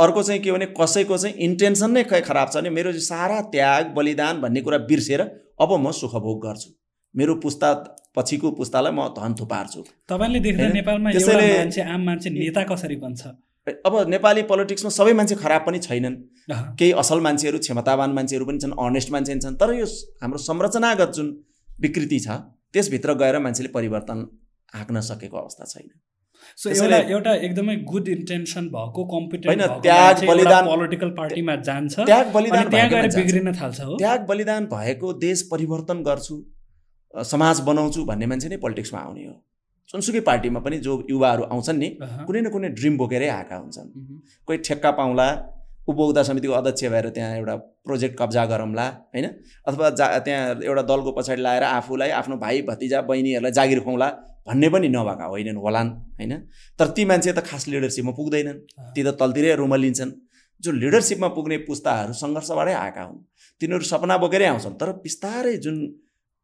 अर्को 0.01 0.22
चाहिँ 0.22 0.41
के 0.43 0.53
भने 0.53 0.66
कसैको 0.80 1.16
चाहिँ 1.18 1.35
इन्टेन्सन 1.47 1.91
नै 1.91 2.03
खराब 2.05 2.49
छ 2.49 2.57
भने 2.57 2.70
मेरो 2.70 2.93
सारा 3.05 3.41
त्याग 3.53 3.93
बलिदान 3.95 4.41
भन्ने 4.41 4.61
कुरा 4.61 4.78
बिर्सेर 4.91 5.20
अब 5.61 5.70
म 5.76 5.91
सुखभोग 5.93 6.39
गर्छु। 6.47 6.70
मेरो 7.14 7.35
पुस्ता 7.43 7.68
पछिको 8.17 8.51
पुस्तालाई 8.59 8.93
म 8.93 9.07
धन 9.17 9.35
थुपार्छु। 9.41 9.83
तपाईँले 10.09 10.41
देख्दा 10.41 10.69
नेपालमा 10.75 11.11
मान्छे 11.11 11.83
आम 11.85 12.01
मान्छे 12.07 12.31
नेता 12.31 12.63
कसरी 12.71 12.97
बन्छ? 13.05 13.23
अब 13.87 13.95
नेपाली 14.09 14.43
पोलिटिक्समा 14.51 14.91
सबै 14.91 15.13
मान्छे 15.15 15.35
खराब 15.37 15.63
पनि 15.67 15.79
छैनन्। 15.79 16.17
केही 16.79 16.93
असल 17.03 17.21
मान्छेहरू 17.27 17.59
क्षमतावान 17.65 18.11
मान्छेहरू 18.19 18.45
पनि 18.47 18.59
छन् 18.59 18.75
अनेस्ट 18.85 19.11
मान्छे 19.13 19.39
छन् 19.39 19.57
तर 19.63 19.73
यो 19.79 19.87
हाम्रो 20.23 20.39
संरचनागत 20.45 21.11
जुन 21.17 21.29
विकृति 21.79 22.19
छ 22.21 22.39
त्यसभित्र 22.73 23.15
गएर 23.23 23.39
मान्छेले 23.47 23.69
परिवर्तन 23.75 24.19
हाँक्न 24.75 25.01
सकेको 25.09 25.37
अवस्था 25.37 25.65
छैन। 25.73 25.89
सो 26.59 26.71
एउटा 26.73 26.99
एउटा 27.15 27.33
एकदमै 27.47 27.77
गुड 27.89 28.09
इन्टेन्सन 28.11 28.69
भएको 28.75 29.05
कम्पिटेन्ट 29.13 29.63
होइन 29.63 29.83
त्याग 29.83 30.25
बलिदान 30.29 30.65
पोलिटिकल 30.67 31.11
पार्टीमा 31.19 31.57
जान्छ 31.69 32.07
त्याग 32.11 32.33
बलिदान 32.35 32.71
त्यहाँ 32.71 32.89
गएर 32.91 33.07
बिग्रिन 33.17 33.53
थाल्छ 33.61 33.81
हो। 33.81 33.97
त्याग 33.99 34.27
बलिदान 34.27 34.67
भएको 34.73 35.13
देश 35.27 35.43
परिवर्तन 35.53 36.03
गर्छु। 36.09 36.37
समाज 37.15 37.61
बनाउँछु 37.61 38.05
भन्ने 38.05 38.27
मान्छे 38.27 38.49
नै 38.49 38.57
पोलिटिक्समा 38.57 39.01
आउने 39.01 39.25
हो। 39.27 39.35
जुनसुकै 39.91 40.21
पार्टीमा 40.21 40.61
पनि 40.61 40.79
जो 40.79 40.93
युवाहरू 41.11 41.43
आउँछन् 41.45 41.79
नि 41.79 41.89
कुनै 42.27 42.41
न 42.41 42.49
कुनै 42.51 42.69
ड्रिम 42.79 42.97
बोकेरै 42.97 43.29
आएका 43.29 43.57
हुन्छन्। 43.57 43.89
कोही 44.47 44.59
ठेक्का 44.59 44.91
पाउँला 44.91 45.27
उपभोक्ता 45.89 46.23
समितिको 46.23 46.53
अध्यक्ष 46.53 46.85
भएर 46.85 47.09
त्यहाँ 47.11 47.37
एउटा 47.37 47.55
प्रोजेक्ट 47.87 48.15
कब्जा 48.19 48.45
गरौँला 48.47 48.87
होइन? 49.11 49.27
अथवा 49.67 49.91
जा 49.91 50.07
त्यहाँ 50.19 50.63
एउटा 50.63 50.83
दलको 50.83 51.11
पछाडि 51.13 51.43
लगाएर 51.43 51.65
आफूलाई 51.65 52.11
आफ्नो 52.21 52.37
भाइ 52.37 52.63
भतिजा 52.63 53.01
बहिनीहरूलाई 53.03 53.53
जागिर 53.53 53.81
खुवाउँला 53.81 54.09
भन्ने 54.47 54.69
पनि 54.71 54.89
नभएका 54.89 55.25
होइनन् 55.25 55.57
होलान् 55.57 55.91
होइन? 56.19 56.33
तर 56.79 56.87
ती 56.95 57.05
मान्छे 57.05 57.33
त 57.33 57.43
खास 57.43 57.67
लिडरसिपमा 57.69 58.13
पुग्दैनन्। 58.15 58.59
ती 58.95 59.03
त 59.03 59.19
तलतिरै 59.19 59.55
रुमलिन्छन्। 59.59 60.13
जो 60.63 60.71
लिडरसिपमा 60.73 61.29
पुग्ने 61.35 61.57
पुस्ताहरू 61.67 62.13
सङ्घर्षबाटै 62.13 62.75
आएका 62.75 63.03
हुन्। 63.03 63.19
तिनीहरू 63.61 63.85
सपना 63.85 64.17
बोकेरै 64.23 64.47
आउँछन्। 64.47 64.79
तर 64.79 64.93
बिस्तारै 65.03 65.57
जुन 65.57 65.77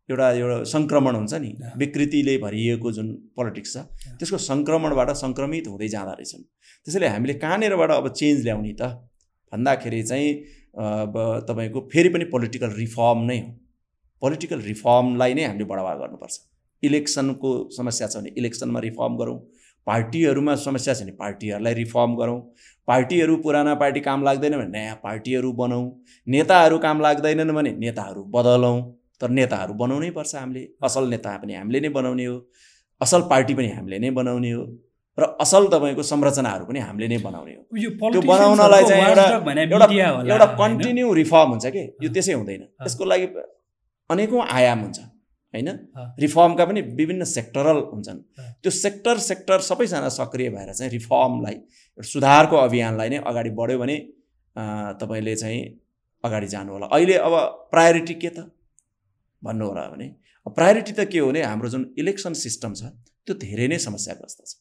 एउटा 0.09 0.27
एउटा 0.33 0.57
सङ्क्रमण 0.73 1.15
हुन्छ 1.17 1.35
नि। 1.35 1.51
विकृतिले 1.79 2.37
भरिएको 2.39 2.93
जुन 2.93 3.09
पोलिटिक्स 3.37 3.73
छ 3.75 3.79
त्यसको 4.19 4.39
सङ्क्रमणबाट 4.51 5.11
सङ्क्रमित 5.23 5.67
हुँदै 5.69 5.89
जाँदो 5.95 6.13
रहेछन्। 6.19 6.43
त्यसैले 6.87 7.09
हामीले 7.15 7.35
कहाँनिरबाट 7.45 7.91
अब 7.91 8.09
चेन्ज 8.21 8.45
ल्याउने 8.45 8.73
त? 8.81 8.83
भन्दाखेरि 9.53 10.03
चाहिँ 10.03 10.31
अब 10.77 11.15
तपाईँको 11.49 11.81
फेरि 11.93 12.09
पनि 12.15 12.25
पोलिटिकल 12.35 12.71
रिफर्म 12.77 13.19
नै 13.31 13.39
हो। 13.41 13.51
पोलिटिकल 14.23 14.61
रिफर्मलाई 14.71 15.35
नै 15.35 15.45
हामीले 15.45 15.65
बढावा 15.71 15.95
गर्नुपर्छ। 16.03 16.35
इलेक्सनको 16.83 17.51
समस्या 17.77 18.07
छ 18.07 18.17
भने 18.17 18.31
इलेक्सनमा 18.39 18.81
रिफर्म 18.81 19.17
गरौँ। 19.17 19.39
पार्टीहरूमा 19.87 20.55
समस्या 20.67 20.95
छ 20.95 21.03
भने 21.03 21.13
पार्टीहरूलाई 21.19 21.75
रिफर्म 21.75 22.15
गरौँ। 22.17 22.39
पार्टीहरू 22.89 23.37
पुराना 23.43 23.75
पार्टी 23.83 24.01
काम 24.01 24.23
लाग्दैन 24.25 24.57
भने 24.57 24.71
नयाँ 24.71 24.95
पार्टीहरू 25.03 25.53
बनाउँ 25.53 25.87
नेताहरू 26.27 26.79
काम 26.79 27.01
लाग्दैनन् 27.01 27.55
भने 27.59 27.73
नेताहरू 27.85 28.23
बदलौँ। 28.35 28.79
तर 29.21 29.29
नेताहरू 29.39 29.73
बनाउनै 29.83 30.11
पर्छ 30.17 30.35
हामीले। 30.37 30.63
असल 30.87 31.05
नेता 31.09 31.37
पनि 31.43 31.55
हामीले 31.55 31.81
नै 31.81 31.89
बनाउने 31.89 32.25
हो। 32.27 32.37
असल 33.01 33.21
पार्टी 33.31 33.55
पनि 33.55 33.69
हामीले 33.77 33.99
नै 33.99 34.11
बनाउने 34.19 34.51
हो। 34.53 34.65
र 35.19 35.25
असल 35.41 35.67
तपाईँको 35.73 36.03
संरचनाहरू 36.03 36.65
पनि 36.69 36.79
हामीले 36.87 37.07
नै 37.09 37.19
बनाउने 37.25 37.53
हो। 37.57 37.63
त्यो 38.13 38.21
बनाउनलाई 38.21 38.85
चाहिँ 38.85 39.05
एउटा 39.05 39.87
एउटा 40.33 40.47
कन्टिन्यू 40.61 41.13
रिफर्म 41.15 41.49
हुन्छ 41.51 41.67
कि? 41.67 41.85
यो 42.03 42.09
त्यसै 42.13 42.33
हुँदैन। 42.33 42.63
त्यसको 42.85 43.05
लागि 43.05 43.27
अनेकौँ 44.11 44.43
आयाम 44.45 44.81
हुन्छ 44.85 44.99
होइन? 45.55 45.69
रिफर्मका 46.21 46.65
पनि 46.69 46.81
विभिन्न 47.01 47.25
सेक्टरल 47.25 47.79
हुन्छन्। 47.93 48.19
त्यो 48.63 48.71
सेक्टर 48.71 49.17
सेक्टर 49.29 49.59
सबैजना 49.69 50.09
सक्रिय 50.21 50.49
भएर 50.53 50.73
चाहिँ 50.73 50.91
रिफर्मलाई 50.93 51.57
सुधारको 51.99 52.57
अभियानलाई 52.57 53.09
नै 53.09 53.19
अगाडि 53.25 53.51
बढ्यो 53.57 53.79
भने 53.79 53.97
तपाईँले 55.01 55.35
चाहिँ 55.37 55.61
अगाडि 56.25 56.47
जानु 56.47 56.73
होला। 56.73 56.87
अहिले 56.93 57.17
अब 57.25 57.35
प्रायोरिटी 57.73 58.15
के 58.15 58.29
त? 58.29 58.53
भन्नु 59.47 59.65
होला 59.71 59.85
भने 59.95 60.07
प्रायोरिटी 60.47 60.93
त 60.93 61.01
के 61.11 61.19
हो 61.19 61.27
भने 61.29 61.43
हाम्रो 61.43 61.69
जुन 61.75 61.83
इलेक्सन 61.99 62.33
सिस्टम 62.45 62.75
छ 62.75 62.95
त्यो 63.27 63.35
धेरै 63.43 63.67
नै 63.69 63.79
समस्याग्रस्त 63.87 64.41
छ। 64.47 64.53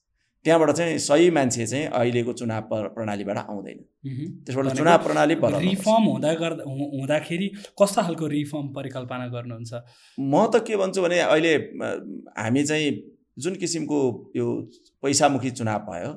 त्यहाँबाट 0.45 0.71
चाहिँ 0.77 0.97
सही 1.01 1.29
मान्छे 1.35 1.65
चाहिँ 1.65 1.85
अहिलेको 1.89 2.33
चुनाव 2.39 2.61
प्रणालीबाट 2.95 3.37
आउँदैन। 3.37 3.79
त्यसबाट 4.45 4.77
चुनाव 4.77 4.97
प्रणाली 5.05 5.35
रिफर्म 5.41 6.03
हुँदा 6.09 6.33
गर्दा 6.41 6.63
हुँदाखेरि 6.69 7.47
कस्तो 7.81 8.01
खालको 8.01 8.25
रिफर्म 8.29 8.67
परिकल्पना 8.77 9.25
गर्नुहुन्छ? 9.33 9.71
म 10.21 10.33
त 10.53 10.61
के 10.61 10.77
भन्छु 10.77 11.01
भने 11.01 11.17
अहिले 11.25 11.53
हामी 12.37 12.63
चाहिँ 12.63 12.89
जुन 13.37 13.53
किसिमको 13.61 13.99
यो 14.37 14.45
पैसामुखी 15.03 15.49
चुनाव 15.57 15.79
भयो 15.89 16.11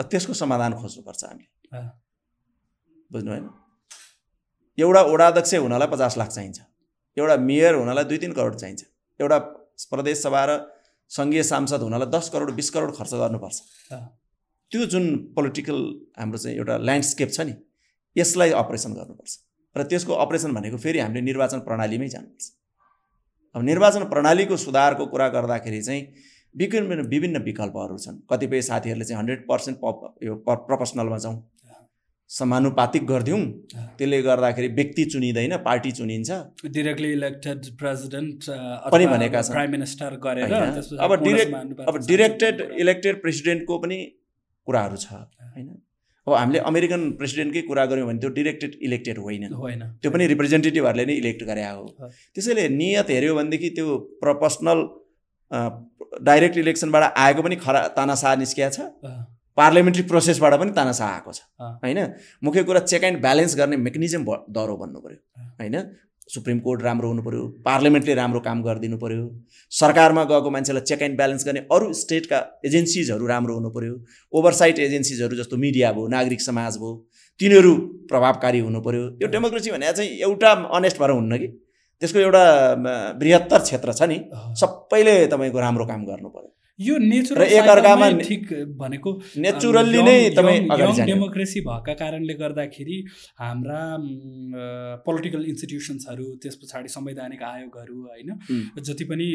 त्यसको 0.00 0.32
समाधान 0.34 0.72
खोज्नुपर्छ 0.80 1.22
हामीले। 1.24 1.48
बुझ्नु 3.12 3.30
होइन 3.30 3.44
एउटा 4.78 5.02
वडाध्यक्ष 5.12 5.54
हुनलाई 5.64 5.88
पचास 5.92 6.16
लाख 6.18 6.30
चाहिन्छ। 6.36 6.58
एउटा 7.16 7.36
मेयर 7.48 7.74
हुनलाई 7.74 8.04
दुई 8.04 8.18
तिन 8.18 8.32
करोड 8.32 8.54
चाहिन्छ। 8.54 8.82
एउटा 9.20 9.38
प्रदेश 9.92 10.22
सभा 10.22 10.42
र 10.44 10.50
सङ्घीय 11.10 11.42
सांसद 11.42 11.80
हुनलाई 11.82 12.08
दस 12.10 12.28
करोड 12.34 12.50
बिस 12.58 12.70
करोड 12.70 12.90
खर्च 12.96 13.14
गर्नुपर्छ। 13.14 13.58
त्यो 14.72 14.86
जुन 14.92 15.04
पोलिटिकल 15.36 15.78
हाम्रो 16.18 16.38
चाहिँ 16.38 16.56
एउटा 16.58 16.74
ल्यान्डस्केप 16.86 17.30
छ 17.30 17.40
नि 17.46 17.54
यसलाई 18.16 18.50
अपरेसन 18.62 18.92
गर्नुपर्छ। 18.98 19.32
र 19.76 19.82
त्यसको 19.90 20.12
अपरेसन 20.24 20.50
भनेको 20.54 20.76
फेरि 20.78 20.98
हामीले 20.98 21.20
निर्वाचन 21.20 21.58
प्रणालीमै 21.68 22.08
जानुपर्छ। 22.08 22.46
अब 23.54 23.62
निर्वाचन 23.62 24.04
प्रणालीको 24.10 24.56
सुधारको 24.56 25.06
कुरा 25.06 25.28
गर्दाखेरि 25.28 25.82
चाहिँ 25.82 26.02
विभिन्न 26.54 27.06
विभिन्न 27.10 27.36
विकल्पहरू 27.42 27.98
छन्। 27.98 28.16
कतिपय 28.30 28.60
साथीहरूले 28.62 29.04
चाहिँ 29.04 29.18
हन्ड्रेड 29.18 29.40
पर्सेन्ट 29.48 29.78
प 29.82 30.14
यो 30.22 30.34
प्रोफेसनलमा 30.46 31.18
जाउँ। 31.18 31.36
समानुपातिक 32.30 33.06
गरिदिउँ 33.06 33.40
त्यसले 33.98 34.20
गर्दाखेरि 34.22 34.68
व्यक्ति 34.74 35.04
चुनिँदैन 35.06 35.56
पार्टी 35.64 35.90
चुनिन्छ। 35.92 36.30
डिरेक्टली 36.66 37.12
इलेक्टेड 37.12 37.58
प्रेसिडेन्ट 37.78 38.44
पनि 38.92 39.06
भनेका 39.06 39.42
छन्। 39.42 39.52
प्राइम 39.52 39.70
मिनिस्टर 39.70 40.16
गरेर 40.24 40.52
अब 40.98 41.14
डिरेक्ट 41.24 41.80
अब 41.88 41.98
डिरेक्टेड 42.06 42.60
इलेक्टेड 42.80 43.20
प्रेसिडेन्टको 43.22 43.78
पनि 43.78 43.98
कुराहरू 44.66 44.96
छ 44.96 45.12
होइन? 45.12 45.68
अब 46.26 46.32
हामीले 46.34 46.58
अमेरिकन 46.64 47.02
प्रेसिडेन्टकै 47.20 47.62
कुरा 47.62 47.84
गऱ्यौँ 47.86 48.06
भने 48.08 48.18
त्यो 48.18 48.30
डिरेक्टेड 48.38 48.72
इलेक्टेड 48.82 49.18
होइन। 49.18 49.52
होइन। 49.54 49.82
त्यो 50.00 50.10
पनि 50.10 50.26
रिप्रेजेन्टेटिभहरूले 50.26 51.04
नै 51.06 51.14
इलेक्ट 51.14 51.42
गरे 51.44 51.64
हो। 51.64 51.84
त्यसैले 52.34 52.68
नियत 52.72 53.10
हेऱ्यो 53.10 53.34
भनेदेखि 53.34 53.70
त्यो 53.76 53.96
प्रोपोर्सनल 54.24 54.78
डाइरेक्ट 56.24 56.56
इलेक्सनबाट 56.58 57.04
आएको 57.18 57.42
पनि 57.42 57.56
खरा 57.60 57.80
तानासा 57.96 58.34
निस्किया 58.36 58.68
छ। 58.70 58.88
पार्लियामेन्ट्री 59.56 60.02
प्रोसेसबाट 60.10 60.54
पनि 60.60 60.72
तानासा 60.76 61.04
आएको 61.06 61.32
छ। 61.32 61.40
होइन? 61.84 62.00
मुख्य 62.44 62.62
कुरा 62.64 62.80
चेक 62.90 63.04
एन्ड 63.04 63.20
ब्यालेन्स 63.20 63.56
गर्ने 63.56 63.76
मेकानिजम 63.84 64.24
दह्रो 64.50 64.76
भन्नु 64.76 65.00
पऱ्यो 65.00 65.18
होइन? 65.60 65.76
सुप्रिम 66.28 66.58
कोर्ट 66.60 66.82
राम्रो 66.82 67.08
हुनु 67.08 67.22
पऱ्यो 67.22 67.42
पार्लियामेन्टले 67.64 68.14
राम्रो 68.14 68.40
काम 68.40 68.62
गरिदिनु 68.62 68.96
पऱ्यो 68.98 69.24
सरकारमा 69.72 70.22
गएको 70.24 70.50
मान्छेलाई 70.50 70.82
चेक 70.90 71.02
एन्ड 71.02 71.16
ब्यालेन्स 71.16 71.44
गर्ने 71.46 71.60
अरू 71.72 71.92
स्टेटका 71.92 72.38
एजेन्सिजहरू 72.66 73.26
राम्रो 73.26 73.54
हुनु 73.54 73.70
पऱ्यो 73.70 73.94
ओभरसाइट 74.32 74.78
एजेन्सिजहरू 74.86 75.36
जस्तो 75.36 75.56
मिडिया 75.56 75.92
भयो 75.92 76.06
नागरिक 76.16 76.40
समाज 76.40 76.78
भयो 76.78 76.92
तिनीहरू 77.40 77.74
प्रभावकारी 78.10 78.60
हुनु 78.60 78.80
पऱ्यो 78.80 79.04
यो 79.22 79.28
डेमोक्रेसी 79.28 79.70
भने 79.70 79.92
चाहिँ 79.92 80.10
एउटा 80.28 80.52
अनेस्ट 80.78 80.98
भएर 81.00 81.10
हुन्न 81.10 81.38
कि? 81.38 81.48
त्यसको 82.02 82.18
एउटा 82.18 82.44
बृहत्तर 83.20 83.60
क्षेत्र 83.68 83.92
छ 83.92 84.02
नि। 84.08 84.18
सबैले 84.60 85.14
तपाईँको 85.26 85.60
राम्रो 85.60 85.86
काम 85.86 86.04
गर्नु 86.06 86.28
पऱ्यो 86.28 86.50
यो 86.78 86.96
नेचुरल 86.98 88.18
ठिक 88.20 88.52
भनेको 88.78 89.10
नेचुरल्ली 89.38 90.02
नै 90.02 90.14
यङ 90.74 91.04
डेमोक्रेसी 91.06 91.60
भएका 91.60 91.94
कारणले 91.94 92.34
गर्दाखेरि 92.34 92.96
हाम्रा 93.38 93.82
पोलिटिकल 95.06 95.44
इन्स्टिट्युसन्सहरू 95.44 96.26
त्यस 96.42 96.56
पछाडि 96.56 96.88
संवैधानिक 96.88 97.42
आयोगहरू 97.44 98.00
होइन 98.02 98.34
जति 98.82 99.04
पनि 99.04 99.30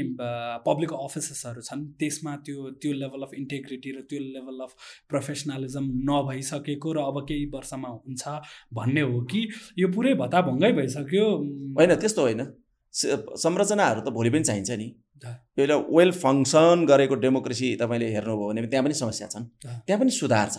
पब्लिक 0.68 0.94
अफिसेसहरू 1.00 1.62
छन् 1.62 1.88
त्यसमा 2.00 2.36
त्यो 2.46 2.70
त्यो 2.82 2.94
लेभल 3.00 3.22
अफ 3.22 3.34
इन्टेग्रिटी 3.34 3.92
र 3.92 4.06
त्यो 4.10 4.20
लेभल 4.30 4.60
अफ 4.62 4.72
प्रोफेसनलिजम 5.10 5.92
नभइसकेको 6.06 6.94
र 6.94 7.10
अब 7.10 7.26
केही 7.26 7.46
वर्षमा 7.56 7.90
हुन्छ 7.90 8.40
भन्ने 8.74 9.02
हो 9.02 9.22
कि 9.26 9.48
यो 9.80 9.88
पुरै 9.90 10.14
भत्ताभङ्गै 10.16 10.72
भइसक्यो 10.74 11.30
होइन 11.78 11.96
त्यस्तो 11.96 12.22
होइन। 12.22 12.44
संरचनाहरू 12.94 14.02
त 14.02 14.10
भोलि 14.10 14.30
पनि 14.30 14.44
चाहिन्छ 14.44 14.72
नि। 14.72 14.88
एउटा 15.60 15.76
वेल 15.92 16.12
फङ्सन 16.12 16.86
गरेको 16.90 17.16
डेमोक्रेसी 17.16 17.76
तपाईँले 17.76 18.08
हेर्नुभयो 18.16 18.48
भने 18.50 18.68
त्यहाँ 18.68 18.84
पनि 18.86 18.94
समस्या 18.94 19.28
छन्। 19.28 19.46
त्यहाँ 19.86 20.00
पनि 20.00 20.12
सुधार 20.12 20.48
छ। 20.50 20.58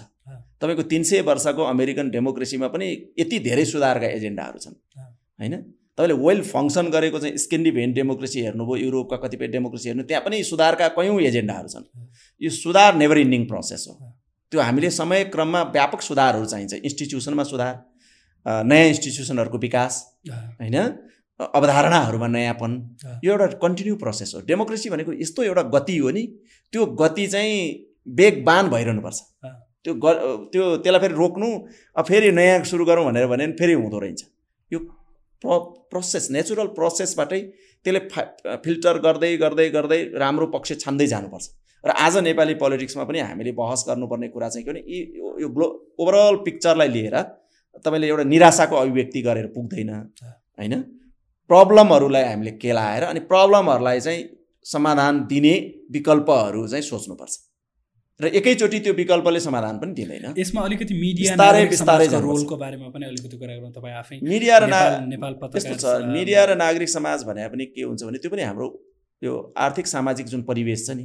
तपाईँको 0.60 0.82
तिन 0.92 1.02
सय 1.02 1.20
वर्षको 1.24 1.62
अमेरिकन 1.64 2.10
डेमोक्रेसीमा 2.10 2.68
पनि 2.68 2.86
यति 3.18 3.38
धेरै 3.40 3.64
सुधारका 3.64 4.06
एजेन्डाहरू 4.06 4.58
छन्। 4.58 4.76
होइन? 5.40 5.54
तपाईँले 5.98 6.14
वेल 6.24 6.40
फङ्सन 6.44 6.86
गरेको 6.90 7.18
चाहिँ 7.18 7.36
स्केन्डिभेन 7.36 7.92
डेमोक्रेसी 7.92 8.40
हेर्नुभयो 8.40 8.76
युरोपका 8.84 9.16
कतिपय 9.16 9.46
डेमोक्रेसी 9.48 9.88
हेर्नु 9.88 10.04
त्यहाँ 10.04 10.22
पनि 10.24 10.42
सुधारका 10.44 10.88
कयौँ 10.96 11.20
एजेन्डाहरू 11.20 11.68
छन्। 11.68 11.84
यो 12.40 12.50
सुधार 12.50 12.94
नेभर 12.94 13.18
इन्डिङ 13.18 13.46
प्रोसेस 13.46 13.86
हो। 13.88 13.94
त्यो 14.52 14.60
हामीले 14.60 14.90
समय 14.90 15.24
क्रममा 15.34 15.62
व्यापक 15.72 16.00
सुधारहरू 16.02 16.46
चाहिन्छ। 16.46 16.72
इन्स्टिट्युसनमा 16.84 17.44
सुधार 17.44 17.74
नयाँ 18.64 18.86
इन्स्टिट्युसनहरूको 18.86 19.58
विकास 19.58 19.92
होइन? 20.30 20.76
अवधारणाहरूमा 21.40 22.26
नयाँपन। 22.28 22.72
यो 23.24 23.32
एउटा 23.32 23.46
कन्टिन्यू 23.62 23.96
प्रोसेस 23.96 24.32
हो। 24.34 24.40
डेमोक्रेसी 24.46 24.90
भनेको 24.90 25.12
यस्तो 25.20 25.42
एउटा 25.42 25.62
गति 25.74 25.96
हो 25.98 26.10
नि 26.10 26.22
त्यो 26.72 26.86
गति 27.00 27.26
चाहिँ 27.26 27.56
बेगबान 28.08 28.68
भइरहनुपर्छ। 28.70 29.20
त्यो 29.84 29.94
ग 29.94 30.06
त्यो 30.52 30.64
त्यसलाई 30.76 31.00
फेरि 31.00 31.14
रोक्नु 31.14 31.48
फेरि 32.08 32.30
नयाँ 32.32 32.64
सुरु 32.64 32.84
गरौँ 32.84 33.04
भनेर 33.06 33.26
भने 33.26 33.46
फेरि 33.56 33.72
हुँदो 33.72 33.98
रहेछ। 33.98 34.20
यो 34.72 34.78
प्र 35.44 35.58
प्रोसेस 35.90 36.30
नेचुरल 36.30 36.66
प्रोसेसबाटै 36.76 37.40
त्यसले 37.84 38.00
फिल्टर 38.64 38.98
गर्दै 39.00 39.36
गर्दै 39.36 39.68
गर्दै 39.70 40.00
राम्रो 40.20 40.46
पक्ष 40.54 40.72
छान्दै 40.84 41.06
जानुपर्छ। 41.06 41.46
र 41.84 41.90
आज 41.96 42.16
नेपाली 42.28 42.54
पोलिटिक्समा 42.60 43.04
पनि 43.08 43.18
हामीले 43.24 43.52
बहस 43.56 43.84
गर्नुपर्ने 43.88 44.28
कुरा 44.28 44.48
चाहिँ 44.48 44.64
के 44.64 44.70
भने 44.70 44.80
यो 45.40 45.48
ग्लो 45.48 45.66
ओभरअल 45.96 46.36
पिक्चरलाई 46.44 46.88
लिएर 46.88 47.16
तपाईँले 47.84 48.06
एउटा 48.08 48.24
निराशाको 48.28 48.76
अभिव्यक्ति 48.76 49.20
गरेर 49.22 49.46
पुग्दैन। 49.56 49.90
होइन? 50.60 50.99
प्रब्लमहरूलाई 51.50 52.24
हामीले 52.24 52.52
केलाएर 52.62 53.02
अनि 53.04 53.20
प्रब्लमहरूलाई 53.30 54.00
चाहिँ 54.00 54.24
समाधान 54.66 55.14
दिने 55.26 55.54
विकल्पहरू 55.92 56.66
चाहिँ 56.68 56.84
सोच्नुपर्छ। 56.88 57.34
र 58.20 58.26
एकैचोटि 58.38 58.78
त्यो 58.84 58.92
विकल्पले 58.94 59.40
समाधान 59.40 59.78
पनि 59.80 59.92
दिँदैन। 59.98 60.34
यसमा 60.38 60.60
अलिकति 60.62 60.94
मिडिया 60.94 61.34
रोलको 62.20 62.56
बारेमा 62.56 62.88
पनि 62.94 63.06
अलिकति 63.06 63.36
कुरा 63.36 63.54
गरौँ। 63.56 63.72
तपाईँ 63.72 63.94
आफै 63.96 64.18
मिडिया 64.22 64.58
र 64.58 64.66
नेपाल 65.06 65.32
त्यस्तो 65.44 65.74
छ। 65.74 65.84
मिडिया 66.06 66.44
र 66.44 66.56
नागरिक 66.56 66.88
समाज 66.88 67.24
भने 67.24 67.48
पनि 67.48 67.64
के 67.72 67.82
हुन्छ 67.82 68.02
भने 68.04 68.18
त्यो 68.18 68.30
पनि 68.30 68.42
हाम्रो 68.42 68.66
यो 69.22 69.32
आर्थिक 69.56 69.86
सामाजिक 69.86 70.26
जुन 70.26 70.42
परिवेश 70.50 70.86
छ 70.86 70.90
नि 71.00 71.04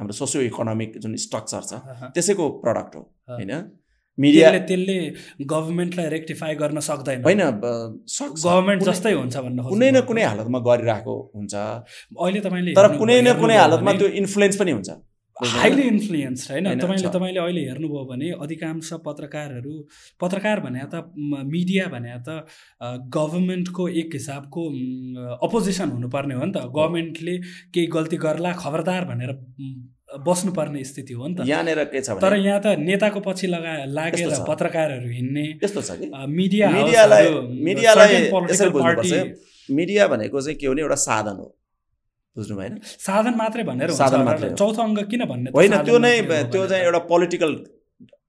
हाम्रो 0.00 0.14
सोसियो 0.14 0.42
इकोनोमिक 0.44 0.98
जुन 1.02 1.16
स्ट्रक्चर 1.24 1.62
छ 1.66 1.72
त्यसैको 2.14 2.48
प्रडक्ट 2.62 2.94
हो 2.96 3.02
होइन? 3.34 3.52
मिडिया 4.18 4.50
त्यसले 4.68 4.98
गभर्मेन्टलाई 5.52 6.08
रेक्टिफाई 6.16 6.54
गर्न 6.62 6.78
सक्दैन। 6.88 7.22
होइन 7.28 7.42
गभर्मेन्ट 8.44 8.80
जस्तै 8.88 9.12
हुन्छ 9.12 9.36
भन्नु 9.36 9.62
कुनै 9.72 9.90
न 9.90 10.00
कुनै 10.08 10.22
हालतमा 10.30 10.58
गरिरहेको 10.68 11.16
हुन्छ। 11.34 11.54
अहिले 11.54 12.40
तपाईँले 12.46 12.70
तर 12.78 12.86
कुनै 12.96 13.20
न 13.20 13.28
कुनै 13.42 13.56
हालतमा 13.62 13.92
त्यो 14.00 14.08
इन्फ्लुएन्स 14.22 14.56
पनि 14.62 14.72
हुन्छ। 14.78 14.90
हाइली 15.36 15.82
इन्फ्लुएन्स 15.92 16.50
होइन? 16.50 16.66
तपाईँले 16.80 17.08
तपाईँले 17.12 17.40
अहिले 17.40 17.62
हेर्नुभयो 17.68 18.04
भने 18.08 18.28
अधिकांश 18.44 18.92
पत्रकारहरू 19.04 19.74
पत्रकार 20.20 20.60
भने 20.64 20.84
त 20.88 21.12
मिडिया 21.52 21.84
भने 21.92 22.14
त 22.24 22.48
गभर्मेन्टको 23.12 23.88
एक 24.00 24.16
हिसाबको 24.16 24.62
अपोजिसन 25.46 25.88
हुनुपर्ने 25.92 26.34
हो 26.40 26.44
नि 26.44 26.52
त। 26.56 26.64
गभर्मेन्टले 26.72 27.36
केही 27.68 27.86
गल्ती 27.92 28.16
गर्ला 28.24 28.52
खबरदार 28.64 29.04
भनेर 29.12 29.32
बस्नुपर्ने 30.22 30.84
स्थिति 30.84 31.12
हो 31.12 31.26
नि 31.28 31.34
त। 31.34 31.46
यहाँनिर 31.46 31.84
के 31.92 32.00
छ 32.00 32.16
तर 32.22 32.34
यहाँ 32.36 32.60
त 32.60 32.66
नेताको 32.78 33.20
पछि 33.20 33.46
लगा 33.46 33.72
लागेर 33.88 34.30
पत्रकारहरू 34.48 35.08
हिँड्ने 35.10 35.44
त्यस्तो 35.60 35.80
छ 35.82 35.90
कि? 36.00 36.06
मिडिया 36.10 36.70
मिडियालाई 36.70 37.26
मिडियालाई 37.68 38.14
मिडिया 39.68 40.06
भनेको 40.08 40.40
चाहिँ 40.40 40.58
के 40.58 40.66
हो 40.66 40.72
भने 40.72 40.82
एउटा 40.82 40.98
साधन 41.04 41.36
हो। 41.42 41.48
बुझ्नु 42.36 42.56
भएन 42.56 42.74
साधन 42.84 43.34
मात्रै 43.36 43.62
भनेर 43.64 43.90
साधन 43.98 44.20
मात्रै 44.28 44.50
चौथो 44.54 44.82
अङ्ग 44.82 44.98
किन 45.10 45.24
भन्ने 45.26 45.50
होइन 45.54 45.76
त्यो 45.84 45.98
नै 45.98 46.14
त्यो 46.52 46.66
चाहिँ 46.66 46.84
एउटा 46.84 47.00
पोलिटिकल 47.10 47.52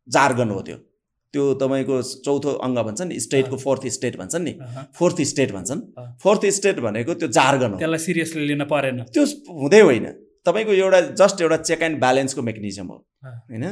जार्गन 0.07 0.49
हो 0.49 0.61
त्यो। 0.67 0.77
त्यो 1.33 1.43
तपाईँको 1.61 1.95
चौथो 2.25 2.51
अङ्ग 2.65 2.77
भन्छन् 2.88 3.09
नि 3.09 3.19
स्टेटको 3.19 3.57
फोर्थ 3.59 3.88
स्टेट 3.95 4.15
भन्छन् 4.17 4.43
नि। 4.47 4.53
फोर्थ 4.95 5.17
स्टेट 5.31 5.51
भन्छन्। 5.51 5.81
फोर्थ 6.23 6.45
स्टेट 6.57 6.79
भनेको 6.79 7.13
त्यो 7.19 7.27
जार्गन 7.38 7.71
हो। 7.71 7.77
त्यसलाई 7.77 7.99
सिरियसली 7.99 8.47
लिन 8.47 8.63
परेन। 8.71 9.03
त्यो 9.11 9.23
हुँदै 9.59 9.81
होइन। 9.81 10.05
तपाईँको 10.47 10.73
एउटा 10.73 10.99
जस्ट 11.21 11.41
एउटा 11.41 11.57
चेक 11.57 11.81
एन्ड 11.83 11.99
ब्यालेन्सको 11.99 12.41
मेकानिजम 12.41 12.87
हो। 12.87 12.97
होइन? 13.25 13.65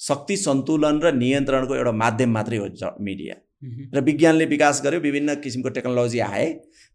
शक्ति 0.00 0.36
सन्तुलन 0.36 1.00
र 1.00 1.12
नियन्त्रणको 1.14 1.74
एउटा 1.74 1.92
माध्यम 1.92 2.30
मात्रै 2.32 2.56
हो 2.58 2.94
मिडिया 3.00 3.34
र 3.94 4.00
विज्ञानले 4.00 4.44
विकास 4.46 4.80
गर्यो 4.84 5.00
विभिन्न 5.00 5.34
किसिमको 5.34 5.68
टेक्नोलोजी 5.68 6.18
आए। 6.20 6.46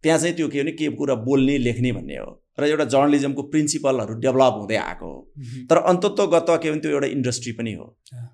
त्यहाँ 0.03 0.19
चाहिँ 0.19 0.35
त्यो 0.35 0.47
के 0.47 0.61
भने 0.61 0.71
के 0.71 0.87
कुरा 0.93 1.15
बोल्ने 1.25 1.57
लेख्ने 1.57 1.91
भन्ने 1.91 2.17
हो। 2.17 2.29
र 2.59 2.63
एउटा 2.65 2.85
जर्नलिजमको 2.85 3.43
प्रिन्सिपलहरू 3.43 4.13
डेभलप 4.19 4.53
हुँदै 4.59 4.75
आएको 4.75 5.05
हो। 5.05 5.19
तर 5.69 5.77
अन्तत्वगत 5.77 6.45
के 6.63 6.71
भने 6.71 6.81
त्यो 6.81 6.91
एउटा 6.91 7.07
इन्डस्ट्री 7.07 7.51
पनि 7.57 7.73
हो। 7.73 7.85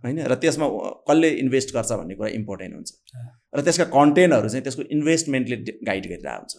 होइन? 0.03 0.19
र 0.27 0.35
त्यसमा 0.35 0.67
कसले 1.07 1.29
इन्भेस्ट 1.29 1.73
गर्छ 1.73 1.91
भन्ने 1.91 2.15
कुरा 2.15 2.29
इम्पोर्टेन्ट 2.29 2.73
हुन्छ। 2.75 2.91
र 3.55 3.61
त्यसका 3.61 3.85
कन्टेन्टहरू 3.95 4.49
चाहिँ 4.49 4.63
त्यसको 4.63 4.83
इन्भेस्टमेन्टले 4.91 5.57
गाइड 5.87 6.03
गरिरहेको 6.03 6.37
हुन्छ। 6.37 6.53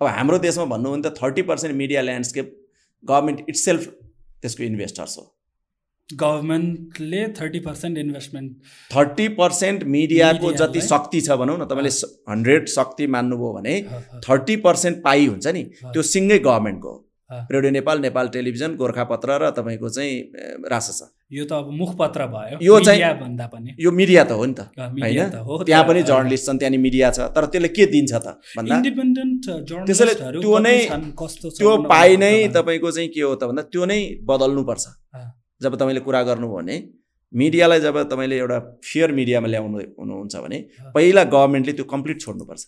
अब 0.00 0.06
हाम्रो 0.08 0.38
देशमा 0.38 0.64
भन्नु 0.64 0.90
भने 0.92 1.02
त 1.02 1.14
thirty 1.22 1.42
percent 1.42 1.76
media 1.76 2.00
landscape 2.02 2.61
government 3.04 3.44
itself 3.48 3.86
त्यसको 4.42 4.62
इन्भेस्टर्स 4.64 5.16
हो। 5.18 5.24
गभर्मेन्टले 6.08 7.22
thirty 7.40 7.60
percent 7.60 7.98
investment 7.98 8.50
thirty 8.90 9.28
percent 9.36 9.84
मिडियाको 9.94 10.52
जति 10.52 10.80
शक्ति 10.88 11.20
छ 11.20 11.38
भनौँ 11.42 11.56
न 11.58 11.64
तपाईँले 11.70 11.90
हन्ड्रेड 12.30 12.68
शक्ति 12.68 13.06
मान्नुभयो 13.14 13.52
भने 13.52 13.74
थर्टी 14.28 14.56
पर्सेन्ट 14.66 15.02
पाइ 15.04 15.26
हुन्छ 15.26 15.46
नि। 15.48 15.62
त्यो 15.84 16.02
सिङ्गै 16.10 16.38
गभर्मेन्टको 16.38 16.92
रेडियो 17.52 17.70
नेपाल 17.72 18.00
नेपाल 18.00 18.28
टेलिभिजन 18.28 18.74
गोर्खापत्र 18.76 19.28
र 19.42 19.50
तपाईँको 19.56 19.88
चाहिँ 19.88 20.12
रासस 20.70 21.00
यो 21.32 21.44
त 21.44 21.52
अब 21.52 21.70
मुखपत्र 21.72 22.26
भयो। 22.28 22.56
यो 22.60 22.80
चाहिँ 22.80 23.02
भन्दा 23.20 23.46
पनि। 23.48 23.76
यो 23.80 23.90
मिडिया 23.90 24.24
त 24.24 24.32
हो 24.36 24.44
नि 24.44 24.54
त। 24.54 24.60
होइन? 24.76 25.32
त्यहाँ 25.64 25.84
पनि 25.88 26.02
जर्नलिस्ट 26.02 26.46
छन् 26.46 26.58
त्यहाँनिर 26.58 26.80
मिडिया 26.80 27.10
छ। 27.10 27.18
तर 27.32 27.44
त्यसले 27.48 27.68
के 27.68 27.86
दिन्छ 27.88 28.12
त 28.12 28.36
भन्दा? 28.56 28.76
त्यसैले 29.88 30.14
त्यो 30.40 30.58
नै 30.60 30.76
त्यो 31.56 31.72
पाइ 31.88 32.16
नै 32.16 32.34
तपाईँको 32.52 32.90
चाहिँ 32.90 33.08
के 33.08 33.20
हो 33.20 33.34
त 33.34 33.48
भन्दा 33.48 33.62
त्यो 33.72 33.84
नै 33.84 34.00
बदल्नुपर्छ। 34.28 34.84
जब 35.62 35.72
तपाईँले 35.80 36.00
कुरा 36.04 36.22
गर्नुभयो 36.28 36.56
भने 36.58 36.76
मिडियालाई 37.32 37.80
जब 37.80 37.96
तपाईँले 38.12 38.36
एउटा 38.38 38.58
फेयर 38.84 39.12
मिडियामा 39.12 39.48
ल्याउनु 39.48 39.78
हुनुहुन्छ 39.98 40.34
भने 40.36 40.58
पहिला 40.92 41.22
गभर्मेन्टले 41.32 41.72
त्यो 41.72 41.84
कम्प्लिट 41.88 42.20
छोड्नुपर्छ। 42.20 42.62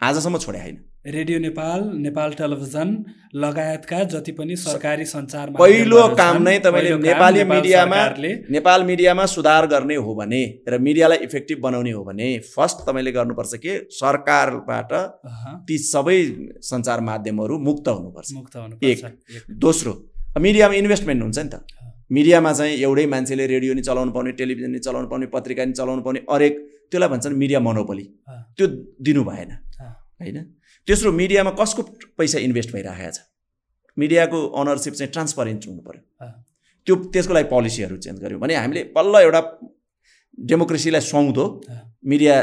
आजसम्म 0.00 0.38
छोडे 0.38 0.60
होइन। 0.64 0.76
रेडियो 1.04 1.38
नेपाल 1.38 1.80
नेपाल 1.98 2.32
टेलिभिजन 2.32 2.90
लगायतका 3.34 4.02
जति 4.04 4.32
पनि 4.32 4.56
सरकारी 4.56 5.04
सञ्चार 5.04 5.50
पहिलो 5.52 6.02
काम 6.14 6.42
नै 6.42 6.58
तपाईँले 6.58 6.96
नेपाली 6.98 7.44
मिडियामा 7.44 7.96
नेपाल 8.50 8.84
मिडियामा 8.84 9.24
सुधार 9.26 9.66
गर्ने 9.66 9.96
हो 9.98 10.14
भने 10.14 10.42
र 10.68 10.78
मिडियालाई 10.78 11.18
इफेक्टिभ 11.26 11.58
बनाउने 11.60 11.90
हो 11.90 12.04
भने 12.04 12.28
फर्स्ट 12.54 12.86
तपाईँले 12.86 13.12
गर्नुपर्छ 13.12 13.54
के? 13.56 13.76
सरकारबाट 13.90 14.92
ती 15.66 15.78
सबै 15.80 16.20
सञ्चार 16.62 17.00
माध्यमहरू 17.00 17.58
मुक्त 17.58 17.88
हुनुपर्छ। 17.88 18.32
मुक्त 18.32 18.84
एक। 18.84 19.04
दोस्रो 19.58 19.98
मिडियामा 20.38 20.74
इन्भेस्टमेन्ट 20.76 21.22
हुन्छ 21.22 21.38
नि 21.38 21.48
त। 21.48 21.66
मिडियामा 22.12 22.52
चाहिँ 22.52 22.78
एउटै 22.78 23.06
मान्छेले 23.08 23.46
रेडियो 23.56 23.74
नि 23.74 23.82
चलाउनु 23.82 24.12
पाउने 24.12 24.38
टेलिभिजन 24.38 24.70
नि 24.70 24.86
चलाउनु 24.86 25.08
पाउने 25.08 25.26
पत्रिका 25.34 25.64
नि 25.64 25.72
चलाउनु 25.82 26.02
पाउने 26.02 26.26
हरेक 26.30 26.54
त्यसलाई 26.90 27.08
भन्छन् 27.10 27.38
मिडिया 27.42 27.60
मनोपली। 27.60 28.04
त्यो 28.56 28.66
दिनु 29.02 29.24
भएन। 29.24 29.50
होइन? 30.22 30.38
तेस्रो 30.88 31.12
मिडियामा 31.12 31.50
कसको 31.60 31.82
पैसा 32.18 32.38
इन्भेस्ट 32.38 32.72
भइरहेको 32.72 33.10
छ? 33.12 33.18
मिडियाको 33.96 34.38
अनरसिप 34.60 34.94
चाहिँ 34.94 35.12
ट्रान्सपरेन्ट 35.12 35.66
हुनु 35.68 35.82
पऱ्यो 35.82 36.30
त्यो 36.86 36.94
त्यसको 37.14 37.34
लागि 37.34 37.48
पोलिसीहरू 37.48 37.96
चेन्ज 38.04 38.18
गऱ्यो 38.22 38.38
भने 38.38 38.54
हामीले 38.56 38.82
बल्ल 38.96 39.14
एउटा 39.22 39.40
डेमोक्रेसीलाई 40.38 41.00
सुहाउँदो 41.00 41.44
मिडिया 42.12 42.36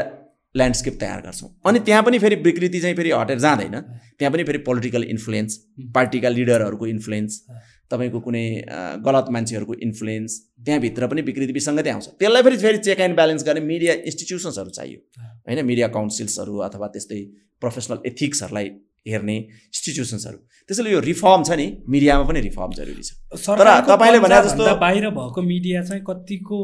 ल्यान्डस्केप 0.54 0.94
तयार 1.00 1.20
गर्छौँ। 1.22 1.48
अनि 1.66 1.78
त्यहाँ 1.86 2.02
पनि 2.02 2.18
फेरि 2.18 2.36
विकृति 2.46 2.80
चाहिँ 2.80 2.96
फेरि 2.96 3.10
हटेर 3.12 3.38
जाँदैन। 3.38 3.76
त्यहाँ 4.18 4.32
पनि 4.32 4.44
फेरि 4.44 4.58
पोलिटिकल 4.68 5.02
इन्फ्लुएन्स 5.04 5.56
पार्टीका 5.94 6.28
लिडरहरूको 6.28 6.86
इन्फ्लुएन्स 6.86 7.32
तपाईँको 7.90 8.20
कुनै 8.20 8.44
गलत 9.06 9.26
मान्छेहरूको 9.34 9.74
इन्फ्लुएन्स 9.86 10.32
त्यहाँभित्र 10.66 11.06
पनि 11.06 11.22
विकृति 11.28 11.52
विसङ्गति 11.52 11.90
आउँछ। 11.90 12.06
त्यसलाई 12.20 12.42
फेरि 12.42 12.56
फेरि 12.58 12.78
चेक 12.86 13.00
एन्ड 13.00 13.14
ब्यालेन्स 13.16 13.44
गर्ने 13.46 13.60
मिडिया 13.66 13.94
इन्स्टिट्युसन्सहरू 14.10 14.70
चाहियो। 14.70 14.98
होइन 15.48 15.64
मिडिया 15.66 15.88
काउन्सिल्सहरू 15.96 16.58
अथवा 16.68 16.86
त्यस्तै 16.94 17.20
प्रोफेसनल 17.62 17.98
एथिक्सहरूलाई 18.06 18.70
हेर्ने 19.08 19.36
इन्स्टिट्युसन्सहरू 19.36 20.38
त्यसैले 20.68 20.90
यो 20.92 21.00
रिफर्म 21.00 21.42
छ 21.42 21.56
नि 21.58 21.66
मिडियामा 21.88 22.24
पनि 22.28 22.40
रिफर्म 22.40 22.72
जरुरी 22.78 23.02
छ। 23.02 23.10
तर 23.58 23.68
तपाईँले 23.88 24.18
भने 24.20 24.38
जस्तो 24.44 24.76
बाहिर 24.78 25.08
भएको 25.16 25.42
मिडिया 25.42 25.82
चाहिँ 25.82 26.02
कतिको 26.06 26.58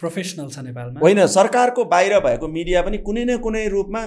प्रोफेसनल 0.00 0.48
छ 0.50 0.66
नेपालमा? 0.68 1.00
होइन 1.00 1.26
सरकारको 1.38 1.84
बाहिर 1.94 2.18
भएको 2.28 2.48
मिडिया 2.58 2.82
पनि 2.82 2.98
कुनै 3.08 3.24
न 3.24 3.38
कुनै 3.40 3.64
रूपमा 3.74 4.02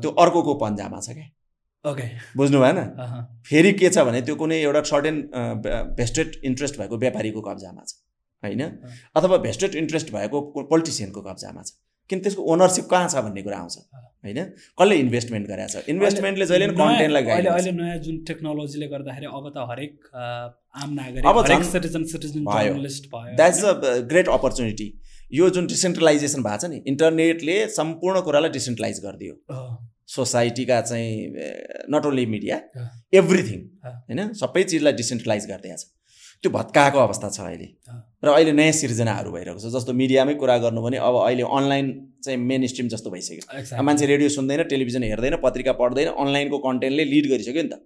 त्यो 0.00 0.10
अर्कोको 0.24 0.54
पन्जामा 0.62 1.00
छ 1.00 1.18
क्या। 1.18 1.28
बुझ्नु 2.36 2.60
भएन? 2.60 2.78
फेरि 3.48 3.72
के 3.72 3.88
छ 3.88 4.04
भने 4.04 4.20
त्यो 4.22 4.34
कुनै 4.36 4.56
एउटा 4.62 4.82
सर्टेन 4.88 5.16
भेस्टेड 5.98 6.40
इन्ट्रेस्ट 6.44 6.78
भएको 6.80 6.96
व्यापारीको 6.98 7.40
कब्जामा 7.42 7.84
छ 7.84 7.92
होइन? 8.44 8.62
अथवा 9.16 9.36
भेस्टेड 9.46 9.74
इन्ट्रेस्ट 9.82 10.12
भएको 10.12 10.40
पोलिटिसियनको 10.56 11.20
कब्जामा 11.22 11.62
छ। 11.62 11.72
किन 12.10 12.20
त्यसको 12.20 12.42
ओनरसिप 12.52 12.86
कहाँ 12.90 13.08
छ 13.08 13.22
भन्ने 13.24 13.42
कुरा 13.42 13.58
आउँछ 13.58 13.76
होइन? 14.24 14.38
कसले 14.80 14.96
इन्भेस्टमेन्ट 15.00 15.46
गरेको 15.48 15.68
छ? 15.72 15.84
इन्भेस्टमेन्टले 15.88 16.46
जहिले 16.46 16.66
पनि 16.68 16.76
कन्टेन्टलाई 16.76 17.22
अहिले 17.24 17.50
अहिले 17.50 17.72
नयाँ 17.72 17.98
जुन 18.06 18.16
टेक्नोलोजीले 18.28 18.86
गर्दाखेरि 18.94 19.26
अब 19.38 19.44
त 19.48 19.64
हरेक 19.70 20.10
आम 20.14 20.90
नागरिक 20.94 21.64
सिटिजन 21.70 22.04
सिटिजन 22.12 22.44
भयो। 22.44 22.74
द्याट्स 23.40 23.64
अ 23.64 23.94
ग्रेट 24.10 24.28
अपर्च्युनिटी 24.36 24.88
यो 25.32 25.48
जुन 25.56 25.66
डिसेन्ट्रलाइजेसन 25.72 26.42
भएको 26.42 26.66
छ 26.66 26.70
नि 26.74 26.82
इन्टरनेटले 26.92 27.56
सम्पूर्ण 27.78 28.20
कुरालाई 28.28 28.50
डिसेन्ट्रलाइज 28.58 29.00
गरिदियो। 29.06 29.34
सोसाइटीका 30.10 30.80
चाहिँ 30.90 31.12
नट 31.94 32.04
ओन्ली 32.06 32.26
मिडिया 32.34 32.56
एभ्रिथिङ 33.14 33.60
होइन? 33.86 34.20
सबै 34.34 34.62
चिजलाई 34.70 34.92
डिसेन्ट्रलाइज 35.00 35.46
गरिदिएको 35.50 35.78
छ। 35.80 35.84
त्यो 36.42 36.50
भत्काएको 36.50 36.98
अवस्था 36.98 37.28
छ 37.30 37.40
अहिले। 37.40 37.68
र 38.24 38.28
अहिले 38.34 38.52
नयाँ 38.58 38.72
सिर्जनाहरू 38.74 39.30
भइरहेको 39.32 39.60
छ 39.60 39.72
जस्तो 39.76 39.92
मिडियामै 39.92 40.34
कुरा 40.42 40.56
गर्नु 40.64 40.80
भने 40.82 40.96
अब 41.08 41.14
अहिले 41.22 41.44
अनलाइन 41.58 41.86
चाहिँ 42.24 42.38
मेन 42.40 42.66
स्ट्रिम 42.72 42.88
जस्तो 42.88 43.10
भइसक्यो। 43.10 43.82
मान्छे 43.82 44.06
रेडियो 44.06 44.28
सुन्दैन 44.36 44.62
टेलिभिजन 44.72 45.02
हेर्दैन 45.04 45.36
पत्रिका 45.44 45.72
पढ्दैन 45.80 46.08
अनलाइनको 46.16 46.58
कन्टेन्टले 46.66 47.04
लिड 47.12 47.28
गरिसक्यो 47.32 47.62
नि 47.62 47.68
त। 47.68 47.76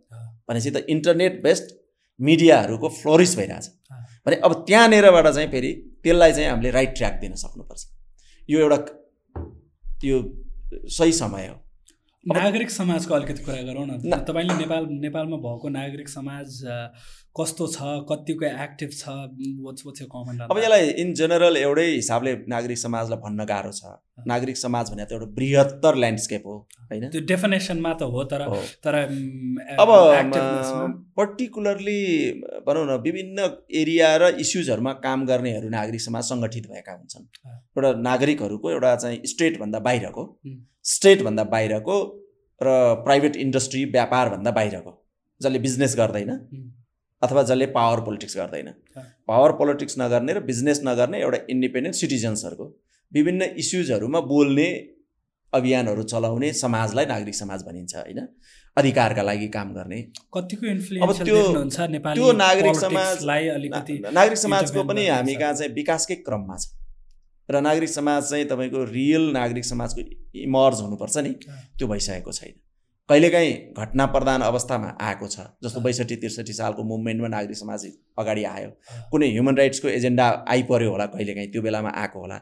भनेपछि 0.48 0.70
त 0.70 0.76
इन्टरनेट 0.94 1.42
बेस्ड 1.42 1.66
मिडियाहरूको 2.20 2.88
फ्लोरिस 3.00 3.36
भइरहेछ। 3.36 3.66
भने 4.26 4.36
अब 4.46 4.52
त्यहाँनिरबाट 4.68 5.26
चाहिँ 5.34 5.50
फेरि 5.50 5.70
त्यसलाई 6.04 6.32
चाहिँ 6.32 6.48
हामीले 6.50 6.70
राइट 6.70 6.94
ट्र्याक 6.96 7.20
दिन 7.20 7.34
सक्नुपर्छ। 7.42 7.82
यो 8.48 8.60
एउटा 8.60 8.78
यो 10.04 10.16
सही 10.94 11.12
समय 11.12 11.46
हो। 11.48 11.56
नागरिक 12.26 12.70
समाजको 12.70 13.14
अलिकति 13.14 13.42
कुरा 13.44 13.62
गरौँ 13.62 13.86
न। 13.86 14.24
तपाईँले 14.24 14.54
नेपाल 14.58 14.86
नेपालमा 15.02 15.36
भएको 15.44 15.68
नागरिक 15.68 16.08
समाज 16.08 16.60
कस्तो 17.36 17.66
छ 17.66 17.78
कतिको 18.08 18.44
एक्टिभ 18.46 18.90
छ 18.94 19.04
अब 20.48 20.58
यसलाई 20.58 20.88
इन 21.02 21.12
जेनरल 21.20 21.56
एउटै 21.56 21.86
हिसाबले 21.86 22.32
नागरिक 22.48 22.78
समाजलाई 22.78 23.18
भन्न 23.24 23.44
गाह्रो 23.44 23.72
छ। 23.72 23.92
नागरिक 24.26 24.56
समाज 24.56 24.90
भने 24.90 25.04
त 25.04 25.12
एउटा 25.12 25.26
बृहत्तर 25.36 25.94
ल्यान्डस्केप 25.96 26.42
हो 26.46 26.56
होइन? 26.90 27.08
त्यो 27.10 27.20
डेफिनेसनमा 27.26 27.92
त 27.92 28.02
हो 28.14 28.24
तर 28.24 28.40
तर 28.84 28.94
अब 29.78 29.90
पर्टिकुलरली 31.16 32.00
भनौँ 32.66 32.86
न 32.86 33.00
विभिन्न 33.04 33.38
एरिया 33.82 34.16
र 34.16 34.34
इस्युजहरूमा 34.44 34.92
काम 35.06 35.26
गर्नेहरू 35.26 35.68
नागरिक 35.70 36.00
समाज 36.00 36.24
सङ्गठित 36.30 36.64
भएका 36.70 36.92
हुन्छन्। 36.92 37.24
एउटा 37.76 37.90
नागरिकहरूको 38.10 38.70
एउटा 38.70 38.94
चाहिँ 38.96 39.18
स्टेटभन्दा 39.26 39.78
बाहिरको। 39.88 40.24
स्टेटभन्दा 40.84 41.44
बाहिरको 41.52 41.96
र 42.60 42.72
प्राइभेट 43.04 43.36
इन्डस्ट्री 43.36 43.84
व्यापारभन्दा 43.92 44.50
बाहिरको 44.50 44.92
जसले 45.40 45.58
बिजनेस 45.58 45.94
गर्दैन 45.98 46.30
अथवा 47.22 47.42
जसले 47.42 47.66
पावर 47.76 48.00
पोलिटिक्स 48.00 48.36
गर्दैन। 48.36 48.68
पावर 49.28 49.52
पोलिटिक्स 49.60 49.94
नगर्ने 49.98 50.32
र 50.32 50.40
बिजनेस 50.44 50.80
नगर्ने 50.84 51.20
एउटा 51.20 51.38
इन्डिपेन्डेन्ट 51.50 51.96
सिटिजन्सहरूको 51.96 52.66
विभिन्न 53.12 53.42
इस्युजहरूमा 53.62 54.20
बोल्ने 54.32 54.66
अभियानहरू 55.52 56.02
चलाउने 56.12 56.52
समाजलाई 56.52 57.06
नागरिक 57.06 57.34
समाज 57.34 57.62
भनिन्छ 57.62 57.94
होइन? 57.96 58.20
अधिकारका 58.76 59.22
लागि 59.22 59.48
काम 59.48 59.72
गर्ने। 59.74 60.00
कतिको 60.34 61.02
अब 61.04 61.12
त्यो 61.20 61.38
त्यो 62.14 62.32
नागरिक 62.32 62.76
समाजलाई 62.76 63.48
अलिकति 63.48 63.98
नागरिक 64.12 64.38
समाजको 64.38 64.84
पनि 64.84 65.06
हामी 65.08 65.34
कहाँ 65.34 65.54
चाहिँ 65.54 65.72
विकासकै 65.72 66.16
क्रममा 66.28 66.56
छ। 66.56 66.66
र 67.48 67.60
नागरिक 67.60 67.90
समाज 67.90 68.30
चाहिँ 68.30 68.44
तपाईँको 68.52 68.84
रियल 68.90 69.30
नागरिक 69.32 69.64
समाजको 69.64 70.02
इमर्ज 70.34 70.80
हुनुपर्छ 70.80 71.16
नि। 71.18 71.32
त्यो 71.78 71.86
भइसकेको 71.88 72.32
छैन। 72.32 72.52
कहिलेकाहीँ 73.08 73.52
घटना 73.76 74.04
प्रधान 74.06 74.40
अवस्थामा 74.42 74.88
आएको 75.00 75.26
छ 75.28 75.40
जस्तो 75.64 75.80
बैसठी 75.80 76.16
त्रिसठी 76.16 76.52
सालको 76.52 76.82
मुभमेन्टमा 76.84 77.28
नागरिक 77.28 77.56
समाज 77.56 77.84
अगाडि 78.18 78.44
आयो। 78.44 78.70
कुनै 79.10 79.28
ह्युमन 79.30 79.56
राइट्सको 79.56 79.88
एजेन्डा 79.88 80.26
आइपऱ्यो 80.48 80.90
होला 80.90 81.06
कहिलेकाहीँ 81.12 81.50
त्यो 81.52 81.62
बेलामा 81.62 81.90
आएको 81.94 82.20
होला। 82.20 82.40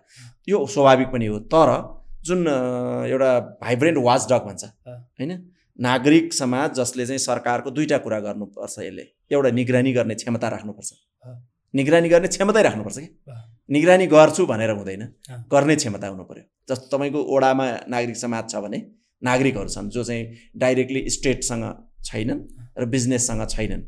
यो 0.49 0.67
स्वाभाविक 0.67 1.09
पनि 1.13 1.27
हो। 1.27 1.39
तर 1.55 1.71
जुन 2.25 2.47
एउटा 2.47 3.31
भाइब्रेन्ट 3.63 3.99
वाच 3.99 4.27
डग 4.33 4.47
भन्छ 4.47 4.65
होइन? 4.65 5.33
नागरिक 5.79 6.33
समाज 6.35 6.75
जसले 6.75 7.07
चाहिँ 7.07 7.19
सरकारको 7.19 7.71
दुईवटा 7.71 7.99
कुरा 7.99 8.19
गर्नुपर्छ 8.21 8.79
यसले। 8.79 9.05
एउटा 9.33 9.51
निगरानी 9.51 9.93
गर्ने 9.93 10.15
क्षमता 10.15 10.49
राख्नुपर्छ। 10.49 10.93
निगरानी 11.75 12.09
गर्ने 12.09 12.29
क्षमतै 12.29 12.63
राख्नुपर्छ 12.63 12.99
कि 12.99 13.09
निगरानी 13.69 14.07
गर्छु 14.07 14.47
भनेर 14.47 14.71
हुँदैन। 14.71 15.03
गर्ने 15.53 15.75
क्षमता 15.77 16.09
हुनु 16.09 16.25
पऱ्यो 16.25 16.45
जस्तो 16.69 16.97
तपाईँको 16.97 17.21
ओडामा 17.35 17.67
नागरिक 17.89 18.17
समाज 18.17 18.45
छ 18.51 18.63
भने 18.65 18.79
नागरिकहरू 19.23 19.69
छन् 19.69 19.91
जो 19.91 20.05
चाहिँ 20.05 20.23
डाइरेक्टली 20.59 21.09
स्टेटसँग 21.11 21.65
छैनन् 22.05 22.41
र 22.79 22.85
बिजनेससँग 22.87 23.47
छैनन्। 23.49 23.83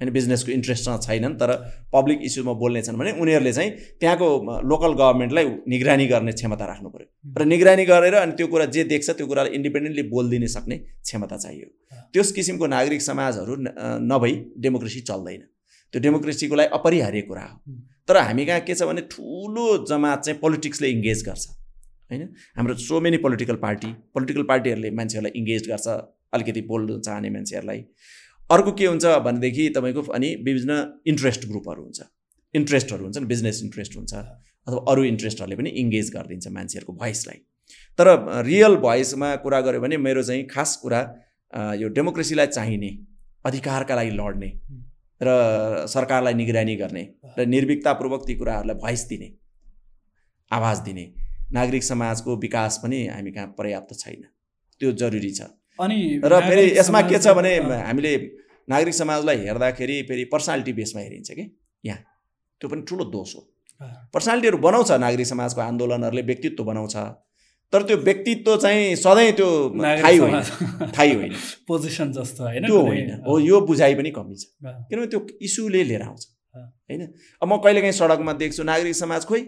होइन 0.00 0.10
बिजनेसको 0.12 0.50
इन्ट्रेस्टसँग 0.52 1.00
छैनन् 1.02 1.34
तर 1.36 1.50
पब्लिक 1.92 2.18
इस्युमा 2.24 2.52
बोल्ने 2.60 2.82
छन् 2.82 2.96
भने 2.96 3.10
उनीहरूले 3.20 3.52
चाहिँ 3.52 3.70
त्यहाँको 4.00 4.28
लोकल 4.70 4.92
गभर्मेन्टलाई 5.00 5.44
निगरानी 5.68 6.06
गर्ने 6.06 6.32
क्षमता 6.32 6.64
राख्नु 6.66 6.88
पऱ्यो 6.90 7.08
र 7.38 7.44
निगरानी 7.44 7.84
गरेर 7.84 8.14
अनि 8.16 8.32
त्यो 8.32 8.46
कुरा 8.48 8.64
जे 8.74 8.84
देख्छ 8.92 9.10
त्यो 9.10 9.26
कुरालाई 9.26 9.52
इन्डिपेन्डेन्टली 9.54 10.02
बोलिदिन 10.08 10.46
सक्ने 10.56 10.76
क्षमता 11.04 11.36
चाहियो। 11.36 11.66
त्यस 12.14 12.32
किसिमको 12.32 12.66
नागरिक 12.66 13.02
समाजहरू 13.02 13.56
नभई 14.10 14.32
डेमोक्रेसी 14.58 15.00
चल्दैन। 15.06 15.42
त्यो 15.94 16.00
डेमोक्रेसीको 16.00 16.54
लागि 16.56 16.70
अपरिहार्य 16.74 17.22
कुरा 17.28 17.44
हो। 17.44 17.56
तर 18.08 18.16
हामी 18.18 18.44
कहाँ 18.46 18.60
के 18.60 18.74
छ 18.74 18.88
भने 18.90 19.02
ठुलो 19.10 19.66
जमात 19.86 20.22
चाहिँ 20.24 20.38
पोलिटिक्सले 20.40 20.88
इङ्गेज 20.90 21.24
गर्छ। 21.28 21.48
होइन? 22.10 22.22
हाम्रो 22.56 22.74
so 22.84 23.00
many 23.00 23.16
political 23.26 23.56
party 23.64 23.92
political 24.14 24.42
पार्टीहरूले 24.52 24.90
मान्छेहरूलाई 25.00 25.32
इङ्गेज 25.40 25.68
गर्छ 25.68 25.86
अलिकति 26.34 26.60
बोल्नु 26.70 26.98
चाहने 27.00 27.30
मान्छेहरूलाई। 27.30 27.84
अर्को 28.50 28.72
के 28.78 28.86
हुन्छ 28.86 29.04
भनेदेखि 29.26 29.68
तपाईँको 29.76 30.02
अनि 30.18 30.34
विभिन्न 30.46 30.80
इन्ट्रेस्ट 31.06 31.46
ग्रुपहरू 31.48 31.82
हुन्छ। 31.82 32.00
इन्ट्रेस्टहरू 32.54 33.04
हुन्छ 33.04 33.18
नि 33.18 33.26
बिजनेस 33.26 33.62
इन्ट्रेस्ट 33.64 33.96
हुन्छ 33.96 34.12
अथवा 34.14 34.80
अरू 34.92 35.02
इन्ट्रेस्टहरूले 35.04 35.56
पनि 35.56 35.70
इङ्गेज 35.82 36.10
गरिदिन्छ 36.14 36.48
मान्छेहरूको 36.56 36.92
भोइसलाई 37.02 37.38
तर 37.98 38.08
रियल 38.46 38.74
भोइसमा 38.84 39.28
कुरा 39.44 39.60
गऱ्यो 39.66 39.80
भने 39.80 39.96
मेरो 40.06 40.22
चाहिँ 40.22 40.46
खास 40.50 40.76
कुरा 40.82 41.00
यो 41.82 41.88
डेमोक्रेसीलाई 41.98 42.46
चाहिने 42.56 42.90
अधिकारका 43.44 43.94
लागि 43.94 44.10
लड्ने 44.18 44.48
र 45.20 45.86
सरकारलाई 45.86 46.34
निगरानी 46.34 46.76
गर्ने 46.76 47.02
र 47.38 47.46
निर्भिकतापूर्वक 47.46 48.24
ती 48.26 48.34
कुराहरूलाई 48.34 48.76
भोइस 48.76 49.06
दिने 49.08 49.32
आवाज 50.50 50.78
दिने 50.80 51.04
नागरिक 51.52 51.84
समाजको 51.84 52.36
विकास 52.36 52.80
पनि 52.82 53.06
हामी 53.06 53.30
कहाँ 53.30 53.54
पर्याप्त 53.58 53.94
छैन। 53.98 54.22
त्यो 54.80 54.92
जरुरी 54.92 55.30
छ। 55.30 55.40
अनि 55.78 56.20
र 56.24 56.40
फेरि 56.40 56.64
यसमा 56.78 57.00
के 57.02 57.18
छ 57.18 57.34
भने 57.36 57.56
हामीले 57.56 58.12
नागरिक 58.68 58.94
समाजलाई 58.94 59.36
हेर्दाखेरि 59.38 60.02
फेरि 60.08 60.24
पर्सनालिटी 60.24 60.72
बेसमा 60.72 61.00
हेरिन्छ 61.02 61.30
कि? 61.30 61.44
यहाँ। 61.84 61.98
त्यो 62.60 62.68
पनि 62.70 62.82
ठुलो 62.88 63.04
दोष 63.10 63.34
हो। 63.36 63.40
पर्सनालिटीहरू 64.14 64.58
बनाउँछ 64.58 64.90
नागरिक 64.92 65.26
समाजको 65.26 65.60
आन्दोलनहरूले 65.60 66.22
व्यक्तित्व 66.22 66.64
बनाउँछ। 66.64 66.96
तर 67.72 67.82
त्यो 67.82 67.96
व्यक्तित्व 67.96 68.56
चाहिँ 68.56 68.96
सधैँ 68.96 69.32
त्यो 69.32 69.48
थाहै 69.78 70.16
होइन। 70.18 70.90
थाहै 70.90 71.14
होइन। 71.14 71.32
पोजिसन 71.68 72.12
जस्तो 72.12 72.42
होइन 72.44 72.66
त्यो 72.66 72.80
होइन। 72.80 73.10
हो 73.26 73.38
यो 73.38 73.60
बुझाइ 73.62 73.94
पनि 73.94 74.10
कमी 74.10 74.36
छ। 74.36 74.44
किनभने 74.62 75.06
त्यो 75.06 75.20
इस्युले 75.40 75.82
लिएर 75.84 76.02
आउँछ। 76.02 76.26
होइन? 76.54 77.02
अब 77.42 77.48
म 77.48 77.56
कहिलेकाहीँ 77.64 77.94
सडकमा 77.94 78.32
देख्छु 78.42 78.62
नागरिक 78.66 78.94
समाज 78.96 79.24
खोइ 79.24 79.42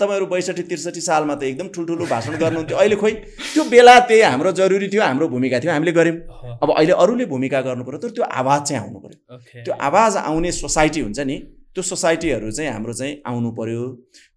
तपाईँहरू 0.00 0.26
बैसठी 0.26 0.62
त्रिसठी 0.66 1.00
सालमा 1.00 1.34
त 1.38 1.42
एकदम 1.46 1.68
ठुल्ठुलो 1.70 2.06
भाषण 2.10 2.34
गर्नुहुन्थ्यो। 2.42 2.76
अहिले 2.76 2.96
खोइ 2.98 3.12
त्यो 3.54 3.64
बेला 3.70 3.98
त्यही 4.10 4.22
हाम्रो 4.26 4.52
जरुरी 4.58 4.88
थियो 4.90 5.02
हाम्रो 5.02 5.28
भूमिका 5.30 5.58
थियो 5.62 5.72
हामीले 5.72 5.92
गऱ्यौँ। 5.94 6.58
अब 6.58 6.68
अहिले 6.74 6.92
अरूले 6.98 7.24
भूमिका 7.30 7.60
गर्नु 7.62 7.84
पऱ्यो 7.86 7.98
तर 8.02 8.10
त्यो 8.10 8.24
आवाज 8.26 8.60
चाहिँ 8.68 8.82
आउनु 8.82 8.98
पऱ्यो 8.98 9.62
त्यो 9.62 9.74
आवाज 9.78 10.16
आउने 10.18 10.50
सोसाइटी 10.52 11.00
हुन्छ 11.00 11.20
नि 11.30 11.36
त्यो 11.74 11.82
सोसाइटीहरू 11.82 12.50
चाहिँ 12.50 12.70
हाम्रो 12.72 12.92
चाहिँ 12.92 13.22
आउनु 13.22 13.50
पऱ्यो 13.54 13.84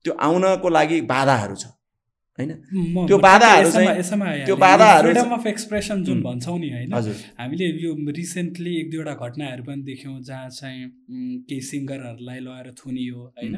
त्यो 0.06 0.14
आउनको 0.14 0.70
लागि 0.70 1.02
बाधाहरू 1.10 1.56
छ। 1.56 1.74
होइन? 2.40 2.52
त्यो 3.08 3.18
बाधाहरू 3.18 3.70
त्यो 4.46 4.56
बाधाहरू 4.58 5.08
फ्रिडम 5.08 5.30
अफ 5.34 5.46
एक्सप्रेसन 5.48 6.04
जुन 6.04 6.22
भन्छौँ 6.24 6.58
नि 6.60 6.70
होइन 6.70 6.94
हामीले 7.40 7.66
यो 7.84 7.92
रिसेन्टली 8.18 8.76
एक 8.80 8.90
दुईवटा 8.92 9.14
घटनाहरू 9.26 9.64
पनि 9.64 9.82
देख्यौँ 9.84 10.20
जहाँ 10.22 10.50
चाहिँ 10.50 10.90
केही 11.50 11.62
सिङ्गरहरूलाई 11.70 12.40
लगाएर 12.40 12.72
थुनियो 12.80 13.20
होइन? 13.38 13.56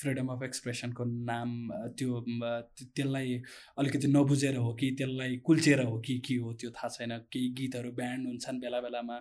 फ्रिडम 0.00 0.26
अफ 0.34 0.42
एक्सप्रेसनको 0.44 1.04
नाम 1.04 1.50
त्यो 1.98 2.20
त्यसलाई 2.30 3.40
अलिकति 3.78 4.08
नबुझेर 4.08 4.56
हो 4.56 4.72
कि 4.80 4.90
त्यसलाई 4.98 5.36
कुल्चेर 5.46 5.80
हो 5.82 5.98
कि 6.06 6.18
के 6.26 6.34
हो 6.36 6.52
त्यो 6.60 6.70
थाहा 6.70 6.88
छैन। 6.88 7.18
केही 7.32 7.48
गीतहरू 7.58 7.90
ब्यान्ड 7.98 8.26
हुन्छन् 8.26 8.60
बेला 8.60 8.80
बेलामा 8.80 9.16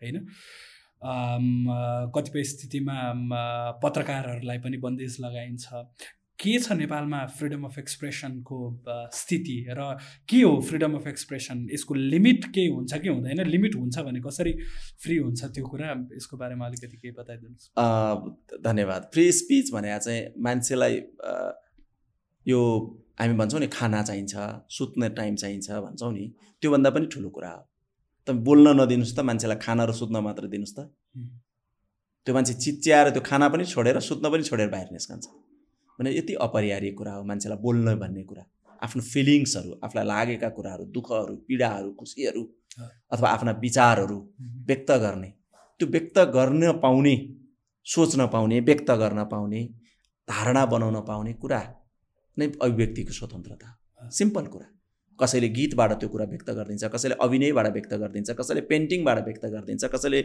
होइन? 0.00 0.16
कतिपय 2.14 2.42
स्थितिमा 2.44 2.96
पत्रकारहरूलाई 3.82 4.58
पनि 4.58 4.76
बन्देज 4.78 5.16
लगाइन्छ। 5.20 5.64
के 6.42 6.58
छ 6.58 6.72
नेपालमा 6.74 7.18
फ्रिडम 7.38 7.64
अफ 7.64 7.78
एक्सप्रेसनको 7.78 8.58
स्थिति? 9.14 9.56
र 9.70 9.80
के 10.28 10.40
हो 10.42 10.60
फ्रिडम 10.60 10.94
अफ 10.96 11.06
एक्सप्रेसन 11.06 11.66
यसको 11.72 11.94
लिमिट 11.94 12.44
केही 12.54 12.68
हुन्छ 12.68 12.92
कि 12.98 13.08
हुँदैन? 13.08 13.46
लिमिट 13.46 13.74
हुन्छ 13.76 13.98
भने 13.98 14.20
कसरी 14.20 14.52
फ्री 15.02 15.16
हुन्छ 15.16 15.40
त्यो 15.54 15.66
कुरा? 15.66 15.90
यसको 16.16 16.36
बारेमा 16.36 16.66
अलिकति 16.66 16.96
केही 16.96 17.14
बताइदिनुहोस्। 17.18 18.58
धन्यवाद। 18.64 19.10
फ्री 19.12 19.30
स्पिच 19.32 19.72
भने 19.72 19.98
चाहिँ 19.98 20.20
मान्छेलाई 20.42 20.94
यो 22.46 22.60
हामी 23.20 23.34
भन्छौँ 23.38 23.60
नि 23.60 23.66
खाना 23.70 24.02
चाहिन्छ 24.02 24.34
सुत्ने 24.70 25.08
टाइम 25.14 25.34
चाहिन्छ 25.36 25.70
भन्छौँ 25.70 26.12
नि 26.12 26.24
त्योभन्दा 26.62 26.90
पनि 26.90 27.06
ठुलो 27.06 27.28
कुरा 27.30 27.50
हो। 27.50 27.62
तपाईँ 28.26 28.42
बोल्न 28.42 28.66
नदिनुहोस् 28.80 29.14
त 29.16 29.20
मान्छेलाई 29.30 29.58
खाना 29.62 29.84
र 29.84 29.92
सुत्न 29.94 30.16
मात्र 30.26 30.46
दिनुहोस् 30.50 30.74
त। 30.74 30.90
त्यो 32.26 32.34
मान्छे 32.34 32.54
चिच्याएर 32.54 33.10
त्यो 33.14 33.22
खाना 33.22 33.48
पनि 33.48 33.64
छोडेर 33.64 34.00
सुत्न 34.00 34.30
पनि 34.32 34.42
छोडेर 34.42 34.68
बाहिर 34.74 34.88
निस्कन्छ। 34.92 35.26
भने 35.98 36.10
यति 36.16 36.34
अपरिहार्य 36.46 36.90
कुरा 36.98 37.12
हो 37.14 37.22
मान्छेलाई 37.24 37.58
बोल्न 37.58 37.94
भन्ने 37.98 38.22
कुरा। 38.22 38.44
आफ्नो 38.82 39.02
फिलिङ्सहरू 39.02 39.70
आफूलाई 39.84 40.06
लागेका 40.06 40.48
कुराहरू 40.48 40.84
दुःखहरू 40.94 41.34
पीडाहरू 41.48 41.90
खुसीहरू 41.92 42.42
अथवा 43.12 43.28
आफ्ना 43.28 43.52
विचारहरू 43.60 44.18
व्यक्त 44.68 44.90
गर्ने। 45.04 45.30
त्यो 45.80 45.88
व्यक्त 45.88 46.18
गर्न 46.34 46.72
पाउने 46.82 47.14
सोच्न 47.86 48.26
पाउने 48.26 48.60
व्यक्त 48.60 48.90
गर्न 49.02 49.24
पाउने 49.24 49.60
धारणा 50.28 50.64
बनाउन 50.66 51.00
पाउने 51.08 51.32
कुरा 51.42 51.62
नै 52.36 52.46
अभिव्यक्तिको 52.62 53.12
स्वतन्त्रता 53.12 53.68
सिम्पल 54.10 54.46
कुरा। 54.46 54.66
कसैले 55.18 55.48
गीतबाट 55.56 55.92
त्यो 56.00 56.08
कुरा 56.08 56.24
व्यक्त 56.30 56.50
गरिदिन्छ 56.50 56.84
कसैले 56.92 57.14
अभिनयबाट 57.24 57.66
व्यक्त 57.72 57.92
गरिदिन्छ 58.02 58.30
कसैले 58.38 58.60
पेन्टिङबाट 58.70 59.18
व्यक्त 59.26 59.44
गरिदिन्छ 59.54 59.84
कसैले 59.94 60.20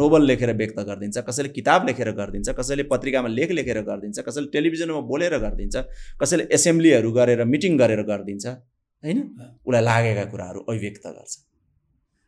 नोभल 0.00 0.22
लेखेर 0.30 0.52
व्यक्त 0.56 0.78
गरिदिन्छ 0.88 1.18
कसैले 1.28 1.48
किताब 1.58 1.86
लेखेर 1.88 2.10
गरिदिन्छ 2.20 2.48
कसैले 2.58 2.82
पत्रिकामा 2.92 3.28
लेख 3.38 3.50
लेखेर 3.58 3.80
गरिदिन्छ 3.90 4.26
कसैले 4.28 4.46
टेलिभिजनमा 4.54 5.00
बोलेर 5.12 5.38
गरिदिन्छ 5.44 5.76
कसैले 6.22 6.48
एसेम्ब्लीहरू 6.58 7.12
गरेर 7.12 7.44
मिटिङ 7.52 7.78
गरेर 7.78 8.02
गरिदिन्छ 8.10 8.46
होइन? 8.46 9.18
उसलाई 9.66 9.82
लागेका 9.82 10.24
कुराहरू 10.32 10.60
अभिव्यक्त 10.68 11.06
गर्छ। 11.06 11.32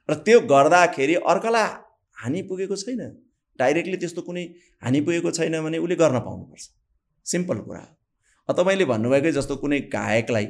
र 0.08 0.14
त्यो 0.26 0.40
गर्दाखेरि 0.52 1.14
अर्कालाई 1.32 1.68
हानि 2.16 2.40
पुगेको 2.48 2.76
छैन। 2.76 3.02
डाइरेक्टली 3.58 3.96
त्यस्तो 4.02 4.22
कुनै 4.28 4.44
हानि 4.84 5.00
पुगेको 5.06 5.30
छैन 5.30 5.54
भने 5.64 5.78
उसले 5.78 5.96
गर्न 5.96 6.18
पाउनुपर्छ। 6.26 6.64
सिम्पल 7.26 7.58
कुरा 7.66 7.80
हो। 7.80 8.52
तपाईँले 8.52 8.84
भन्नुभएकै 8.84 9.32
जस्तो 9.32 9.56
कुनै 9.56 9.78
गायकलाई 9.94 10.46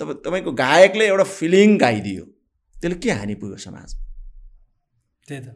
तब 0.00 0.08
तपाईँको 0.24 0.52
गायकले 0.52 1.04
एउटा 1.06 1.24
फिलिङ 1.38 1.78
गाइदियो। 1.78 2.24
त्यसले 2.76 2.98
के 2.98 3.10
हानि 3.10 3.34
पुग्यो 3.34 3.56
समाजमा? 3.56 4.00
त्यही 5.28 5.40
त। 5.40 5.48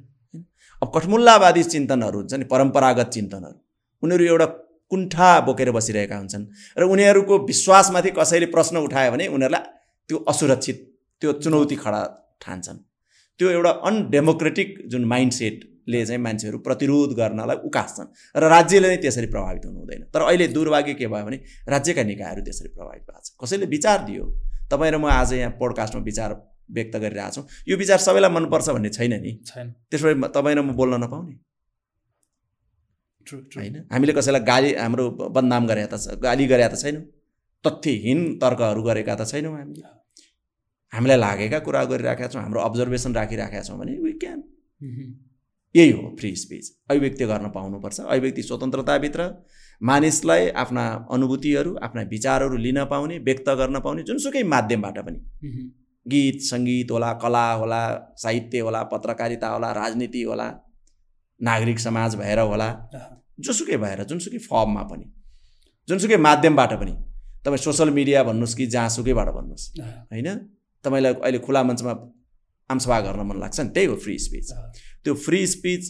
अब 0.83 0.89
कठमुल्लावादी 0.95 1.63
चिन्तनहरू 1.75 2.19
हुन्छ 2.19 2.35
नि 2.35 2.45
परम्परागत 2.45 3.09
चिन्तनहरू। 3.17 3.59
उनीहरू 4.03 4.25
एउटा 4.25 4.47
कुण्ठा 4.91 5.29
बोकेर 5.47 5.71
बसिरहेका 5.71 6.17
हुन्छन् 6.17 6.45
र 6.79 6.83
उनीहरूको 6.95 7.35
विश्वासमाथि 7.51 8.11
कसैले 8.19 8.47
प्रश्न 8.55 8.77
उठायो 8.87 9.11
भने 9.13 9.27
उनीहरूलाई 9.27 9.65
त्यो 10.09 10.17
असुरक्षित 10.29 10.79
त्यो 11.23 11.33
चुनौती 11.43 11.77
खडा 11.77 12.01
ठान्छन्। 12.43 12.79
त्यो 13.41 13.49
एउटा 13.51 13.71
अनडेमोक्रेटिक 13.89 14.69
जुन 14.91 15.05
माइन्ड 15.05 15.33
सेट 15.33 15.57
ले 15.89 16.05
चाहिँ 16.07 16.21
मान्छेहरू 16.21 16.59
प्रतिरोध 16.59 17.11
गर्नलाई 17.17 17.57
उकास्छन् 17.65 18.09
र 18.37 18.45
राज्यले 18.49 18.89
नै 18.89 18.97
त्यसरी 18.97 19.27
प्रभावित 19.27 19.65
हुनु 19.67 19.79
हुँदैन। 19.79 20.03
तर 20.13 20.21
अहिले 20.23 20.47
दुर्भाग्य 20.49 20.95
के 20.95 21.07
भयो 21.07 21.25
भने 21.25 21.39
राज्यका 21.69 22.03
निकायहरू 22.03 22.43
त्यसरी 22.43 22.69
प्रभावित 22.77 23.03
भएको 23.03 23.21
छ। 23.25 23.29
कसैले 23.41 23.67
विचार 23.67 23.99
दियो? 24.05 24.25
तपाईँ 24.71 24.93
र 24.93 24.97
म 24.99 25.07
आज 25.09 25.33
यहाँ 25.33 25.53
पोडकास्टमा 25.59 26.03
विचार 26.03 26.31
व्यक्त 26.71 26.97
गरिरहेको 26.97 27.35
छौँ। 27.35 27.45
यो 27.69 27.77
विचार 27.77 27.99
सबैलाई 27.99 28.31
मनपर्छ 28.31 28.69
भन्ने 28.69 28.91
छैन 28.91 29.13
नि? 29.21 29.33
छैन। 29.47 29.67
त्यसबाट 29.91 30.33
तपाईँ 30.37 30.57
र 30.57 30.61
म 30.63 30.73
बोल्न 30.77 30.95
नपाउने? 31.05 31.35
होइन। 33.27 33.77
हामीले 33.93 34.13
कसैलाई 34.13 34.43
गाली 34.45 34.75
हाम्रो 34.75 35.05
बदनाम 35.33 35.67
गरे 35.67 35.87
त 35.93 36.21
गाली 36.21 36.47
गरे 36.47 36.69
त 36.69 36.77
छैनौँ। 36.77 37.05
तथ्यहीन 37.65 38.21
तर्कहरू 38.39 38.83
गरेका 38.83 39.15
त 39.15 39.23
छैनौँ 39.25 39.57
हामीले। 39.57 39.89
हामीलाई 40.93 41.19
लागेका 41.19 41.59
कुरा 41.59 41.85
गरिराखेका 41.85 42.29
छौँ 42.29 42.43
हाम्रो 42.43 42.61
अब्जर्भेसन 42.61 43.13
राखिराखेका 43.15 43.63
छौँ 43.63 43.79
भने 43.79 43.93
वी 44.01 44.13
क्यान 44.17 44.41
यही 45.79 45.91
हो 45.91 46.17
फ्री 46.19 46.35
स्पिच 46.37 46.71
अभिव्यक्ति 46.91 47.25
गर्न 47.25 47.49
पाउनुपर्छ। 47.49 48.01
अभिव्यक्ति 48.01 48.43
स्वतन्त्रताभित्र। 48.43 49.31
मानिसलाई 49.81 50.49
आफ्ना 50.63 50.85
अनुभूतिहरू 51.13 51.75
आफ्ना 51.83 52.03
विचारहरू 52.03 52.57
लिन 52.57 52.85
पाउने 52.85 53.19
व्यक्त 53.19 53.49
गर्न 53.61 53.81
पाउने 53.81 54.03
जुनसुकै 54.03 54.43
माध्यमबाट 54.43 54.99
पनि। 54.99 55.19
गीत 56.07 56.41
सङ्गीत 56.43 56.91
होला 56.91 57.13
कला 57.23 57.47
होला 57.53 57.83
साहित्य 58.17 58.61
होला 58.61 58.83
पत्रकारिता 58.83 59.49
होला 59.49 59.73
राजनीति 59.73 60.23
होला 60.23 60.49
नागरिक 61.41 61.79
समाज 61.79 62.15
भएर 62.17 62.39
होला 62.39 62.69
जोसुकै 63.41 63.77
भएर 63.77 64.03
जुनसुकै 64.05 64.39
फर्ममा 64.49 64.83
पनि 64.83 65.07
जुनसुकै 65.89 66.17
माध्यमबाट 66.17 66.73
पनि। 66.73 66.95
तपाईँ 67.45 67.59
सोसियल 67.59 67.91
मिडिया 67.91 68.23
भन्नुहोस् 68.25 68.57
कि 68.57 68.67
जहाँसुकैबाट 68.67 69.29
भन्नुहोस्। 69.29 69.65
होइन? 70.13 70.29
तपाईँलाई 70.85 71.13
अहिले 71.15 71.39
खुला 71.39 71.63
मञ्चमा 71.63 71.93
आमसभा 72.71 73.01
गर्न 73.01 73.21
मन 73.29 73.37
लाग्छ 73.41 73.61
नि। 73.61 73.71
त्यही 73.75 73.87
हो 73.87 73.97
फ्री 73.97 74.19
स्पिच 74.19 74.49
त्यो 75.05 75.15
फ्री 75.15 75.41
स्पिच 75.47 75.83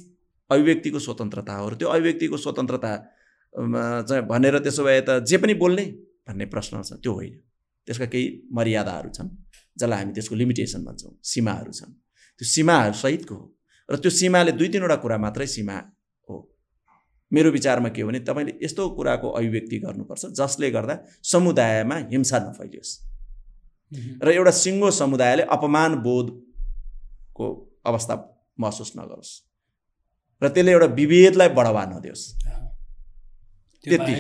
अभिव्यक्तिको 0.51 0.99
स्वतन्त्रता 0.99 1.55
हो। 1.55 1.69
र 1.69 1.75
त्यो 1.75 1.89
अभिव्यक्तिको 1.89 2.37
स्वतन्त्रता 2.37 2.93
चाहिँ 4.09 4.23
भनेर 4.29 4.59
त्यसो 4.65 4.85
भए 4.85 5.01
त 5.09 5.19
जे 5.25 5.37
पनि 5.43 5.55
बोल्ने 5.55 5.85
भन्ने 6.29 6.47
प्रश्न 6.47 6.83
छ 6.83 7.01
त्यो 7.03 7.13
होइन। 7.13 7.35
त्यसका 7.89 8.07
केही 8.13 8.27
मर्यादाहरू 8.53 9.11
छन् 9.17 9.29
जसलाई 9.77 9.99
हामी 9.99 10.13
त्यसको 10.13 10.35
लिमिटेसन 10.35 10.85
भन्छौँ 10.85 11.13
सीमाहरू 11.25 11.73
छन्। 11.73 11.93
त्यो 12.41 12.47
सीमाहरू 12.47 12.95
सहितको 13.03 13.35
हो। 13.35 13.45
र 13.89 13.97
त्यो 13.97 14.11
सीमाले 14.11 14.53
दुई 14.53 14.69
तिनवटा 14.69 14.97
कुरा 15.03 15.17
मात्रै 15.19 15.47
सीमा 15.47 15.77
हो। 16.29 16.37
मेरो 17.33 17.51
विचारमा 17.51 17.89
के 17.89 18.03
हो 18.03 18.09
भने 18.09 18.21
तपाईँले 18.21 18.53
यस्तो 18.63 18.83
कुराको 18.97 19.29
अभिव्यक्ति 19.39 19.77
गर्नुपर्छ 19.85 20.23
जसले 20.39 20.71
गर्दा 20.71 20.95
समुदायमा 21.25 21.97
हिंसा 22.13 22.39
नफैलियोस्। 22.39 22.93
र 24.25 24.29
एउटा 24.31 24.53
सिङ्गो 24.53 24.91
समुदायले 24.93 25.43
अपमान 25.49 25.95
बोधको 27.39 27.81
अवस्था 27.87 28.15
महसुस 28.61 28.93
नगरोस् 28.99 29.33
र 30.43 30.49
त्यसले 30.49 30.73
एउटा 30.73 30.87
विभेदलाई 30.87 31.49
बढावा 31.49 31.85
नदियोस्। 31.85 32.25
त्यति। 33.85 34.15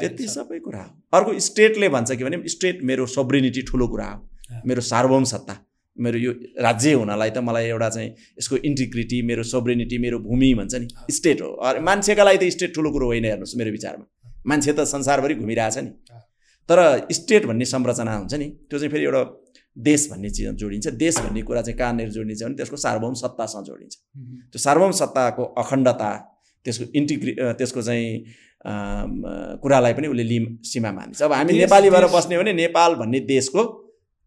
त्यति 0.00 0.26
सबै 0.28 0.58
कुरा 0.58 0.82
हो। 0.82 0.90
अर्को 1.12 1.38
स्टेटले 1.40 1.88
भन्छ 1.88 2.12
कि 2.12 2.24
भने 2.24 2.48
स्टेट 2.48 2.82
मेरो 2.82 3.06
सोब्रिनिटी 3.06 3.62
ठुलो 3.62 3.86
कुरा 3.88 4.06
हो। 4.06 4.18
मेरो 4.66 4.80
सार्वभौम 4.80 5.24
सत्ता 5.24 5.56
मेरो 5.96 6.18
यो 6.18 6.32
राज्य 6.60 6.92
हुनलाई 6.92 7.30
त 7.30 7.38
मलाई 7.38 7.66
एउटा 7.66 7.88
चाहिँ 7.88 8.10
यसको 8.38 8.56
इन्टिग्रिटी 8.56 9.22
मेरो 9.22 9.42
सोब्रिनिटी 9.42 9.98
मेरो 9.98 10.18
भूमि 10.18 10.54
भन्छ 10.54 10.74
नि 10.74 10.88
स्टेट 11.10 11.40
हो। 11.42 11.48
मान्छेका 11.80 12.24
लागि 12.24 12.38
त 12.38 12.52
स्टेट 12.52 12.74
ठुलो 12.74 12.90
कुरो 12.92 13.06
होइन 13.06 13.24
हेर्नुहोस् 13.24 13.56
मेरो 13.56 13.70
विचारमा। 13.70 14.04
मान्छे 14.46 14.72
त 14.72 14.80
संसारभरि 14.84 15.34
घुमिरहेछ 15.34 15.78
नि। 15.78 15.90
तर 16.68 16.78
स्टेट 17.12 17.46
भन्ने 17.46 17.64
संरचना 17.64 18.16
हुन्छ 18.16 18.34
नि 18.34 18.48
त्यो 18.68 18.78
चाहिँ 18.78 18.92
फेरि 18.92 19.04
एउटा 19.04 19.22
देश 19.76 20.08
भन्ने 20.10 20.30
चिज 20.30 20.48
जोडिन्छ 20.54 20.88
देश 20.96 21.18
भन्ने 21.18 21.42
कुरा 21.42 21.62
चाहिँ 21.62 21.78
कहाँनिर 21.78 22.10
जोडिन्छ 22.10 22.42
भने 22.42 22.54
त्यसको 22.56 22.76
सार्वभौम 22.76 23.14
सत्तासँग 23.14 23.64
जोडिन्छ। 23.64 23.94
त्यो 24.52 24.58
सार्वभौम 24.58 24.92
सत्ताको 25.00 25.44
अखण्डता 25.62 26.10
त्यसको 26.66 26.84
इन्टिग्रि 26.94 27.32
त्यसको 27.58 27.82
चाहिँ 27.82 28.24
कुरालाई 29.62 29.92
पनि 29.94 30.06
उसले 30.08 30.24
लिम 30.24 30.46
सीमा 30.64 30.92
मान्छ 30.92 31.22
अब 31.22 31.32
हामी 31.32 31.52
नेपाली 31.54 31.90
भएर 31.90 32.06
बस्ने 32.14 32.36
हो 32.36 32.42
भने 32.42 32.52
नेपाल 32.52 32.94
भन्ने 32.94 33.20
देशको 33.28 33.64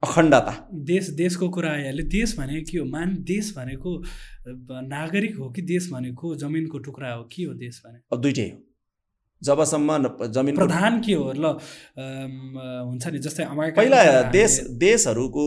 अखण्डता। 0.03 0.53
देश 0.87 1.09
देशको 1.17 1.49
कुरा 1.49 1.71
आइहाल्यो। 1.71 2.05
देश 2.07 2.37
भनेको 2.37 2.71
के 2.71 2.77
हो? 2.77 2.85
मान 2.87 3.15
देश 3.27 3.53
भनेको 3.57 3.97
नागरिक 4.87 5.35
हो 5.37 5.49
कि 5.51 5.61
देश 5.61 5.89
भनेको 5.91 6.35
जमिनको 6.35 6.79
टुक्रा 6.79 7.11
हो? 7.13 7.23
के 7.23 7.43
हो 7.43 7.53
देश 7.53 7.81
भने 7.85 7.99
अब 8.13 8.21
दुइटै 8.21 8.49
हो। 8.49 8.57
जबसम्म 9.41 10.27
जमिन 10.35 10.55
प्रधान 10.55 10.99
के 11.01 11.13
हो 11.13 11.31
ल 11.33 11.45
हुन्छ 12.87 13.07
नि 13.07 13.19
जस्तै 13.19 13.45
पहिला 13.77 13.99
देश 14.31 14.59
देशहरूको 14.77 15.45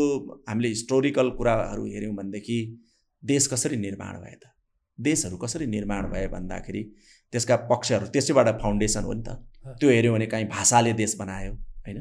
हामीले 0.49 0.69
हिस्टोरिकल 0.69 1.31
कुराहरू 1.39 1.85
हेऱ्यौँ 1.87 2.15
भनेदेखि 2.17 2.59
देश 3.23 3.47
कसरी 3.47 3.77
निर्माण 3.77 4.15
भए 4.21 4.35
त? 4.35 4.45
देशहरू 4.99 5.37
कसरी 5.37 5.67
निर्माण 5.67 6.11
भए 6.11 6.27
भन्दाखेरि 6.29 6.83
त्यसका 7.33 7.57
पक्षहरू 7.71 8.07
त्यसैबाट 8.07 8.49
फाउन्डेसन 8.63 9.05
हो 9.05 9.13
नि 9.13 9.23
त। 9.23 9.29
त्यो 9.81 9.91
हेऱ्यौँ 9.91 10.15
भने 10.15 10.27
काहीँ 10.27 10.47
भाषाले 10.49 10.93
देश 10.93 11.17
बनायो 11.21 11.53
होइन? 11.53 11.99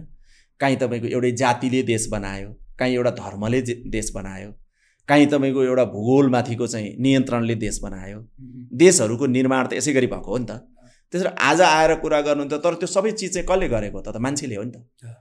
काहीँ 0.59 0.77
तपाईँको 0.77 1.07
एउटै 1.07 1.31
जातिले 1.35 1.81
देश 1.83 2.07
बनायो 2.11 2.49
काहीँ 2.79 2.95
एउटा 2.95 3.11
धर्मले 3.19 3.61
देश 3.91 4.11
बनायो 4.15 4.51
काहीँ 5.09 5.25
तपाईँको 5.27 5.63
एउटा 5.63 5.85
भूगोलमाथिको 5.85 6.67
चाहिँ 6.67 6.95
नियन्त्रणले 6.99 7.55
देश 7.55 7.79
बनायो। 7.83 8.19
देशहरूको 8.83 9.25
निर्माण 9.27 9.67
त 9.67 9.73
यसै 9.73 9.93
गरी 9.93 10.07
भएको 10.07 10.31
हो 10.31 10.37
नि 10.37 10.45
त। 10.45 10.70
त्यसरी 11.11 11.29
आज 11.41 11.61
आएर 11.61 11.93
कुरा 11.99 12.19
गर्नुहुन्छ 12.21 12.53
तर 12.63 12.73
त्यो 12.81 12.87
सबै 12.87 13.11
चिज 13.11 13.33
चाहिँ 13.33 13.47
कसले 13.47 13.67
गरेको 13.67 13.99
त? 14.01 14.17
मान्छेले 14.17 14.55
हो 14.55 14.63
नि 14.63 14.71
त। 14.71 14.77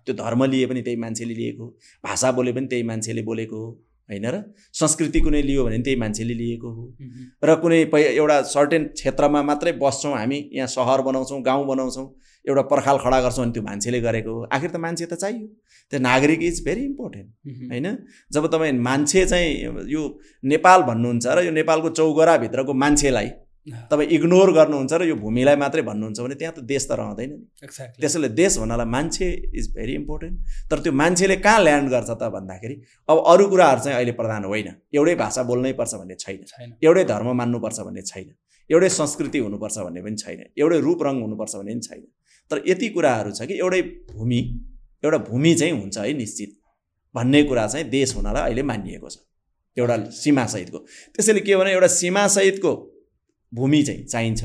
त्यो 0.07 0.15
धर्म 0.15 0.45
लिए 0.45 0.67
पनि 0.67 0.83
त्यही 0.83 0.97
मान्छेले 0.97 1.35
लिएको 1.35 1.67
भाषा 2.05 2.31
बोले 2.33 2.53
पनि 2.53 2.67
त्यही 2.67 2.83
मान्छेले 2.83 3.23
बोलेको 3.23 3.57
हो 3.57 3.71
होइन 4.09 4.27
र? 4.27 4.37
संस्कृति 4.73 5.21
कुनै 5.21 5.43
लियो 5.43 5.65
भने 5.65 5.79
त्यही 5.83 5.97
मान्छेले 5.97 6.35
लिएको 6.35 6.69
हो। 6.71 6.85
र 7.45 7.55
कुनै 7.63 7.81
एउटा 8.15 8.37
सर्टेन 8.55 8.85
क्षेत्रमा 8.95 9.43
मात्रै 9.43 9.73
बस्छौँ 9.83 10.15
हामी 10.15 10.39
यहाँ 10.53 10.69
सहर 10.69 11.01
बनाउँछौँ 11.03 11.43
गाउँ 11.43 11.67
बनाउँछौँ 11.67 12.07
एउटा 12.45 12.63
पर्खाल 12.71 12.97
खडा 12.99 13.21
गर्छौँ 13.21 13.45
भने 13.45 13.53
त्यो 13.53 13.63
मान्छेले 13.63 14.01
गरेको 14.01 14.31
हो। 14.31 14.43
आखिर 14.47 14.71
त 14.71 14.77
मान्छे 14.77 15.07
त 15.07 15.15
चाहियो। 15.15 15.47
त्यो 15.93 15.99
नागरिक 16.01 16.43
इज 16.43 16.65
भेरी 16.65 16.83
इम्पोर्टेन्ट 16.85 17.29
होइन? 17.71 17.87
जब 18.33 18.47
तपाईँ 18.47 18.73
मान्छे 18.79 19.27
चाहिँ 19.27 19.51
यो 19.91 20.03
नेपाल 20.45 20.83
भन्नुहुन्छ 20.83 21.27
र 21.27 21.39
यो 21.47 21.53
नेपालको 21.53 21.89
चौगराभित्रको 21.91 22.73
मान्छेलाई 22.75 23.31
तपाईँ 23.67 24.09
इग्नोर 24.09 24.53
गर्नुहुन्छ 24.53 24.93
र 24.93 25.05
यो 25.05 25.15
भूमिलाई 25.21 25.57
मात्रै 25.57 25.83
भन्नुहुन्छ 25.83 26.21
भने 26.21 26.35
त्यहाँ 26.35 26.55
त 26.57 26.61
देश 26.65 26.89
त 26.89 26.93
रहँदैन 26.97 27.31
नि। 27.31 27.69
त्यसैले 28.01 28.29
देश 28.33 28.57
भन्नलाई 28.59 28.89
मान्छे 28.89 29.27
इज 29.53 29.67
भेरी 29.77 29.95
इम्पोर्टेन्ट 30.01 30.37
तर 30.71 30.79
त्यो 30.81 30.93
मान्छेले 30.93 31.37
कहाँ 31.45 31.61
ल्यान्ड 31.61 31.89
गर्छ 31.91 32.11
त 32.11 32.23
भन्दाखेरि 32.33 32.77
अब 33.09 33.17
अरू 33.33 33.45
कुराहरू 33.49 33.81
चाहिँ 33.85 33.97
अहिले 33.97 34.13
प्रधान 34.17 34.45
होइन। 34.45 34.69
एउटै 34.97 35.15
भाषा 35.15 35.43
बोल्नै 35.45 35.73
पर्छ 35.77 35.95
भन्ने 36.01 36.15
छैन। 36.17 36.41
एउटै 36.83 37.05
धर्म 37.05 37.29
मान्नुपर्छ 37.37 37.79
भन्ने 37.81 38.03
छैन। 38.03 38.29
एउटै 38.71 38.89
संस्कृति 38.89 39.39
हुनुपर्छ 39.39 39.79
भन्ने 39.79 40.01
पनि 40.03 40.17
छैन। 40.17 40.41
एउटै 40.57 40.79
रूप 40.81 41.03
रङ 41.03 41.21
हुनुपर्छ 41.21 41.55
भन्ने 41.57 41.73
पनि 41.73 41.81
छैन। 41.81 42.03
तर 42.51 42.63
यति 42.67 42.89
कुराहरू 42.89 43.31
छ 43.31 43.45
कि 43.45 43.55
एउटै 43.61 43.83
भूमि 44.15 44.41
एउटा 45.03 45.19
भूमि 45.29 45.55
चाहिँ 45.55 45.73
हुन्छ 45.73 45.99
है 45.99 46.13
निश्चित। 46.17 46.51
भन्ने 47.15 47.43
कुरा 47.43 47.67
चाहिँ 47.67 47.89
देश 47.91 48.17
हुनलाई 48.17 48.43
अहिले 48.43 48.63
मानिएको 48.63 49.09
छ। 49.09 49.17
एउटा 49.77 49.97
सीमासहितको। 50.17 50.79
त्यसैले 51.15 51.41
के 51.41 51.57
भने 51.57 51.73
एउटा 51.73 51.87
सीमासहितको 51.87 52.73
भूमि 53.53 53.83
चाहिँ 53.83 54.05
चाहिन्छ। 54.05 54.43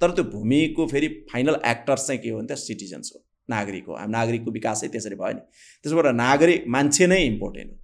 तर 0.00 0.10
त्यो 0.10 0.24
भूमिको 0.24 0.86
फेरि 0.86 1.08
फाइनल 1.32 1.56
एक्टर्स 1.66 2.06
चाहिँ 2.06 2.20
के 2.22 2.30
हो 2.30 2.38
भने 2.38 2.48
त 2.48 2.58
सिटिजन्स 2.58 3.12
हो 3.14 3.18
नागरिक 3.48 3.84
हो। 3.88 3.96
नागरिकको 4.08 4.50
विकासै 4.50 4.88
त्यसरी 4.88 5.16
भयो 5.16 5.32
नि। 5.32 5.42
त्यसबाट 5.84 6.06
नागरिक 6.14 6.64
मान्छे 6.68 7.06
नै 7.06 7.20
इम्पोर्टेन्ट 7.26 7.70
हो। 7.70 7.76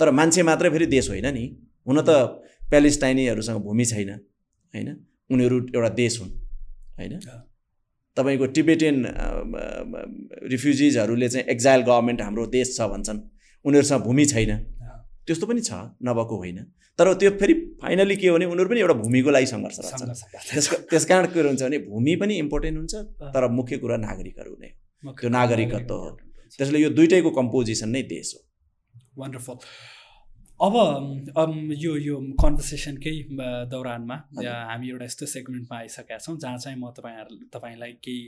तर 0.00 0.10
मान्छे 0.10 0.42
मात्रै 0.42 0.70
फेरि 0.70 0.86
देश 0.86 1.08
होइन 1.10 1.28
नि। 1.34 1.44
हुन 1.86 1.98
त 2.02 2.10
प्यालेस्टाइनीहरूसँग 2.70 3.60
भूमि 3.62 3.84
छैन 3.84 4.10
होइन? 4.74 4.88
उनीहरू 5.30 5.56
एउटा 5.74 5.88
देश 6.02 6.20
हुन् 6.20 6.32
होइन? 6.98 7.12
तपाईँको 8.16 8.46
टिबेटियन 8.56 8.96
रिफ्युजिजहरूले 10.52 11.28
चाहिँ 11.28 11.46
एक्जाइल 11.48 11.80
गभर्मेन्ट 11.82 12.20
हाम्रो 12.20 12.46
देश 12.52 12.76
छ 12.76 12.88
भन्छन्। 12.92 13.18
उनीहरूसँग 13.64 14.02
भूमि 14.02 14.24
छैन। 14.26 14.52
त्यस्तो 15.26 15.46
पनि 15.46 15.60
छ 15.62 15.72
नभएको 16.08 16.36
होइन। 16.42 16.58
तर 16.98 17.12
त्यो 17.20 17.30
फेरि 17.40 17.54
फाइनली 17.82 18.16
के 18.16 18.28
हो 18.28 18.34
भने 18.36 18.46
उनीहरू 18.52 18.68
पनि 18.70 18.80
एउटा 18.80 18.94
भूमिको 19.02 19.30
लागि 19.36 19.46
सङ्घर्ष 19.52 19.78
त्यसको 20.50 20.76
त्यस 20.90 21.04
कारण 21.10 21.26
के 21.32 21.40
हुन्छ 21.48 21.62
भने 21.62 21.78
भूमि 21.88 22.16
पनि 22.22 22.34
इम्पोर्टेन्ट 22.44 22.76
हुन्छ 22.78 22.94
तर 23.34 23.48
मुख्य 23.58 23.78
कुरा 23.84 23.96
नागरिकहरू 24.04 24.56
नै 24.60 24.70
त्यो 25.20 25.28
नागरिकत्व 25.38 25.94
हो। 25.94 26.10
त्यसले 26.58 26.78
यो 26.84 26.90
दुइटैको 26.98 27.30
कम्पोजिसन 27.40 27.88
नै 27.96 28.02
देश 28.12 28.34
हो। 28.36 28.40
वन्डरफुल 29.22 29.56
अब 30.60 30.74
यो 31.74 31.92
यो 31.98 32.16
कन्भर्सेसनकै 32.40 33.12
दौरानमा 33.70 34.16
हामी 34.68 34.90
एउटा 34.90 35.04
यस्तो 35.04 35.26
सेगमेन्टमा 35.32 35.76
आइसकेका 35.78 36.18
छौँ 36.18 36.36
जहाँ 36.38 36.58
चाहिँ 36.64 36.78
म 36.78 36.90
तपाईँहरू 36.98 37.34
तपाईँलाई 37.54 37.92
केही 38.04 38.20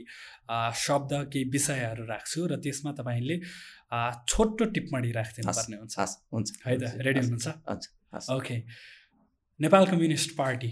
शब्द 0.85 1.13
केही 1.31 1.43
विषयहरू 1.53 2.03
राख्छु 2.05 2.47
र 2.51 2.57
त्यसमा 2.65 2.91
तपाईँले 2.99 3.35
छोटो 4.27 4.65
टिप्पणी 4.75 5.11
राखिदिनु 5.11 5.51
पर्ने 5.51 5.77
हुन्छ। 5.77 5.95
हुन्छ 6.33 6.47
है 6.65 6.77
त 6.77 6.83
रेडी 7.05 7.19
हुनुहुन्छ? 7.19 7.47
Okay. 8.31 8.55
Nepal 9.59 9.85
Communist 9.87 10.29
Party. 10.37 10.71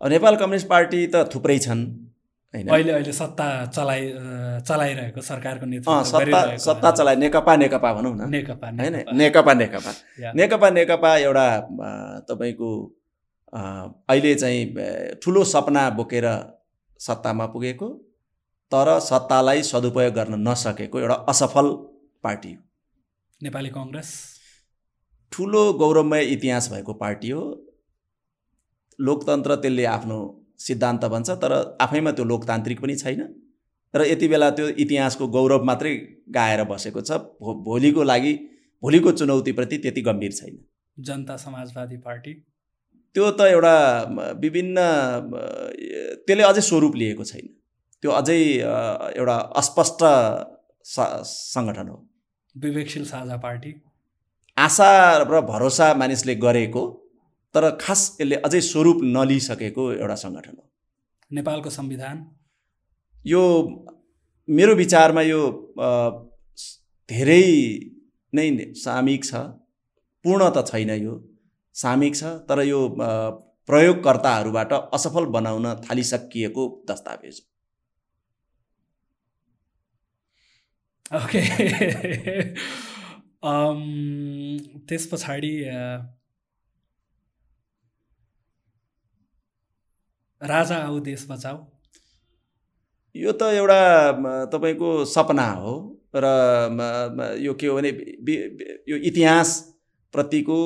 Nepal 0.00 0.36
Communist 0.36 0.68
Party 0.68 1.00
त 1.06 1.28
थुप्रै 1.34 1.58
छन् 1.58 1.84
अहिले 2.54 2.92
अहिले 2.92 3.12
सत्ता 3.12 3.46
चलाइ 3.66 4.00
चलाइरहेको 4.68 5.20
सरकारको 5.22 5.66
नेतृत्व 5.66 6.02
सत्ता 6.04 6.40
सत्ता 6.64 6.90
चलाइ 6.90 7.16
नेकपा 7.16 7.52
नेकपा 7.56 7.92
भनौँ 7.94 8.14
न। 8.16 8.28
नेकपा 8.30 8.68
होइन? 8.68 8.92
नेकपा। 8.92 9.12
नेकपा 9.16 9.52
नेकपा। 9.54 10.70
नेकपा 10.70 11.10
एउटा 11.18 11.46
तपाईँको 12.28 12.70
अहिले 13.52 14.34
चाहिँ 14.34 14.60
ठुलो 15.22 15.44
सपना 15.44 15.88
बोकेर 15.96 16.26
सत्तामा 17.00 17.46
पुगेको। 17.54 17.88
तर 18.72 18.88
सत्तालाई 19.00 19.62
सदुपयोग 19.62 20.14
गर्न 20.14 20.34
नसकेको 20.48 21.00
एउटा 21.00 21.14
असफल 21.28 21.66
पार्टी 22.24 22.52
हो। 22.52 22.60
नेपाली 23.40 23.70
कङ्ग्रेस। 23.70 24.10
ठुलो 25.32 25.62
गौरवमय 25.80 26.24
इतिहास 26.32 26.70
भएको 26.72 26.92
पार्टी 27.02 27.30
हो। 27.30 27.42
लोकतन्त्र 28.98 29.54
त्यसले 29.62 29.84
आफ्नो 29.92 30.18
सिद्धान्त 30.66 31.04
भन्छ 31.12 31.30
तर 31.42 31.52
आफैमा 31.80 32.10
त्यो 32.12 32.24
लोकतान्त्रिक 32.32 32.80
पनि 32.82 32.96
छैन। 32.96 33.22
र 33.94 34.04
यति 34.06 34.28
बेला 34.28 34.50
त्यो 34.56 34.66
इतिहासको 34.82 35.28
गौरव 35.28 35.64
मात्रै 35.64 35.94
गाएर 36.36 36.64
बसेको 36.64 37.00
छ। 37.00 37.10
भो 37.40 37.54
भोलिको 37.64 38.02
लागि 38.02 38.32
भोलिको 38.82 39.12
चुनौतीप्रति 39.12 39.78
त्यति 39.78 40.02
गम्भीर 40.02 40.32
छैन। 40.32 40.54
जनता 40.96 41.36
समाजवादी 41.36 41.96
पार्टी। 42.06 42.32
त्यो 43.16 43.30
त 43.30 43.40
एउटा 43.52 43.76
विभिन्न 44.40 44.76
त्यसले 46.26 46.42
अझै 46.42 46.62
स्वरूप 46.62 46.94
लिएको 46.96 47.24
छैन। 47.24 47.46
त्यो 48.02 48.10
अझै 48.10 48.40
एउटा 49.18 49.36
अस्पष्ट 49.60 50.00
सङ्गठन 51.54 51.88
हो। 51.88 51.96
विवेकशील 52.54 53.04
साझा 53.10 53.36
पार्टी। 53.44 53.72
आशा 54.56 54.90
र 55.18 55.40
भरोसा 55.50 55.86
मानिसले 56.00 56.34
गरेको 56.44 56.82
तर 57.54 57.64
खास 57.80 58.00
यसले 58.20 58.36
अझै 58.46 58.60
स्वरूप 58.70 58.98
नलिइसकेको 59.16 59.84
एउटा 59.92 60.16
सङ्गठन 60.24 60.54
हो। 60.58 60.64
नेपालको 61.30 61.70
संविधान। 61.70 62.16
यो 63.24 63.42
मेरो 64.48 64.74
विचारमा 64.74 65.22
यो 65.22 65.40
धेरै 67.08 67.46
नै 68.32 68.46
सामिक 68.82 69.24
छ 69.24 69.32
पूर्ण 70.24 70.50
त 70.56 70.58
छैन 70.70 70.90
यो 71.06 71.14
सामिक 71.74 72.14
छ 72.16 72.34
तर 72.48 72.58
यो 72.66 72.80
प्रयोगकर्ताहरूबाट 73.68 74.72
असफल 74.98 75.24
बनाउन 75.36 75.66
थालिसकिएको 75.86 76.64
दस्तावेज 76.88 77.36
ओके 81.10 81.42
त्यस 84.88 85.06
पछाडि 85.12 85.52
राजा 90.42 90.76
आऊ 90.76 91.00
देश 91.00 91.26
बचाऊ। 91.30 91.58
यो 93.14 93.32
त 93.32 93.42
एउटा 93.58 93.80
तपाईँको 94.52 95.04
सपना 95.04 95.50
हो 95.52 95.74
र 96.14 96.24
यो 97.44 97.54
के 97.54 97.66
हो 97.66 97.76
भने 97.76 97.88
यो 98.88 98.96
इतिहासप्रतिको 99.10 100.58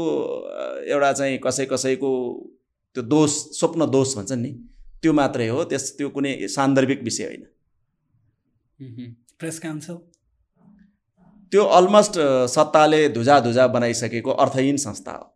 एउटा 0.93 1.12
चाहिँ 1.12 1.39
कसै 1.45 1.66
कसैको 1.72 2.12
त्यो 2.97 3.03
दोष 3.03 3.30
स्वप्न 3.59 3.87
दोष 3.91 4.16
भन्छ 4.16 4.32
नि 4.32 4.53
त्यो 5.03 5.12
मात्रै 5.12 5.49
हो 5.49 5.64
त्यस 5.70 5.97
त्यो 5.99 6.09
कुनै 6.11 6.49
सान्दर्भिक 6.49 7.03
विषय 7.03 7.24
होइन। 7.24 7.45
Press 9.39 9.59
council? 9.59 9.97
त्यो 11.53 11.64
अलमोस्ट 11.76 12.14
सत्ताले 12.51 13.09
धुजा 13.09 13.38
धुजा 13.40 13.66
बनाइसकेको 13.68 14.30
अर्थहीन 14.44 14.76
संस्था 14.76 15.12
हो। 15.12 15.26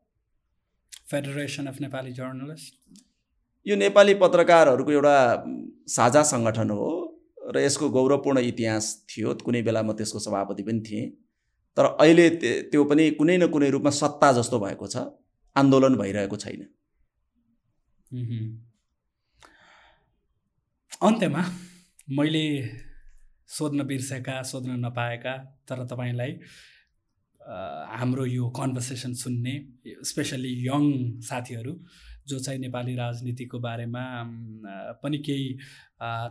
फेडरेसन 1.11 1.67
अफ 1.67 1.81
नेपाली 1.81 2.13
जर्नलिस्ट 2.13 2.75
यो 3.67 3.77
नेपाली 3.77 4.15
पत्रकारहरूको 4.17 4.93
एउटा 4.93 5.17
साझा 5.89 6.23
सङ्गठन 6.33 6.71
हो 6.71 6.91
र 7.55 7.59
यसको 7.59 7.89
गौरवपूर्ण 7.91 8.39
इतिहास 8.47 8.85
थियो। 9.11 9.35
कुनै 9.45 9.63
बेला 9.63 9.83
म 9.83 9.93
त्यसको 9.93 10.19
सभापति 10.19 10.63
पनि 10.63 10.81
थिएँ। 10.81 11.07
तर 11.77 11.85
अहिले 11.85 12.29
त्यो 12.71 12.85
पनि 12.85 13.11
कुनै 13.19 13.37
न 13.37 13.47
कुनै 13.51 13.71
रूपमा 13.71 13.91
सत्ता 13.91 14.33
जस्तो 14.33 14.59
भएको 14.61 14.87
छ। 14.87 14.97
आन्दोलन 15.57 15.95
भइरहेको 15.97 16.37
छैन। 16.37 16.63
अन्त्यमा 21.03 21.43
मैले 22.11 22.45
सोध्न 23.51 23.85
बिर्सेका 23.87 24.43
सोध्न 24.51 24.79
नपाएका 24.85 25.35
तर 25.69 25.85
तपाईँलाई 25.93 26.33
हाम्रो 28.01 28.25
यो 28.27 28.49
कन्भर्सेसन 28.59 29.13
सुन्ने 29.23 29.55
स्पेसल्ली 30.07 30.53
यङ 30.67 30.85
साथीहरू 31.29 31.73
जो 32.29 32.39
चाहिँ 32.39 32.61
नेपाली 32.61 32.95
राजनीतिको 32.97 33.59
बारेमा 33.59 34.05
पनि 35.03 35.19
केही 35.19 35.49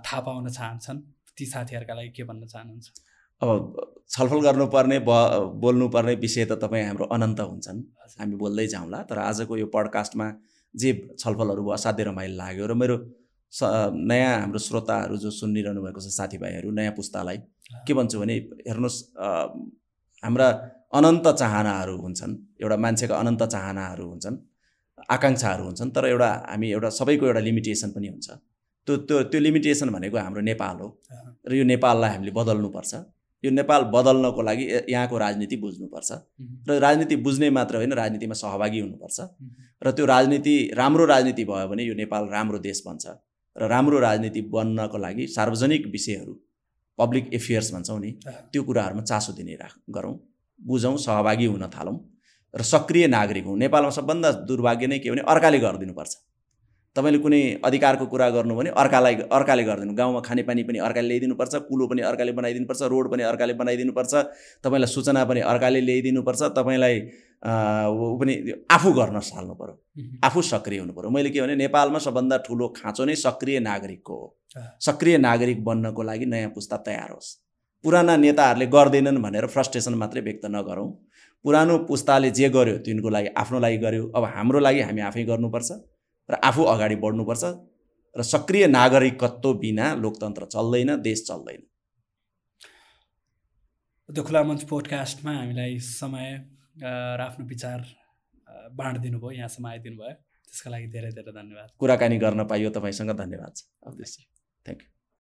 थाहा 0.06 0.20
पाउन 0.28 0.48
चाहन्छन् 0.50 1.00
ती 1.38 1.46
साथीहरूका 1.46 1.94
लागि 1.94 2.10
के 2.16 2.24
भन्न 2.24 2.46
चाहनुहुन्छ? 2.46 2.88
अब 3.42 3.50
छलफल 4.10 4.40
गर्नुपर्ने 4.42 5.00
ब 5.00 5.12
बोल्नुपर्ने 5.64 6.16
विषय 6.24 6.46
त 6.46 6.60
तपाईँ 6.64 6.86
हाम्रो 6.86 7.06
अनन्त 7.16 7.40
हुन्छन्। 7.42 7.80
हामी 8.20 8.36
बोल्दै 8.36 8.68
जाउँला 8.68 9.00
तर 9.10 9.18
आजको 9.20 9.58
यो 9.58 9.68
पडकास्टमा 9.76 10.28
जे 10.76 10.90
छलफलहरू 11.20 11.68
असाध्य 11.76 12.04
रमाइलो 12.04 12.36
लाग्यो। 12.38 12.66
र 12.68 12.74
मेरो 12.74 12.96
नयाँ 13.54 14.40
हाम्रो 14.42 14.60
श्रोताहरू 14.60 15.18
जो 15.18 15.30
सुनिरहनु 15.32 15.82
भएको 15.82 16.02
छ 16.02 16.08
साथीभाइहरू 16.18 16.72
नयाँ 16.72 16.94
पुस्तालाई 16.96 17.38
के 17.88 17.94
भन्छु 17.94 18.20
भने 18.20 18.36
हेर्नुहोस् 18.68 19.00
हाम्रा 20.24 20.48
अनन्त 20.98 21.28
चाहनाहरू 21.42 21.96
हुन्छन् 21.98 22.34
एउटा 22.62 22.78
मान्छेका 22.86 23.16
अनन्त 23.16 23.44
चाहनाहरू 23.56 24.06
हुन्छन् 24.10 24.38
आकाङ्क्षाहरू 25.16 25.64
हुन्छन् 25.64 25.92
तर 25.96 26.06
एउटा 26.06 26.30
हामी 26.50 26.68
एउटा 26.72 26.90
सबैको 27.00 27.26
एउटा 27.26 27.40
लिमिटेसन 27.40 27.90
पनि 27.96 28.08
हुन्छ। 28.08 28.30
त्यो 28.88 28.98
त्यो 29.08 29.18
त्यो 29.32 29.40
लिमिटेसन 29.42 29.90
भनेको 29.96 30.18
हाम्रो 30.18 30.42
नेपाल 30.42 30.76
हो। 30.82 30.88
र 31.50 31.54
यो 31.56 31.64
नेपाललाई 31.64 32.10
हामीले 32.14 32.32
बदल्नुपर्छ। 32.40 32.94
यो 33.44 33.52
नेपाल 33.52 33.82
बदल्नको 33.96 34.42
लागि 34.50 34.66
यहाँको 34.94 35.18
राजनीति 35.18 35.56
बुझ्नुपर्छ। 35.64 36.10
र 36.70 36.80
राजनीति 36.86 37.16
बुझ्ने 37.26 37.50
मात्र 37.58 37.76
होइन 37.82 37.94
राजनीतिमा 38.02 38.36
सहभागी 38.44 38.80
हुनुपर्छ। 38.80 39.18
र 39.86 39.92
त्यो 39.98 40.06
राजनीति 40.06 40.56
राम्रो 40.82 41.06
राजनीति 41.06 41.44
भयो 41.52 41.68
भने 41.72 41.84
यो 41.84 41.94
नेपाल 42.04 42.24
राम्रो 42.36 42.60
देश 42.60 42.84
बन्छ। 42.88 43.06
र 43.60 43.68
राम्रो 43.68 44.00
राजनीति 44.00 44.42
बन्नको 44.54 44.98
लागि 44.98 45.28
सार्वजनिक 45.28 45.88
विषयहरू 45.92 46.34
पब्लिक 47.00 47.34
एफेयर्स 47.34 47.74
भन्छौँ 47.74 48.00
नि 48.00 48.12
त्यो 48.52 48.64
कुराहरूमा 48.64 49.04
चासो 49.04 49.34
दिने 49.34 49.56
राख 49.56 49.76
गरौँ। 49.90 50.16
बुझौँ 50.60 50.98
सहभागी 50.98 51.46
हुन 51.46 51.68
थालौँ 51.76 51.98
र 52.54 52.62
सक्रिय 52.64 53.08
नागरिक 53.08 53.46
हौँ। 53.46 53.58
नेपालमा 53.58 53.90
सबभन्दा 53.90 54.32
दुर्भाग्य 54.48 54.88
नै 54.88 55.00
के 55.00 55.12
भने 55.12 55.22
अर्काले 55.28 55.60
गरिदिनुपर्छ। 55.60 56.16
तपाईँले 56.96 57.20
कुनै 57.20 57.42
अधिकारको 57.64 58.06
कुरा 58.12 58.30
गर्नु 58.30 58.56
भने 58.56 58.70
अर्कालाई 58.74 59.16
अर्काले 59.30 59.64
गरिदिनु। 59.64 59.94
गाउँमा 59.94 60.20
खानेपानी 60.28 60.64
पनि 60.64 60.78
अर्काले 60.82 61.08
ल्याइदिनुपर्छ 61.08 61.56
कुलो 61.70 61.88
पनि 61.88 62.02
अर्काले 62.02 62.32
बनाइदिनुपर्छ 62.34 62.82
रोड 62.94 63.12
पनि 63.12 63.24
अर्काले 63.24 63.54
बनाइदिनुपर्छ 63.62 64.14
तपाईँलाई 64.64 64.90
सूचना 64.90 65.24
पनि 65.30 65.40
अर्काले 65.52 65.82
ल्याइदिनुपर्छ 65.82 66.42
तपाईँलाई 66.58 66.96
पनि 67.44 68.34
आफू 68.72 68.92
गर्न 68.94 69.20
साल्नु 69.24 69.54
पऱ्यो 69.56 69.76
आफू 70.24 70.42
सक्रिय 70.44 70.80
हुनु 70.80 70.94
पऱ्यो 70.94 71.10
मैले 71.10 71.30
के 71.30 71.42
भने 71.42 71.56
नेपालमा 71.56 72.00
सबभन्दा 72.00 72.38
ठुलो 72.48 72.68
खाँचो 72.78 73.06
नै 73.06 73.16
सक्रिय 73.16 73.60
नागरिकको 73.60 74.14
हो। 74.14 74.28
सक्रिय 74.82 75.18
नागरिक 75.18 75.64
बन्नको 75.64 76.04
लागि 76.04 76.26
नयाँ 76.26 76.50
पुस्ता 76.52 76.78
तयार 76.88 77.12
होस्। 77.12 77.30
पुराना 77.84 78.16
नेताहरूले 78.18 78.68
गर्दैनन् 78.68 79.22
भनेर 79.24 79.46
फ्रस्ट्रेसन 79.48 79.94
मात्रै 79.96 80.22
व्यक्त 80.22 80.46
नगरौँ। 80.52 80.90
पुरानो 81.46 81.78
पुस्ताले 81.88 82.30
जे 82.36 82.50
गर्यो 82.50 82.78
तिनको 82.86 83.10
लागि 83.10 83.30
आफ्नो 83.40 83.60
लागि 83.60 83.78
गर्यो। 83.86 84.12
अब 84.12 84.24
हाम्रो 84.36 84.60
लागि 84.60 84.82
हामी 84.82 85.02
आफै 85.08 85.24
गर्नुपर्छ 85.32 85.72
र 86.30 86.36
आफू 86.44 86.64
अगाडि 86.74 86.96
बढ्नुपर्छ 87.00 87.44
र 88.16 88.22
सक्रिय 88.26 88.68
नागरिकत्व 88.68 89.54
बिना 89.64 89.94
लोकतन्त्र 89.96 90.46
चल्दैन 90.52 90.96
देश 91.02 91.24
चल्दैन। 91.28 91.62
द 94.10 94.18
खुला 94.28 94.44
मञ्च 94.44 94.64
पोडकास्टमा 94.70 95.32
हामीलाई 95.32 95.80
समय 95.80 96.28
र 96.82 97.22
आफ्नो 97.22 97.46
विचार 97.46 97.80
बाँडिदिनु 98.80 99.20
भयो 99.20 99.32
यहाँसम्म 99.32 99.68
आइदिनु 99.68 99.98
भयो 100.02 100.16
त्यसको 100.48 100.70
लागि 100.70 100.88
धेरै 100.96 101.12
धेरै 101.18 101.34
धन्यवाद। 101.40 101.70
कुराकानी 101.80 102.18
गर्न 102.24 102.44
पाइयो 102.52 102.70
तपाईँसँग। 102.78 103.12
धन्यवाद 103.24 103.54
छ 103.56 103.62
थ्याङ्क 104.66 104.82
यू 104.84 104.90